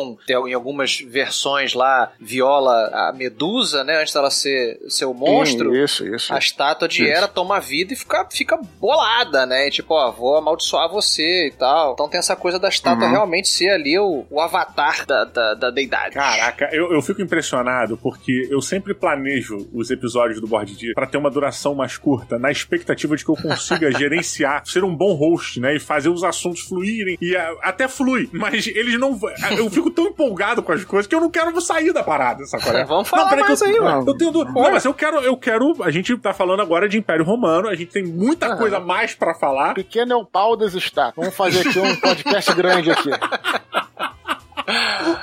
em 0.48 0.54
algumas 0.54 1.00
versões 1.00 1.74
lá, 1.74 2.12
viola 2.20 2.90
a 2.94 3.14
Medusa, 3.14 3.84
né? 3.84 4.02
Antes 4.02 4.14
dela 4.14 4.30
ser, 4.30 4.80
o 5.06 5.14
monstro. 5.14 5.72
Sim, 5.72 5.84
isso, 5.84 6.08
isso. 6.16 6.34
A 6.34 6.38
estátua 6.38 6.88
de 6.88 7.06
Hera 7.06 7.28
toma 7.28 7.60
vida 7.60 7.94
e 7.94 7.96
fica, 7.96 8.26
fica 8.30 8.60
bolada, 8.80 9.46
né? 9.46 9.68
E, 9.68 9.72
tipo, 9.72 9.94
ó, 9.94 10.12
vou 10.12 10.38
amaldiçoar 10.38 10.90
você 10.90 11.48
e 11.48 11.52
tal. 11.52 11.94
Então 11.94 12.10
tem 12.10 12.20
essa 12.20 12.36
coisa 12.36 12.60
da 12.60 12.70
estátua 12.70 13.06
uhum. 13.06 13.12
realmente 13.12 13.48
ser 13.48 13.70
ali 13.70 13.98
o, 13.98 14.26
o 14.30 14.40
avatar 14.40 15.06
da, 15.06 15.26
da, 15.26 15.54
da 15.54 15.70
deidade. 15.70 16.16
Caraca, 16.16 16.70
eu, 16.72 16.92
eu 16.94 17.02
fico 17.02 17.22
impressionado 17.22 17.98
porque 17.98 18.48
eu 18.50 18.62
sempre 18.62 18.94
planejo 18.94 19.68
os 19.74 19.92
episódios 19.92 20.40
do 20.40 20.48
Board 20.48 20.76
Dia 20.76 20.94
para 20.94 21.08
ter 21.08 21.18
uma 21.18 21.30
duração 21.30 21.76
mais 21.76 21.98
curta, 21.98 22.38
na 22.38 22.52
expectativa 22.52 23.16
de 23.16 23.24
que 23.24 23.32
eu 23.32 23.36
consiga 23.36 23.92
gerenciar, 23.98 24.66
ser 24.66 24.84
um 24.84 24.96
bom 24.96 25.14
host, 25.14 25.60
né? 25.60 25.76
E 25.76 25.80
fazer 25.80 26.10
os 26.10 26.24
assuntos 26.24 26.62
fluírem. 26.62 27.18
E 27.22 27.36
a, 27.36 27.56
até 27.62 27.88
flui, 27.88 28.30
mas 28.32 28.68
eles 28.68 29.00
não. 29.00 29.20
Eu 29.58 29.70
fico 29.70 29.83
tão 29.90 30.06
empolgado 30.06 30.62
com 30.62 30.72
as 30.72 30.84
coisas 30.84 31.08
que 31.08 31.16
eu 31.16 31.22
não 31.22 31.30
quero 31.30 31.60
sair 31.62 31.94
da 31.94 32.04
parada, 32.04 32.46
sabe? 32.46 32.84
Vamos 32.86 33.08
falar 33.08 33.36
não, 33.36 33.40
mais 33.40 33.62
eu, 33.62 33.68
aí, 33.68 33.80
mano. 33.80 34.04
Eu 34.08 34.18
tenho. 34.18 34.32
Não, 34.32 34.72
mas 34.72 34.86
eu 34.86 34.94
quero, 34.94 35.18
eu 35.18 35.38
quero. 35.38 35.84
A 35.84 35.92
gente 35.92 36.16
tá 36.18 36.34
falando 36.34 36.62
agora 36.62 36.88
de 36.88 36.98
Império 36.98 37.26
Romano, 37.26 37.68
a 37.68 37.76
gente 37.76 37.92
tem 37.92 38.04
muita 38.04 38.52
uhum. 38.52 38.58
coisa 38.58 38.80
mais 38.80 39.14
para 39.14 39.34
falar. 39.34 39.74
Pequeno 39.74 40.14
é 40.14 40.16
o 40.16 40.26
pau 40.26 40.56
das 40.56 40.74
estátuas. 40.74 41.16
Vamos 41.16 41.36
fazer 41.36 41.68
aqui 41.68 41.80
um 41.80 41.96
podcast 41.96 42.54
grande 42.56 42.92
aqui. 42.92 43.10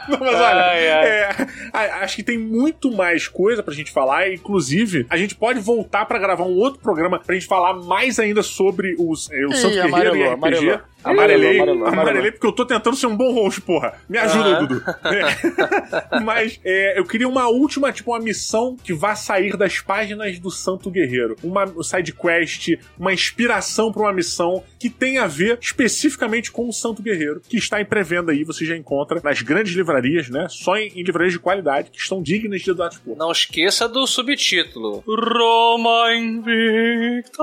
Não, 0.08 0.18
mas 0.18 0.34
olha, 0.34 0.64
ai, 0.64 0.88
ai. 0.90 1.08
É, 1.08 2.02
acho 2.02 2.16
que 2.16 2.22
tem 2.22 2.38
muito 2.38 2.92
mais 2.92 3.28
coisa 3.28 3.62
pra 3.62 3.72
gente 3.72 3.90
falar. 3.90 4.30
Inclusive, 4.32 5.06
a 5.08 5.16
gente 5.16 5.34
pode 5.34 5.60
voltar 5.60 6.04
para 6.04 6.18
gravar 6.18 6.44
um 6.44 6.56
outro 6.56 6.80
programa 6.80 7.18
pra 7.18 7.34
gente 7.34 7.46
falar 7.46 7.74
mais 7.74 8.18
ainda 8.18 8.42
sobre 8.42 8.94
os, 8.98 9.30
eh, 9.30 9.46
o 9.46 9.52
Santo 9.52 9.74
Guerreiro 9.74 10.16
e 10.16 10.22
RPG. 10.22 10.32
Amarelou. 10.34 10.80
Amarelei, 11.02 11.56
amarelou, 11.56 11.86
amarelei 11.86 12.32
porque 12.32 12.46
eu 12.46 12.52
tô 12.52 12.64
tentando 12.64 12.96
ser 12.96 13.06
um 13.06 13.16
bom 13.16 13.32
host, 13.32 13.60
porra. 13.62 13.94
Me 14.08 14.18
ajuda, 14.18 14.60
uhum. 14.60 14.66
Dudu. 14.66 14.84
É. 15.04 16.20
Mas 16.20 16.60
é, 16.64 16.98
eu 16.98 17.04
queria 17.04 17.28
uma 17.28 17.48
última, 17.48 17.92
tipo, 17.92 18.12
uma 18.12 18.20
missão 18.20 18.76
que 18.76 18.92
vá 18.92 19.14
sair 19.14 19.56
das 19.56 19.80
páginas 19.80 20.38
do 20.38 20.50
Santo 20.50 20.90
Guerreiro. 20.90 21.36
Uma 21.42 21.66
side 21.82 22.12
quest, 22.12 22.78
uma 22.98 23.12
inspiração 23.12 23.92
para 23.92 24.02
uma 24.02 24.12
missão 24.12 24.62
que 24.78 24.90
tem 24.90 25.18
a 25.18 25.26
ver 25.26 25.58
especificamente 25.60 26.50
com 26.50 26.68
o 26.68 26.72
Santo 26.72 27.02
Guerreiro, 27.02 27.40
que 27.40 27.56
está 27.56 27.80
em 27.80 27.84
pré-venda 27.84 28.32
aí, 28.32 28.44
você 28.44 28.64
já 28.64 28.76
encontra 28.76 29.20
nas 29.22 29.42
grandes 29.42 29.74
livrarias, 29.74 30.28
né? 30.28 30.46
Só 30.48 30.76
em, 30.76 30.88
em 30.88 31.02
livrarias 31.02 31.32
de 31.32 31.38
qualidade, 31.38 31.90
que 31.90 31.98
estão 31.98 32.22
dignas 32.22 32.60
de 32.60 32.74
dar 32.74 32.90
tipo. 32.90 33.16
Não 33.16 33.30
esqueça 33.32 33.88
do 33.88 34.06
subtítulo. 34.06 35.02
Roma 35.06 36.14
Invicta. 36.14 37.42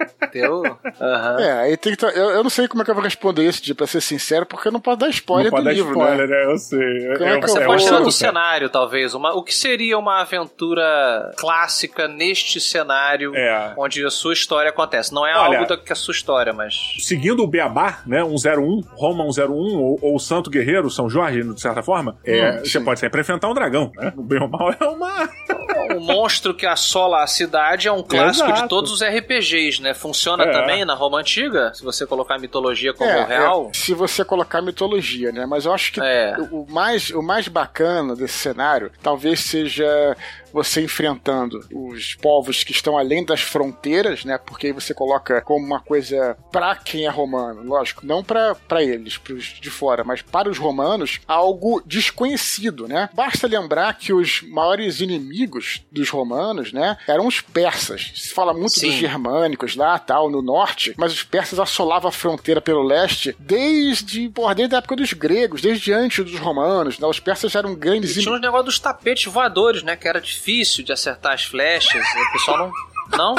Teu? 0.32 0.62
Uhum. 0.62 1.38
É, 1.38 1.52
aí 1.52 1.76
tem 1.76 1.94
que. 1.94 1.99
Eu, 2.06 2.30
eu 2.30 2.42
não 2.42 2.50
sei 2.50 2.68
como 2.68 2.82
é 2.82 2.84
que 2.84 2.90
eu 2.90 2.94
vou 2.94 3.04
responder 3.04 3.44
isso, 3.44 3.62
de, 3.62 3.74
pra 3.74 3.86
ser 3.86 4.00
sincero, 4.00 4.46
porque 4.46 4.68
eu 4.68 4.72
não 4.72 4.80
posso 4.80 4.98
dar 4.98 5.08
spoiler 5.08 5.50
não 5.50 5.58
do 5.58 5.64
pode 5.64 5.76
livro, 5.76 5.94
dar 5.94 6.04
spoiler, 6.04 6.28
né? 6.28 6.36
né? 6.46 6.52
Eu 6.52 6.58
sei. 6.58 6.78
É, 6.80 7.36
é, 7.36 7.40
você 7.40 7.64
pode 7.64 7.84
tirar 7.84 8.00
do 8.00 8.12
cenário, 8.12 8.68
talvez. 8.68 9.14
Uma, 9.14 9.34
o 9.34 9.42
que 9.42 9.54
seria 9.54 9.98
uma 9.98 10.20
aventura 10.20 11.32
clássica 11.36 12.08
neste 12.08 12.60
cenário 12.60 13.34
é. 13.34 13.74
onde 13.76 14.04
a 14.04 14.10
sua 14.10 14.32
história 14.32 14.70
acontece? 14.70 15.12
Não 15.12 15.26
é 15.26 15.36
Olha, 15.36 15.58
algo 15.58 15.68
da, 15.68 15.76
que 15.76 15.90
é 15.90 15.94
a 15.94 15.96
sua 15.96 16.12
história, 16.12 16.52
mas. 16.52 16.74
Seguindo 17.00 17.42
o 17.42 17.46
Beabá, 17.46 18.00
né? 18.06 18.24
101, 18.24 18.82
Roma 18.94 19.24
101, 19.32 19.52
ou, 19.54 19.98
ou 20.02 20.18
Santo 20.18 20.50
Guerreiro, 20.50 20.90
São 20.90 21.08
Jorge, 21.08 21.42
de 21.42 21.60
certa 21.60 21.82
forma, 21.82 22.16
é, 22.24 22.50
hum, 22.50 22.64
você 22.64 22.80
pode 22.80 23.00
sempre 23.00 23.20
enfrentar 23.20 23.48
um 23.48 23.54
dragão, 23.54 23.92
né? 23.96 24.12
O 24.16 24.22
bem 24.22 24.40
ou 24.40 24.48
mal 24.48 24.72
é 24.72 24.84
uma. 24.84 25.28
O 26.00 26.04
monstro 26.04 26.54
que 26.54 26.66
assola 26.66 27.22
a 27.22 27.26
cidade 27.26 27.86
é 27.86 27.92
um 27.92 28.02
clássico 28.02 28.48
Exato. 28.48 28.62
de 28.62 28.68
todos 28.68 28.90
os 28.90 29.02
RPGs, 29.02 29.82
né? 29.82 29.92
Funciona 29.92 30.44
é. 30.44 30.50
também 30.50 30.84
na 30.84 30.94
Roma 30.94 31.18
Antiga, 31.18 31.72
se 31.74 31.84
você 31.84 32.06
colocar 32.06 32.36
a 32.36 32.38
mitologia 32.38 32.94
como 32.94 33.10
é, 33.10 33.24
real. 33.24 33.70
É, 33.72 33.76
se 33.76 33.92
você 33.92 34.24
colocar 34.24 34.62
mitologia, 34.62 35.30
né? 35.30 35.44
Mas 35.44 35.66
eu 35.66 35.72
acho 35.72 35.92
que 35.92 36.00
é. 36.00 36.34
o, 36.50 36.66
mais, 36.68 37.10
o 37.10 37.22
mais 37.22 37.48
bacana 37.48 38.16
desse 38.16 38.38
cenário 38.38 38.90
talvez 39.02 39.40
seja 39.40 40.16
você 40.52 40.82
enfrentando 40.82 41.64
os 41.72 42.14
povos 42.14 42.64
que 42.64 42.72
estão 42.72 42.96
além 42.96 43.24
das 43.24 43.40
fronteiras, 43.40 44.24
né? 44.24 44.38
Porque 44.38 44.68
aí 44.68 44.72
você 44.72 44.92
coloca 44.92 45.40
como 45.42 45.64
uma 45.64 45.80
coisa 45.80 46.36
para 46.52 46.74
quem 46.76 47.06
é 47.06 47.10
romano, 47.10 47.62
lógico, 47.62 48.04
não 48.04 48.22
para 48.22 48.82
eles, 48.82 49.16
pros 49.18 49.44
de 49.60 49.70
fora, 49.70 50.04
mas 50.04 50.22
para 50.22 50.48
os 50.48 50.58
romanos, 50.58 51.20
algo 51.26 51.82
desconhecido, 51.84 52.86
né? 52.86 53.08
Basta 53.14 53.46
lembrar 53.46 53.94
que 53.94 54.12
os 54.12 54.42
maiores 54.42 55.00
inimigos 55.00 55.82
dos 55.90 56.08
romanos, 56.08 56.72
né, 56.72 56.96
eram 57.06 57.26
os 57.26 57.40
persas. 57.40 58.12
Se 58.14 58.32
fala 58.32 58.52
muito 58.52 58.78
Sim. 58.78 58.88
dos 58.88 58.96
germânicos 58.96 59.76
lá, 59.76 59.98
tal, 59.98 60.30
no 60.30 60.42
norte, 60.42 60.94
mas 60.96 61.12
os 61.12 61.22
persas 61.22 61.58
assolavam 61.58 62.08
a 62.08 62.12
fronteira 62.12 62.60
pelo 62.60 62.82
leste 62.82 63.34
desde, 63.38 64.28
porra, 64.28 64.54
desde 64.54 64.74
a 64.74 64.78
época 64.78 64.96
dos 64.96 65.12
gregos, 65.12 65.60
desde 65.60 65.92
antes 65.92 66.24
dos 66.24 66.38
romanos, 66.38 66.98
né? 66.98 67.06
Os 67.06 67.20
persas 67.20 67.54
eram 67.54 67.74
grandes... 67.74 68.16
E 68.16 68.20
tinha 68.20 68.34
um 68.34 68.38
negócio 68.38 68.66
dos 68.66 68.78
tapetes 68.78 69.30
voadores, 69.32 69.82
né, 69.82 69.96
que 69.96 70.08
era 70.08 70.20
difícil 70.20 70.39
difícil 70.40 70.82
de 70.82 70.92
acertar 70.92 71.34
as 71.34 71.44
flechas. 71.44 72.02
O 72.02 72.32
pessoal 72.32 72.58
não 72.58 72.89
não? 73.16 73.34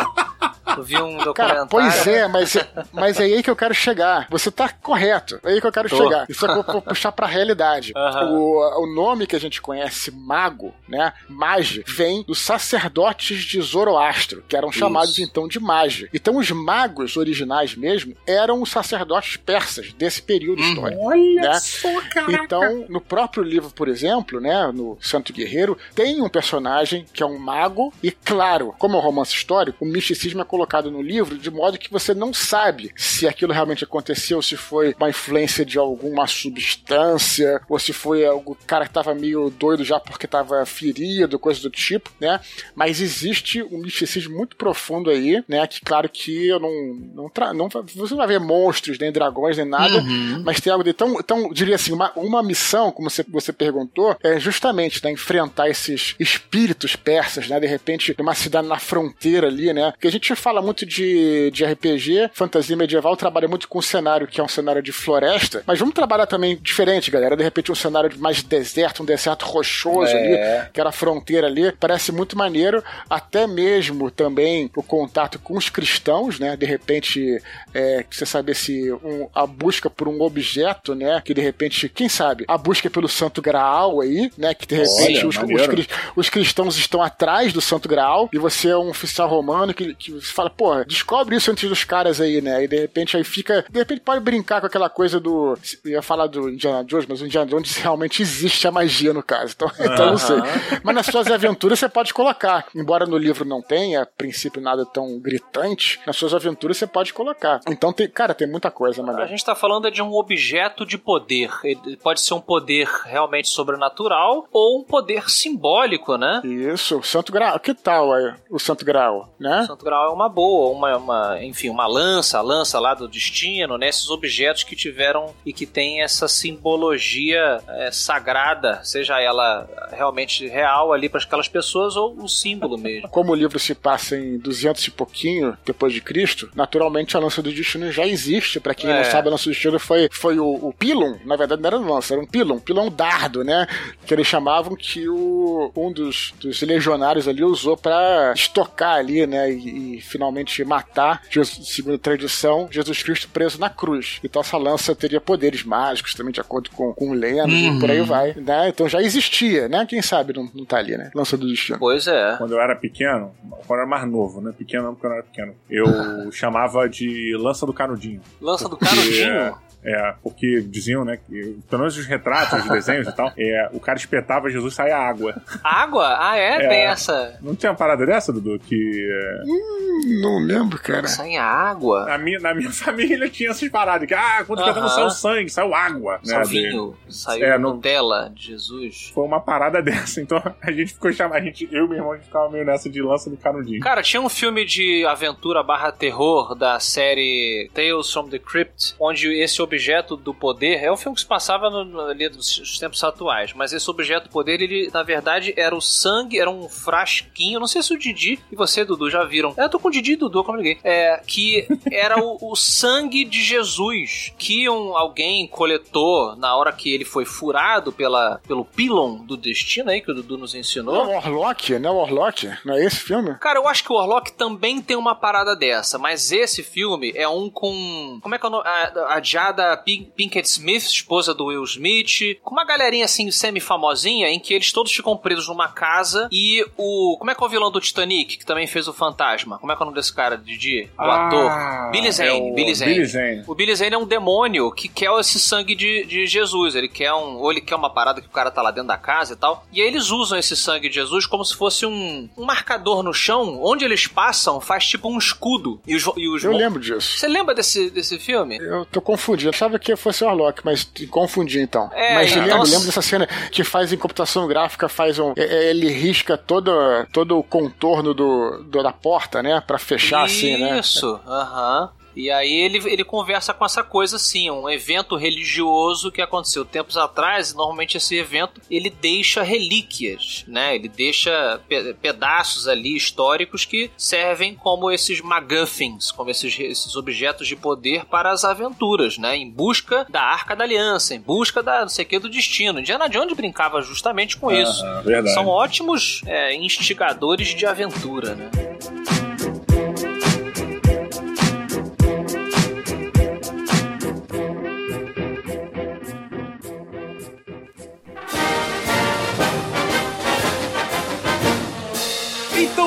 Eu 0.78 0.84
vi 0.84 0.96
um 0.98 1.18
documentário. 1.18 1.34
Cara, 1.34 1.66
pois 1.68 2.08
é, 2.08 2.28
mas, 2.30 2.58
mas 2.92 3.20
é 3.20 3.24
aí 3.24 3.44
que 3.44 3.50
eu 3.50 3.56
quero 3.56 3.74
chegar. 3.74 4.28
Você 4.30 4.50
tá 4.52 4.70
correto. 4.70 5.40
É 5.44 5.52
aí 5.52 5.62
que 5.62 5.68
eu 5.68 5.72
quero 5.72 5.90
Tô. 5.90 5.98
chegar. 5.98 6.26
Isso 6.30 6.46
é 6.46 6.54
vou 6.54 6.82
puxar 6.82 7.12
pra 7.12 7.28
realidade. 7.28 7.94
Uhum. 7.96 8.34
O, 8.34 8.84
o 8.84 8.96
nome 8.96 9.28
que 9.28 9.36
a 9.36 9.40
gente 9.40 9.62
conhece, 9.62 10.12
mago, 10.12 10.74
né? 10.88 11.14
Mage, 11.28 11.84
vem 11.88 12.24
dos 12.24 12.40
sacerdotes 12.40 13.44
de 13.44 13.62
Zoroastro, 13.62 14.44
que 14.48 14.56
eram 14.56 14.72
chamados 14.72 15.12
Isso. 15.12 15.24
então 15.24 15.48
de 15.48 15.60
mage. 15.60 16.10
Então 16.14 16.38
os 16.38 16.50
magos 16.52 17.18
originais 17.18 17.76
mesmo 17.76 18.16
eram 18.26 18.62
os 18.62 18.70
sacerdotes 18.70 19.38
persas 19.38 19.94
desse 19.94 20.22
período 20.22 20.62
uhum. 20.62 20.70
histórico. 20.70 21.04
Olha 21.04 21.42
né? 21.42 21.60
só, 21.60 22.02
caraca. 22.10 22.44
Então, 22.44 22.86
no 22.90 23.02
próprio 23.02 23.44
livro, 23.44 23.70
por 23.72 23.88
exemplo, 23.88 24.40
né, 24.40 24.72
no 24.74 24.98
Santo 25.02 25.34
Guerreiro, 25.34 25.78
tem 25.94 26.22
um 26.22 26.30
personagem 26.30 27.06
que 27.14 27.24
é 27.24 27.26
um 27.26 27.38
mago 27.38 27.94
e 28.02 28.12
claro, 28.12 28.74
como 28.78 28.96
é 28.96 29.00
um 29.00 29.04
romance 29.04 29.34
histórico, 29.34 29.61
histórico, 29.62 29.86
o 29.86 29.88
misticismo 29.88 30.42
é 30.42 30.46
colocado 30.46 30.90
no 30.90 31.02
livro 31.02 31.38
de 31.38 31.52
modo 31.52 31.78
que 31.78 31.92
você 31.92 32.14
não 32.14 32.34
sabe 32.34 32.92
se 32.96 33.28
aquilo 33.28 33.54
realmente 33.54 33.84
aconteceu, 33.84 34.42
se 34.42 34.56
foi 34.58 34.96
uma 35.00 35.10
influência 35.10 35.64
de 35.64 35.78
alguma 35.78 36.26
substância, 36.28 37.62
ou 37.70 37.78
se 37.78 37.94
foi 37.94 38.28
o 38.28 38.56
cara 38.66 38.86
que 38.86 38.94
tava 38.94 39.14
meio 39.14 39.50
doido 39.50 39.84
já 39.84 40.00
porque 40.00 40.28
tava 40.28 40.66
ferido, 40.66 41.38
coisa 41.38 41.62
do 41.62 41.70
tipo, 41.70 42.10
né? 42.20 42.40
Mas 42.76 43.02
existe 43.02 43.62
um 43.62 43.80
misticismo 43.80 44.36
muito 44.36 44.56
profundo 44.56 45.10
aí, 45.10 45.44
né? 45.48 45.66
Que 45.68 45.82
claro 45.82 46.10
que 46.10 46.48
eu 46.48 46.60
não. 46.60 46.72
não, 47.14 47.32
não 47.54 47.70
você 47.70 48.12
não 48.12 48.18
vai 48.18 48.28
ver 48.28 48.40
monstros, 48.40 48.98
nem 48.98 49.12
dragões, 49.12 49.58
nem 49.58 49.66
nada, 49.66 49.98
uhum. 49.98 50.42
mas 50.44 50.60
tem 50.60 50.72
algo 50.72 50.84
de. 50.84 50.92
Então, 50.92 51.18
então 51.20 51.50
diria 51.52 51.76
assim, 51.76 51.92
uma, 51.92 52.12
uma 52.16 52.42
missão, 52.42 52.92
como 52.92 53.10
você, 53.10 53.24
você 53.28 53.54
perguntou, 53.54 54.16
é 54.24 54.40
justamente 54.40 55.04
né, 55.04 55.12
enfrentar 55.12 55.70
esses 55.70 56.16
espíritos 56.20 56.96
persas, 56.96 57.48
né? 57.48 57.60
De 57.60 57.68
repente, 57.68 58.16
uma 58.20 58.36
cidade 58.36 58.68
na 58.68 58.80
fronteira 58.80 59.51
ali, 59.52 59.74
né? 59.74 59.92
Porque 59.92 60.08
a 60.08 60.12
gente 60.12 60.34
fala 60.36 60.62
muito 60.62 60.86
de, 60.86 61.52
de 61.52 61.66
RPG, 61.66 62.32
fantasia 62.34 62.76
medieval 62.76 63.16
trabalha 63.16 63.48
muito 63.48 63.68
com 63.68 63.80
o 63.80 63.84
cenário 63.84 64.28
que 64.28 64.40
é 64.40 64.44
um 64.44 64.48
cenário 64.48 64.82
de 64.82 64.92
floresta, 64.92 65.64
mas 65.66 65.80
vamos 65.80 65.94
trabalhar 65.94 66.26
também 66.26 66.58
diferente, 66.62 67.12
galera. 67.12 67.36
De 67.36 67.44
repente 67.44 67.72
um 67.72 67.76
cenário 67.76 68.12
mais 68.20 68.38
de 68.38 68.44
deserto, 68.46 69.04
um 69.04 69.06
deserto 69.06 69.46
rochoso 69.46 70.12
é. 70.12 70.62
ali, 70.62 70.70
que 70.74 70.80
era 70.80 70.90
a 70.90 70.94
fronteira 70.94 71.48
ali, 71.48 71.72
parece 71.74 72.12
muito 72.12 72.38
maneiro, 72.38 72.84
até 73.10 73.46
mesmo 73.48 74.10
também 74.10 74.70
o 74.76 74.84
contato 74.84 75.40
com 75.40 75.58
os 75.58 75.70
cristãos, 75.70 76.40
né? 76.40 76.56
De 76.56 76.66
repente, 76.66 77.42
é, 77.74 78.06
você 78.10 78.26
saber 78.26 78.56
se 78.56 78.92
um, 78.92 79.28
a 79.34 79.46
busca 79.46 79.90
por 79.90 80.08
um 80.08 80.22
objeto, 80.22 80.96
né? 80.96 81.22
Que 81.24 81.34
de 81.34 81.42
repente, 81.42 81.90
quem 81.90 82.08
sabe, 82.10 82.46
a 82.48 82.58
busca 82.58 82.90
pelo 82.90 83.08
Santo 83.08 83.42
Graal 83.42 84.02
aí, 84.02 84.32
né? 84.38 84.54
Que 84.54 84.66
de 84.68 84.76
repente 84.76 85.26
Olha, 85.26 85.28
os, 85.28 85.38
os, 85.38 85.88
os, 86.16 86.30
cristãos 86.30 86.78
estão 86.78 87.02
atrás 87.02 87.54
do 87.54 87.62
Santo 87.62 87.90
Graal 87.90 88.30
e 88.32 88.38
você 88.38 88.70
é 88.70 88.78
um 88.78 88.90
oficial 88.90 89.28
romano 89.32 89.74
que, 89.74 89.94
que 89.96 90.12
você 90.12 90.32
fala, 90.32 90.50
pô, 90.50 90.84
descobre 90.84 91.36
isso 91.36 91.52
antes 91.52 91.68
dos 91.68 91.84
caras 91.84 92.20
aí, 92.20 92.42
né? 92.42 92.64
E 92.64 92.68
de 92.68 92.80
repente 92.80 93.18
aí 93.18 93.24
fica. 93.24 93.66
De 93.70 93.80
repente 93.80 94.02
pode 94.02 94.22
brincar 94.22 94.62
com 94.62 94.68
aquela 94.68 94.90
coisa 94.90 95.20
do. 95.20 95.58
Eu 95.84 95.92
ia 95.92 96.02
falar 96.02 96.28
do 96.28 96.50
Indiana 96.50 96.84
Jones, 96.84 97.06
mas 97.08 97.22
o 97.22 97.26
Indiana 97.26 97.50
Jones 97.50 97.78
realmente 97.82 98.22
existe 98.22 98.68
a 98.68 98.72
magia 98.72 99.14
no 99.14 99.24
caso. 99.24 99.54
Então, 99.56 99.72
então 99.80 100.06
não 100.08 100.18
sei. 100.18 100.38
Mas 100.84 100.96
nas 100.96 101.06
suas 101.06 101.28
aventuras 101.28 101.80
você 101.80 101.90
pode 101.90 102.14
colocar. 102.14 102.66
Embora 102.76 103.06
no 103.06 103.18
livro 103.18 103.46
não 103.46 103.62
tenha, 103.62 104.04
a 104.04 104.06
princípio, 104.06 104.62
nada 104.62 104.86
tão 104.86 105.20
gritante, 105.20 106.00
nas 106.06 106.16
suas 106.16 106.34
aventuras 106.34 106.78
você 106.78 106.88
pode 106.88 107.14
colocar. 107.14 107.62
Então, 107.68 107.94
tem, 107.94 108.10
cara, 108.10 108.34
tem 108.34 108.48
muita 108.48 108.70
coisa, 108.70 109.02
mano. 109.02 109.22
A 109.22 109.28
gente 109.28 109.44
tá 109.44 109.56
falando 109.56 109.90
de 109.90 110.02
um 110.02 110.14
objeto 110.14 110.86
de 110.86 110.98
poder. 110.98 111.52
Ele 111.64 111.98
pode 111.98 112.22
ser 112.22 112.34
um 112.34 112.42
poder 112.42 112.88
realmente 113.06 113.50
sobrenatural 113.50 114.48
ou 114.52 114.80
um 114.80 114.84
poder 114.84 115.30
simbólico, 115.30 116.18
né? 116.18 116.42
Isso, 116.44 116.98
o 117.00 117.04
Santo 117.04 117.32
Graal. 117.32 117.60
Que 117.60 117.74
tal 117.74 118.14
aí, 118.14 118.34
o 118.50 118.60
Santo 118.60 118.86
Graal? 118.86 119.21
Né? 119.40 119.66
Santo 119.68 119.86
Graal 119.86 120.12
é 120.12 120.14
uma 120.14 120.30
boa, 120.30 120.72
uma, 120.72 120.98
uma, 120.98 121.44
enfim, 121.44 121.70
uma 121.70 121.88
lança, 121.88 122.38
a 122.38 122.42
lança 122.42 122.80
lá 122.80 122.94
do 122.94 123.08
destino, 123.08 123.78
né? 123.78 123.90
Esses 123.90 124.10
objetos 124.10 124.64
que 124.64 124.76
tiveram 124.76 125.34
e 125.46 125.54
que 125.54 125.66
tem 125.66 126.02
essa 126.02 126.28
simbologia 126.28 127.60
é, 127.68 127.92
sagrada, 127.92 128.82
seja 128.84 129.20
ela 129.20 129.68
realmente 129.92 130.48
real 130.48 130.94
ali 130.94 131.10
para 131.10 131.22
aquelas 131.22 131.48
pessoas 131.48 131.96
ou 131.96 132.16
o 132.18 132.28
símbolo 132.28 132.78
mesmo. 132.78 133.08
Como 133.10 133.32
o 133.32 133.36
livro 133.36 133.60
se 133.60 133.76
passa 133.76 134.18
em 134.18 134.38
200 134.38 134.88
e 134.88 134.92
pouquinho 134.92 135.58
depois 135.66 135.94
de 135.94 136.02
Cristo, 136.02 136.50
naturalmente 136.56 137.16
a 137.16 137.20
lança 137.20 137.42
do 137.42 137.52
destino 137.52 137.92
já 137.92 138.06
existe. 138.06 138.60
Para 138.60 138.76
quem 138.76 138.90
é. 138.90 138.98
não 138.98 139.04
sabe, 139.04 139.28
a 139.28 139.32
lança 139.32 139.46
do 139.46 139.52
destino 139.52 139.80
foi, 139.80 140.10
foi 140.12 140.40
o, 140.40 140.48
o 140.48 140.74
pilum, 140.74 141.18
na 141.26 141.36
verdade 141.36 141.62
não 141.62 141.68
era 141.68 141.78
lança, 141.78 142.14
era 142.14 142.22
um 142.22 142.28
pilum, 142.28 142.60
pilum 142.60 142.90
dardo, 142.90 143.44
né? 143.44 143.68
Que 144.06 144.14
eles 144.14 144.28
chamavam 144.28 144.76
que 144.76 145.08
o, 145.08 145.72
um 145.76 145.92
dos, 145.92 146.34
dos 146.40 146.62
legionários 146.62 147.28
ali 147.28 147.44
usou 147.44 147.78
para 147.78 148.34
estocar 148.34 148.96
ali, 148.96 149.11
né, 149.28 149.52
e, 149.52 149.98
e, 149.98 150.02
finalmente 150.02 150.64
matar, 150.64 151.22
segundo 151.64 151.96
a 151.96 152.00
tradição, 152.00 152.68
Jesus 152.72 153.04
Cristo 153.04 153.30
preso 153.30 153.60
na 153.60 153.70
cruz. 153.70 154.20
Então 154.24 154.42
essa 154.42 154.58
lança 154.58 154.96
teria 154.96 155.22
poderes 155.22 155.64
mágicos 155.64 156.14
também, 156.14 156.32
de 156.32 156.42
acordo 156.42 156.70
com, 156.72 156.94
com 156.94 157.14
lendas 157.14 157.52
uhum. 157.52 157.78
e 157.78 157.80
por 157.80 157.92
aí 157.92 158.02
vai, 158.02 158.34
né? 158.34 158.70
Então 158.70 158.88
já 158.88 159.02
existia, 159.02 159.68
né? 159.68 159.86
Quem 159.86 160.02
sabe 160.02 160.34
não, 160.34 160.50
não 160.54 160.66
tá 160.66 160.78
ali, 160.78 160.98
né? 160.98 161.12
Lança 161.14 161.38
do 161.38 161.48
destino. 161.48 161.80
Pois 161.80 162.08
é. 162.08 162.36
Quando 162.38 162.54
eu 162.54 162.62
era 162.62 162.76
pequeno, 162.76 163.34
quando 163.68 163.80
eu 163.80 163.84
era 163.84 163.86
mais 163.86 164.10
novo, 164.10 164.42
né? 164.42 164.54
Pequeno 164.58 164.84
não, 164.84 164.94
porque 164.94 165.06
eu 165.06 165.10
não 165.10 165.18
era 165.18 165.26
pequeno. 165.26 165.56
Eu 165.70 166.32
chamava 166.32 166.88
de 166.88 167.36
lança 167.38 167.66
do 167.66 167.74
canudinho. 167.74 168.22
Lança 168.42 168.68
do 168.68 168.78
canudinho? 168.78 169.56
É, 169.84 170.14
porque 170.22 170.62
diziam, 170.62 171.04
né, 171.04 171.18
que, 171.18 171.58
pelo 171.70 171.80
menos 171.82 171.98
os 171.98 172.06
retratos, 172.06 172.60
os 172.64 172.70
desenhos 172.70 173.08
e 173.08 173.16
tal, 173.16 173.32
é, 173.38 173.70
o 173.74 173.80
cara 173.80 173.98
espetava 173.98 174.50
Jesus 174.50 174.74
saía 174.76 174.96
água. 174.98 175.36
Água? 175.64 176.16
Ah, 176.20 176.38
é? 176.38 176.64
É. 176.64 176.68
Tem 176.68 176.80
essa. 176.82 177.38
Não 177.42 177.56
tinha 177.56 177.72
uma 177.72 177.78
parada 177.78 178.06
dessa, 178.06 178.32
Dudu? 178.32 178.60
Que. 178.60 178.76
é, 178.76 179.42
Hum, 179.46 180.22
não 180.22 180.40
lembro, 180.46 180.80
cara. 180.80 181.08
Sai 181.08 181.36
água. 181.36 182.06
na, 182.06 182.18
minha, 182.18 182.40
na 182.40 182.54
minha 182.54 182.70
família 182.74 183.28
tinha 183.30 183.50
essas 183.52 183.68
paradas. 183.70 184.08
Que, 184.08 184.14
ah, 184.14 184.44
quando 184.46 184.60
Aham. 184.60 184.68
cantando 184.74 184.90
saiu 184.90 185.10
sangue, 185.10 185.50
saiu 185.50 185.74
água. 185.74 186.14
Né, 186.18 186.20
Salvinho. 186.26 186.96
Saiu 187.10 187.46
É, 187.46 187.58
não- 187.58 187.76
Nutella 187.76 188.32
de 188.36 188.48
Jesus. 188.48 189.12
Foi 189.14 189.24
uma 189.26 189.40
parada 189.40 189.82
dessa. 189.84 190.22
Então 190.22 190.42
a 190.62 190.72
gente 190.72 190.94
ficou 190.94 191.12
chamando. 191.12 191.38
A 191.38 191.42
gente, 191.42 191.68
eu 191.72 191.86
e 191.86 191.88
meu 191.90 191.98
irmão, 191.98 192.12
a 192.12 192.16
gente 192.18 192.26
ficava 192.26 192.50
meio 192.50 192.66
nessa 192.66 192.90
de 192.90 193.02
lança 193.02 193.30
do 193.30 193.38
canudinho. 193.38 193.80
Cara, 193.82 194.02
tinha 194.04 194.22
um 194.22 194.30
filme 194.30 194.66
de 194.66 195.06
aventura 195.06 195.64
barra 195.64 195.92
terror 195.92 196.54
da 196.56 196.80
série 196.80 197.70
Tales 197.74 198.12
from 198.12 198.28
the 198.30 198.38
Crypt, 198.40 198.96
onde 199.00 199.28
esse 199.42 199.62
objeto 199.72 200.18
do 200.18 200.34
poder, 200.34 200.84
é 200.84 200.92
um 200.92 200.98
filme 200.98 201.16
que 201.16 201.22
se 201.22 201.28
passava 201.28 201.70
no, 201.70 201.86
no- 201.86 202.02
ali 202.02 202.28
dos 202.30 202.60
dos 202.60 202.78
tempos 202.80 203.02
atuais, 203.04 203.54
mas 203.54 203.72
esse 203.72 203.90
objeto 203.90 204.26
do 204.26 204.30
poder, 204.32 204.62
ele 204.62 204.90
na 204.94 205.02
verdade 205.04 205.54
era 205.56 205.76
o 205.76 205.82
sangue, 205.82 206.40
era 206.40 206.50
um 206.50 206.68
frasquinho, 206.68 207.60
não 207.60 207.68
sei 207.68 207.82
se 207.82 207.94
o 207.94 207.98
Didi 207.98 208.40
e 208.52 208.56
você, 208.56 208.84
Dudu, 208.84 209.10
já 209.10 209.24
viram. 209.24 209.54
Eu 209.58 209.70
tô 209.70 209.80
com 209.80 209.88
o 209.88 209.92
Didi 209.92 210.14
e 210.14 210.16
Dudu, 210.16 210.44
como 210.44 210.58
ninguém. 210.58 210.78
É, 210.84 211.22
que 211.26 211.68
era 211.92 212.20
o, 212.22 212.38
o 212.52 212.56
sangue 212.56 213.24
de 213.24 213.42
Jesus, 213.42 214.34
que 214.38 214.70
um, 214.70 214.96
alguém 214.98 215.48
coletou 215.48 216.36
na 216.36 216.56
hora 216.56 216.72
que 216.74 216.94
ele 216.94 217.06
foi 217.06 217.24
furado 217.26 217.92
pela, 217.92 218.40
pelo 218.48 218.66
pylon 218.66 219.24
do 219.26 219.38
destino 219.38 219.90
aí, 219.90 220.02
que 220.02 220.12
o 220.12 220.14
Dudu 220.16 220.38
nos 220.38 220.54
Não 220.54 220.58
é 220.58 220.62
ensinou. 220.62 221.06
o 221.06 221.10
Warlock? 221.12 221.80
Não 221.80 221.90
é 221.90 221.94
o 221.94 221.98
Warlock? 221.98 222.52
Não 222.66 222.74
é 222.76 222.84
esse 222.86 222.98
filme? 222.98 223.36
Cara, 223.40 223.60
eu 223.60 223.68
acho 223.68 223.84
que 223.84 223.92
o 223.92 223.96
Warlock 223.96 224.34
também 224.34 224.82
tem 224.82 224.98
uma 224.98 225.16
parada 225.16 225.56
dessa, 225.56 225.98
mas 225.98 226.32
esse 226.32 226.62
filme 226.64 227.12
é 227.16 227.28
um 227.28 227.50
com. 227.50 228.20
Como 228.22 228.36
é 228.36 228.38
que 228.38 228.46
é 228.46 228.50
o 228.50 228.52
nome? 228.52 228.68
A, 228.68 229.16
a 229.16 229.22
Jada 229.22 229.61
Pin- 229.86 230.12
Pinkett 230.16 230.48
Smith, 230.48 230.84
esposa 230.86 231.34
do 231.34 231.46
Will 231.46 231.64
Smith, 231.64 232.38
com 232.44 232.52
uma 232.56 232.64
galerinha 232.66 233.06
assim 233.06 233.30
semi-famosinha 233.32 234.28
em 234.30 234.40
que 234.40 234.54
eles 234.54 234.72
todos 234.72 234.92
ficam 234.92 235.16
presos 235.16 235.48
numa 235.48 235.68
casa 235.70 236.28
e 236.32 236.66
o. 236.78 237.16
Como 237.18 237.30
é 237.32 237.36
que 237.36 237.44
é 237.44 237.46
o 237.46 237.50
vilão 237.50 237.72
do 237.72 237.80
Titanic, 237.80 238.38
que 238.38 238.46
também 238.46 238.68
fez 238.68 238.88
o 238.88 238.94
fantasma? 238.94 239.58
Como 239.60 239.72
é 239.72 239.76
que 239.76 239.82
é 239.82 239.84
o 239.84 239.86
nome 239.86 239.96
desse 239.98 240.14
cara, 240.14 240.38
Didi? 240.38 240.90
O 240.98 241.02
Ah, 241.02 241.28
ator. 241.28 241.92
Billy 241.92 242.12
Zane. 242.12 242.30
é 242.30 242.34
o 242.34 242.54
Billy 242.54 242.76
Zane. 242.76 242.94
Billy 242.94 243.06
Zane. 243.06 243.44
O 243.48 243.56
Billy 243.56 243.76
Zane 243.76 243.96
é 243.96 243.98
um 243.98 244.06
demônio 244.06 244.72
que 244.72 244.88
quer 244.88 245.12
esse 245.20 245.40
sangue 245.40 245.76
de, 245.76 246.06
de 246.06 246.26
Jesus. 246.28 246.76
Ele 246.76 246.88
quer 246.88 247.14
um. 247.14 247.38
Ou 247.38 247.52
ele 247.52 247.62
quer 247.62 247.76
uma 247.76 247.90
parada 247.90 248.22
que 248.22 248.28
o 248.28 248.32
cara 248.32 248.50
tá 248.52 248.62
lá 248.62 248.72
dentro 248.72 248.88
da 248.88 248.98
casa 248.98 249.34
e 249.34 249.36
tal. 249.36 249.66
E 249.72 249.82
aí 249.82 249.88
eles 249.88 250.10
usam 250.10 250.38
esse 250.38 250.56
sangue 250.56 250.90
de 250.90 250.96
Jesus 250.96 251.26
como 251.26 251.44
se 251.46 251.56
fosse 251.56 251.86
um, 251.86 252.30
um 252.38 252.46
marcador 252.46 253.04
no 253.04 253.14
chão. 253.14 253.60
Onde 253.64 253.86
eles 253.86 254.08
passam, 254.08 254.60
faz 254.62 254.86
tipo 254.88 255.10
um 255.10 255.18
escudo. 255.18 255.82
E 255.86 255.96
os, 255.96 256.04
e 256.18 256.28
os 256.30 256.44
Eu 256.44 256.52
lembro 256.54 256.80
disso. 256.80 257.18
Você 257.18 257.28
lembra 257.28 257.54
desse, 257.54 257.90
desse 257.90 258.18
filme? 258.20 258.58
Eu 258.58 258.86
tô 258.86 259.02
confundindo. 259.02 259.51
Eu 259.52 259.54
achava 259.54 259.78
que 259.78 259.94
fosse 259.98 260.24
o 260.24 260.28
Warlock, 260.28 260.62
mas 260.64 260.90
confundi 261.10 261.60
então. 261.60 261.90
É, 261.94 262.16
mas 262.16 262.32
eu 262.36 262.42
lembro, 262.44 262.64
lembro 262.70 262.86
dessa 262.86 263.02
cena 263.02 263.28
que 263.52 263.64
faz 263.66 263.92
em 263.92 263.98
computação 263.98 264.48
gráfica, 264.48 264.88
faz 264.88 265.20
um. 265.20 265.34
é- 265.36 265.44
é, 265.44 265.70
Ele 265.70 265.90
risca 265.92 266.38
todo, 266.38 266.72
todo 267.12 267.38
o 267.38 267.44
contorno 267.44 268.14
do, 268.14 268.64
do- 268.64 268.82
da 268.82 268.94
porta, 268.94 269.44
né? 269.44 269.62
Pra 269.68 269.78
fechar 269.78 270.24
assim, 270.24 270.58
né? 270.58 270.80
Isso, 270.80 271.20
aham. 271.28 271.90
E 272.16 272.30
aí 272.30 272.52
ele, 272.54 272.78
ele 272.92 273.04
conversa 273.04 273.54
com 273.54 273.66
essa 273.66 273.84
coisa 273.84 274.18
assim, 274.18 274.50
um 274.50 274.70
evento 274.70 275.16
religioso 275.16 276.12
que 276.12 276.22
aconteceu 276.22 276.66
tempos 276.66 276.98
atrás, 276.98 277.52
e 277.52 277.56
normalmente 277.56 277.98
esse 277.98 278.16
evento 278.18 278.62
ele 278.70 278.90
deixa 278.90 279.42
relíquias, 279.44 280.44
né? 280.48 280.76
Ele 280.76 280.88
deixa 280.88 281.60
pe- 281.68 281.94
pedaços 281.96 282.68
ali 282.68 282.96
históricos 282.96 283.66
que 283.66 283.90
servem 283.98 284.56
como 284.56 284.92
esses 284.92 285.22
MacGuffins, 285.22 286.12
como 286.12 286.30
esses, 286.30 286.58
esses 286.60 286.96
objetos 286.96 287.48
de 287.48 287.56
poder 287.56 288.06
para 288.06 288.32
as 288.32 288.44
aventuras, 288.44 289.18
né? 289.18 289.36
Em 289.38 289.50
busca 289.50 290.06
da 290.10 290.22
Arca 290.22 290.56
da 290.56 290.64
Aliança, 290.64 291.16
em 291.16 291.20
busca 291.20 291.64
da 291.64 291.82
não 291.82 291.90
sei 291.90 292.06
o 292.06 292.08
que 292.08 292.20
do 292.20 292.30
destino. 292.30 292.80
Indiana 292.80 293.08
Jones 293.08 293.36
brincava 293.36 293.82
justamente 293.82 294.38
com 294.38 294.52
isso. 294.52 294.84
Aham, 294.86 295.02
verdade. 295.04 295.34
São 295.34 295.48
ótimos 295.48 296.22
é, 296.26 296.54
instigadores 296.56 297.50
de 297.56 297.66
aventura, 297.66 298.36
né? 298.36 298.50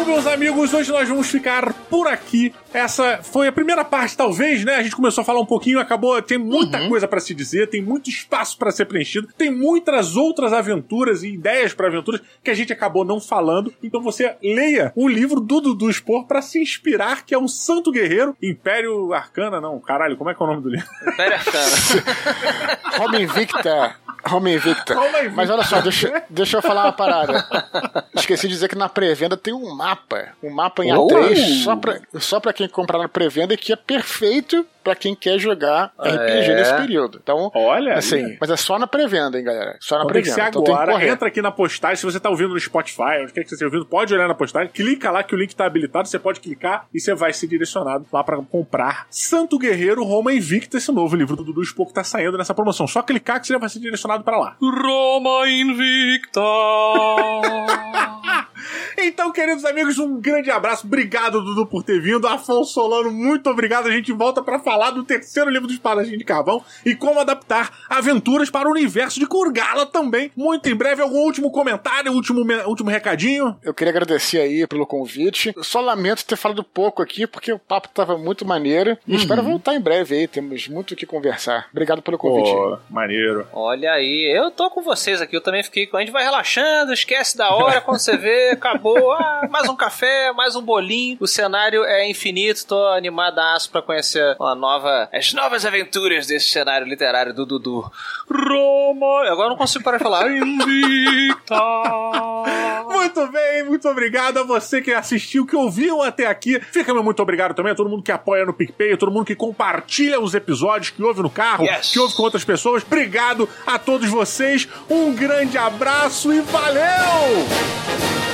Então, 0.05 0.17
meus 0.17 0.27
amigos, 0.27 0.75
hoje 0.75 0.93
nós 0.93 1.09
vamos 1.09 1.31
ficar 1.31 1.73
por 1.89 2.07
aqui. 2.07 2.53
Essa 2.75 3.21
foi 3.23 3.49
a 3.49 3.53
primeira 3.53 3.83
parte, 3.87 4.15
talvez, 4.15 4.63
né? 4.63 4.75
A 4.75 4.83
gente 4.83 4.95
começou 4.95 5.23
a 5.23 5.25
falar 5.25 5.41
um 5.41 5.47
pouquinho, 5.47 5.79
acabou. 5.81 6.21
Tem 6.21 6.37
muita 6.37 6.79
Uhum. 6.79 6.91
coisa 6.91 7.09
pra 7.09 7.21
se 7.21 7.35
dizer, 7.35 7.71
tem 7.71 7.81
muito 7.81 8.11
espaço 8.11 8.59
pra 8.59 8.71
ser 8.71 8.85
preenchido, 8.85 9.29
tem 9.39 9.51
muitas 9.51 10.15
outras 10.15 10.53
aventuras 10.53 11.23
e 11.23 11.29
ideias 11.33 11.73
pra 11.73 11.87
aventuras 11.87 12.21
que 12.43 12.51
a 12.51 12.55
gente 12.55 12.71
acabou 12.71 13.03
não 13.03 13.19
falando. 13.19 13.73
Então 13.83 14.03
você 14.03 14.37
leia 14.43 14.93
o 14.95 15.09
livro 15.09 15.41
do 15.41 15.59
Dudu 15.63 15.91
Spor 15.91 16.27
pra 16.27 16.43
se 16.43 16.61
inspirar, 16.61 17.25
que 17.25 17.35
é 17.35 17.39
um 17.39 17.49
santo 17.49 17.91
guerreiro, 17.91 18.37
Império 18.43 19.15
Arcana, 19.15 19.59
não, 19.59 19.81
caralho, 19.81 20.19
como 20.19 20.29
é 20.29 20.35
que 20.35 20.43
é 20.43 20.45
o 20.45 20.49
nome 20.51 20.61
do 20.63 20.69
livro? 20.69 20.87
Império 21.09 21.35
Arcana. 21.35 21.77
Roma 22.99 23.21
Invicta. 23.23 23.97
Roma 24.27 24.51
Invicta. 24.51 24.95
Roma 24.95 25.18
Invicta. 25.18 25.37
Mas 25.37 25.51
olha 25.51 25.62
só, 25.64 25.81
deixa, 25.81 26.22
deixa 26.31 26.57
eu 26.59 26.62
falar 26.62 26.85
uma 26.85 26.93
parada. 26.93 27.47
Esqueci 28.14 28.49
de 28.49 28.55
dizer 28.55 28.68
que 28.68 28.77
na 28.77 28.89
pré-venda 28.89 29.37
tem 29.37 29.53
um 29.55 29.75
mapa. 29.75 30.29
Um 30.43 30.51
mapa 30.51 30.85
em 30.85 30.93
Oh! 30.93 31.07
A3 31.09 31.62
só 31.64 31.77
pra, 31.77 32.01
só 32.18 32.41
pra 32.41 32.53
quem 32.53 32.68
comprar 32.68 32.99
na 32.99 33.09
pré-venda 33.09 33.57
que 33.57 33.72
é 33.72 33.77
perfeito 33.77 34.66
pra 34.85 34.95
quem 34.95 35.14
quer 35.14 35.39
jogar 35.39 35.93
RPG 35.99 36.51
É. 36.51 36.55
nesse 36.57 36.74
período. 36.74 37.18
Então, 37.22 37.51
Olha, 37.55 37.95
assim, 37.95 38.24
aí. 38.24 38.39
mas 38.41 38.51
é 38.51 38.57
só 38.57 38.78
na 38.78 38.87
pré-venda, 38.87 39.39
hein, 39.39 39.45
galera? 39.45 39.76
Só 39.80 39.97
na 39.97 40.03
Então 40.05 40.12
tem 40.12 40.22
que 40.22 40.28
pré-venda. 40.28 40.45
ser 40.45 40.51
Então 40.51 40.62
tem 40.64 40.74
que 40.74 40.80
agora. 40.80 40.93
correr. 40.93 41.09
Entra 41.09 41.28
aqui 41.28 41.43
na 41.43 41.51
postagem. 41.51 41.97
Se 41.97 42.05
você 42.05 42.20
tá 42.20 42.28
ouvindo 42.30 42.51
no 42.51 42.61
Spotify, 42.61 43.22
onde 43.22 43.32
quer 43.32 43.43
que 43.43 43.49
você 43.49 43.55
esteja 43.55 43.64
ouvindo, 43.66 43.87
pode 43.87 44.12
olhar 44.14 44.28
na 44.28 44.35
postagem. 44.35 44.70
Clica 44.72 45.11
lá 45.11 45.22
que 45.22 45.35
o 45.35 45.39
link 45.39 45.55
tá 45.57 45.64
habilitado. 45.66 46.07
Você 46.07 46.18
pode 46.18 46.41
clicar 46.41 46.87
e 46.93 47.01
você 47.01 47.14
vai 47.14 47.32
ser 47.32 47.47
direcionado 47.47 48.07
lá 48.12 48.22
pra 48.22 48.37
comprar 48.43 49.07
Santo 49.11 49.59
Guerreiro 49.59 50.05
Roma 50.05 50.32
Invicta, 50.32 50.76
esse 50.76 50.93
novo 50.93 51.16
livro 51.16 51.35
do 51.37 51.43
Dudu 51.45 51.62
Spock 51.62 51.93
tá 51.93 52.05
saindo 52.05 52.37
nessa 52.37 52.55
promoção. 52.55 52.87
Só 52.87 53.03
clicar 53.03 53.41
que 53.41 53.47
você 53.47 53.57
vai 53.59 53.68
ser 53.68 53.78
direcionado 53.80 54.22
pra 54.22 54.37
lá. 54.39 54.57
Roma 54.61 55.49
Invicta. 55.49 56.41
Então, 58.99 59.33
queridos 59.33 59.65
amigos, 59.65 59.99
um 59.99 60.21
grande 60.21 60.51
abraço. 60.51 60.87
Obrigado, 60.87 61.43
Dudu, 61.43 61.67
por 61.67 61.83
ter 61.83 62.01
vindo. 62.01 62.27
Afonso 62.27 62.73
Solano, 62.73 63.11
muito 63.11 63.51
obrigado. 63.51 63.89
A 63.89 63.91
gente 63.91 64.13
volta 64.13 64.43
pra 64.43 64.59
falar 64.59 64.91
do 64.91 65.05
terceiro 65.05 65.51
livro 65.51 65.67
do 65.67 65.73
Espadachim 65.73 66.17
de 66.17 66.25
Carvão 66.25 66.65
e 66.85 66.95
como 66.95 67.21
adaptar 67.21 67.71
aventuras 67.89 68.51
para 68.51 68.69
o 68.69 68.73
universo 68.73 69.19
de 69.19 69.27
Kurgala 69.27 69.87
também. 69.87 70.31
Muito 70.37 70.69
em 70.69 70.75
breve, 70.75 71.03
algum 71.03 71.19
último 71.19 71.51
comentário, 71.51 72.13
último, 72.13 72.41
último 72.67 72.91
recadinho? 72.91 73.57
Eu 73.63 73.75
queria 73.75 73.91
agradecer 73.91 74.41
aí 74.41 74.67
pelo 74.67 74.87
convite. 74.87 75.53
Eu 75.57 75.65
só 75.65 75.81
lamento 75.81 76.25
ter 76.25 76.37
falado 76.37 76.63
pouco 76.63 77.03
aqui, 77.03 77.27
porque 77.27 77.53
o 77.53 77.59
papo 77.59 77.89
tava 77.89 78.17
muito 78.17 78.45
maneiro. 78.47 78.97
E 79.07 79.17
espero 79.17 79.43
voltar 79.43 79.75
em 79.75 79.81
breve 79.81 80.15
aí. 80.17 80.29
Temos 80.29 80.69
muito 80.69 80.93
o 80.93 80.97
que 80.97 81.07
conversar. 81.07 81.69
Obrigado 81.71 82.03
pelo 82.03 82.19
convite. 82.19 82.51
Pô, 82.51 82.79
maneiro. 82.91 83.47
Olha 83.53 83.93
aí, 83.93 84.31
eu 84.37 84.51
tô 84.51 84.71
com 84.71 84.83
vocês 84.83 85.21
aqui, 85.21 85.37
eu 85.37 85.41
também 85.41 85.63
fiquei 85.63 85.87
com. 85.87 85.97
A 85.97 86.01
gente 86.01 86.13
vai 86.13 86.23
relaxando, 86.25 86.93
esquece 86.93 87.37
da 87.37 87.55
hora, 87.55 87.81
quando 87.81 87.99
você 87.99 88.17
vê, 88.17 88.43
acabou. 88.51 89.12
Ah, 89.24 89.47
mais 89.51 89.68
um 89.68 89.76
café, 89.76 90.32
mais 90.32 90.57
um 90.57 90.62
bolinho. 90.62 91.16
O 91.20 91.26
cenário 91.26 91.84
é 91.84 92.09
infinito, 92.09 92.66
tô 92.66 92.86
animadaço 92.88 93.70
pra 93.70 93.80
conhecer 93.80 94.36
uma 94.40 94.55
nova. 94.55 95.09
as 95.12 95.32
novas 95.32 95.64
aventuras 95.64 96.26
desse 96.26 96.51
cenário 96.51 96.86
literário 96.86 97.32
do 97.32 97.47
Dudu. 97.47 97.90
Roma! 98.30 99.22
Agora 99.30 99.47
eu 99.47 99.51
não 99.51 99.57
consigo 99.57 99.84
parar 99.84 99.99
de 99.99 100.03
falar. 100.03 100.30
Invicta! 100.34 101.55
Muito 102.86 103.26
bem, 103.28 103.64
muito 103.64 103.88
obrigado 103.88 104.38
a 104.38 104.42
você 104.42 104.80
que 104.82 104.92
assistiu, 104.92 105.47
que 105.47 105.55
ouviu 105.57 106.03
até 106.03 106.26
aqui. 106.26 106.61
Fica 106.61 106.92
meu 106.92 107.03
muito 107.03 107.20
obrigado 107.22 107.55
também 107.55 107.72
a 107.72 107.74
todo 107.74 107.88
mundo 107.88 108.03
que 108.03 108.12
apoia 108.12 108.45
no 108.45 108.53
PicPay, 108.53 108.95
a 108.95 108.97
todo 108.97 109.12
mundo 109.12 109.26
que 109.26 109.34
compartilha 109.36 110.20
os 110.20 110.34
episódios, 110.34 110.90
que 110.90 111.03
ouve 111.03 111.22
no 111.22 111.30
carro, 111.30 111.64
Yes. 111.64 111.92
que 111.92 111.99
ouve 111.99 112.14
com 112.14 112.22
outras 112.22 112.45
pessoas. 112.45 112.82
Obrigado 112.82 113.49
a 113.66 113.78
todos 113.78 114.09
vocês. 114.09 114.68
Um 114.90 115.14
grande 115.14 115.57
abraço 115.59 116.32
e 116.32 116.40
valeu! 116.40 118.34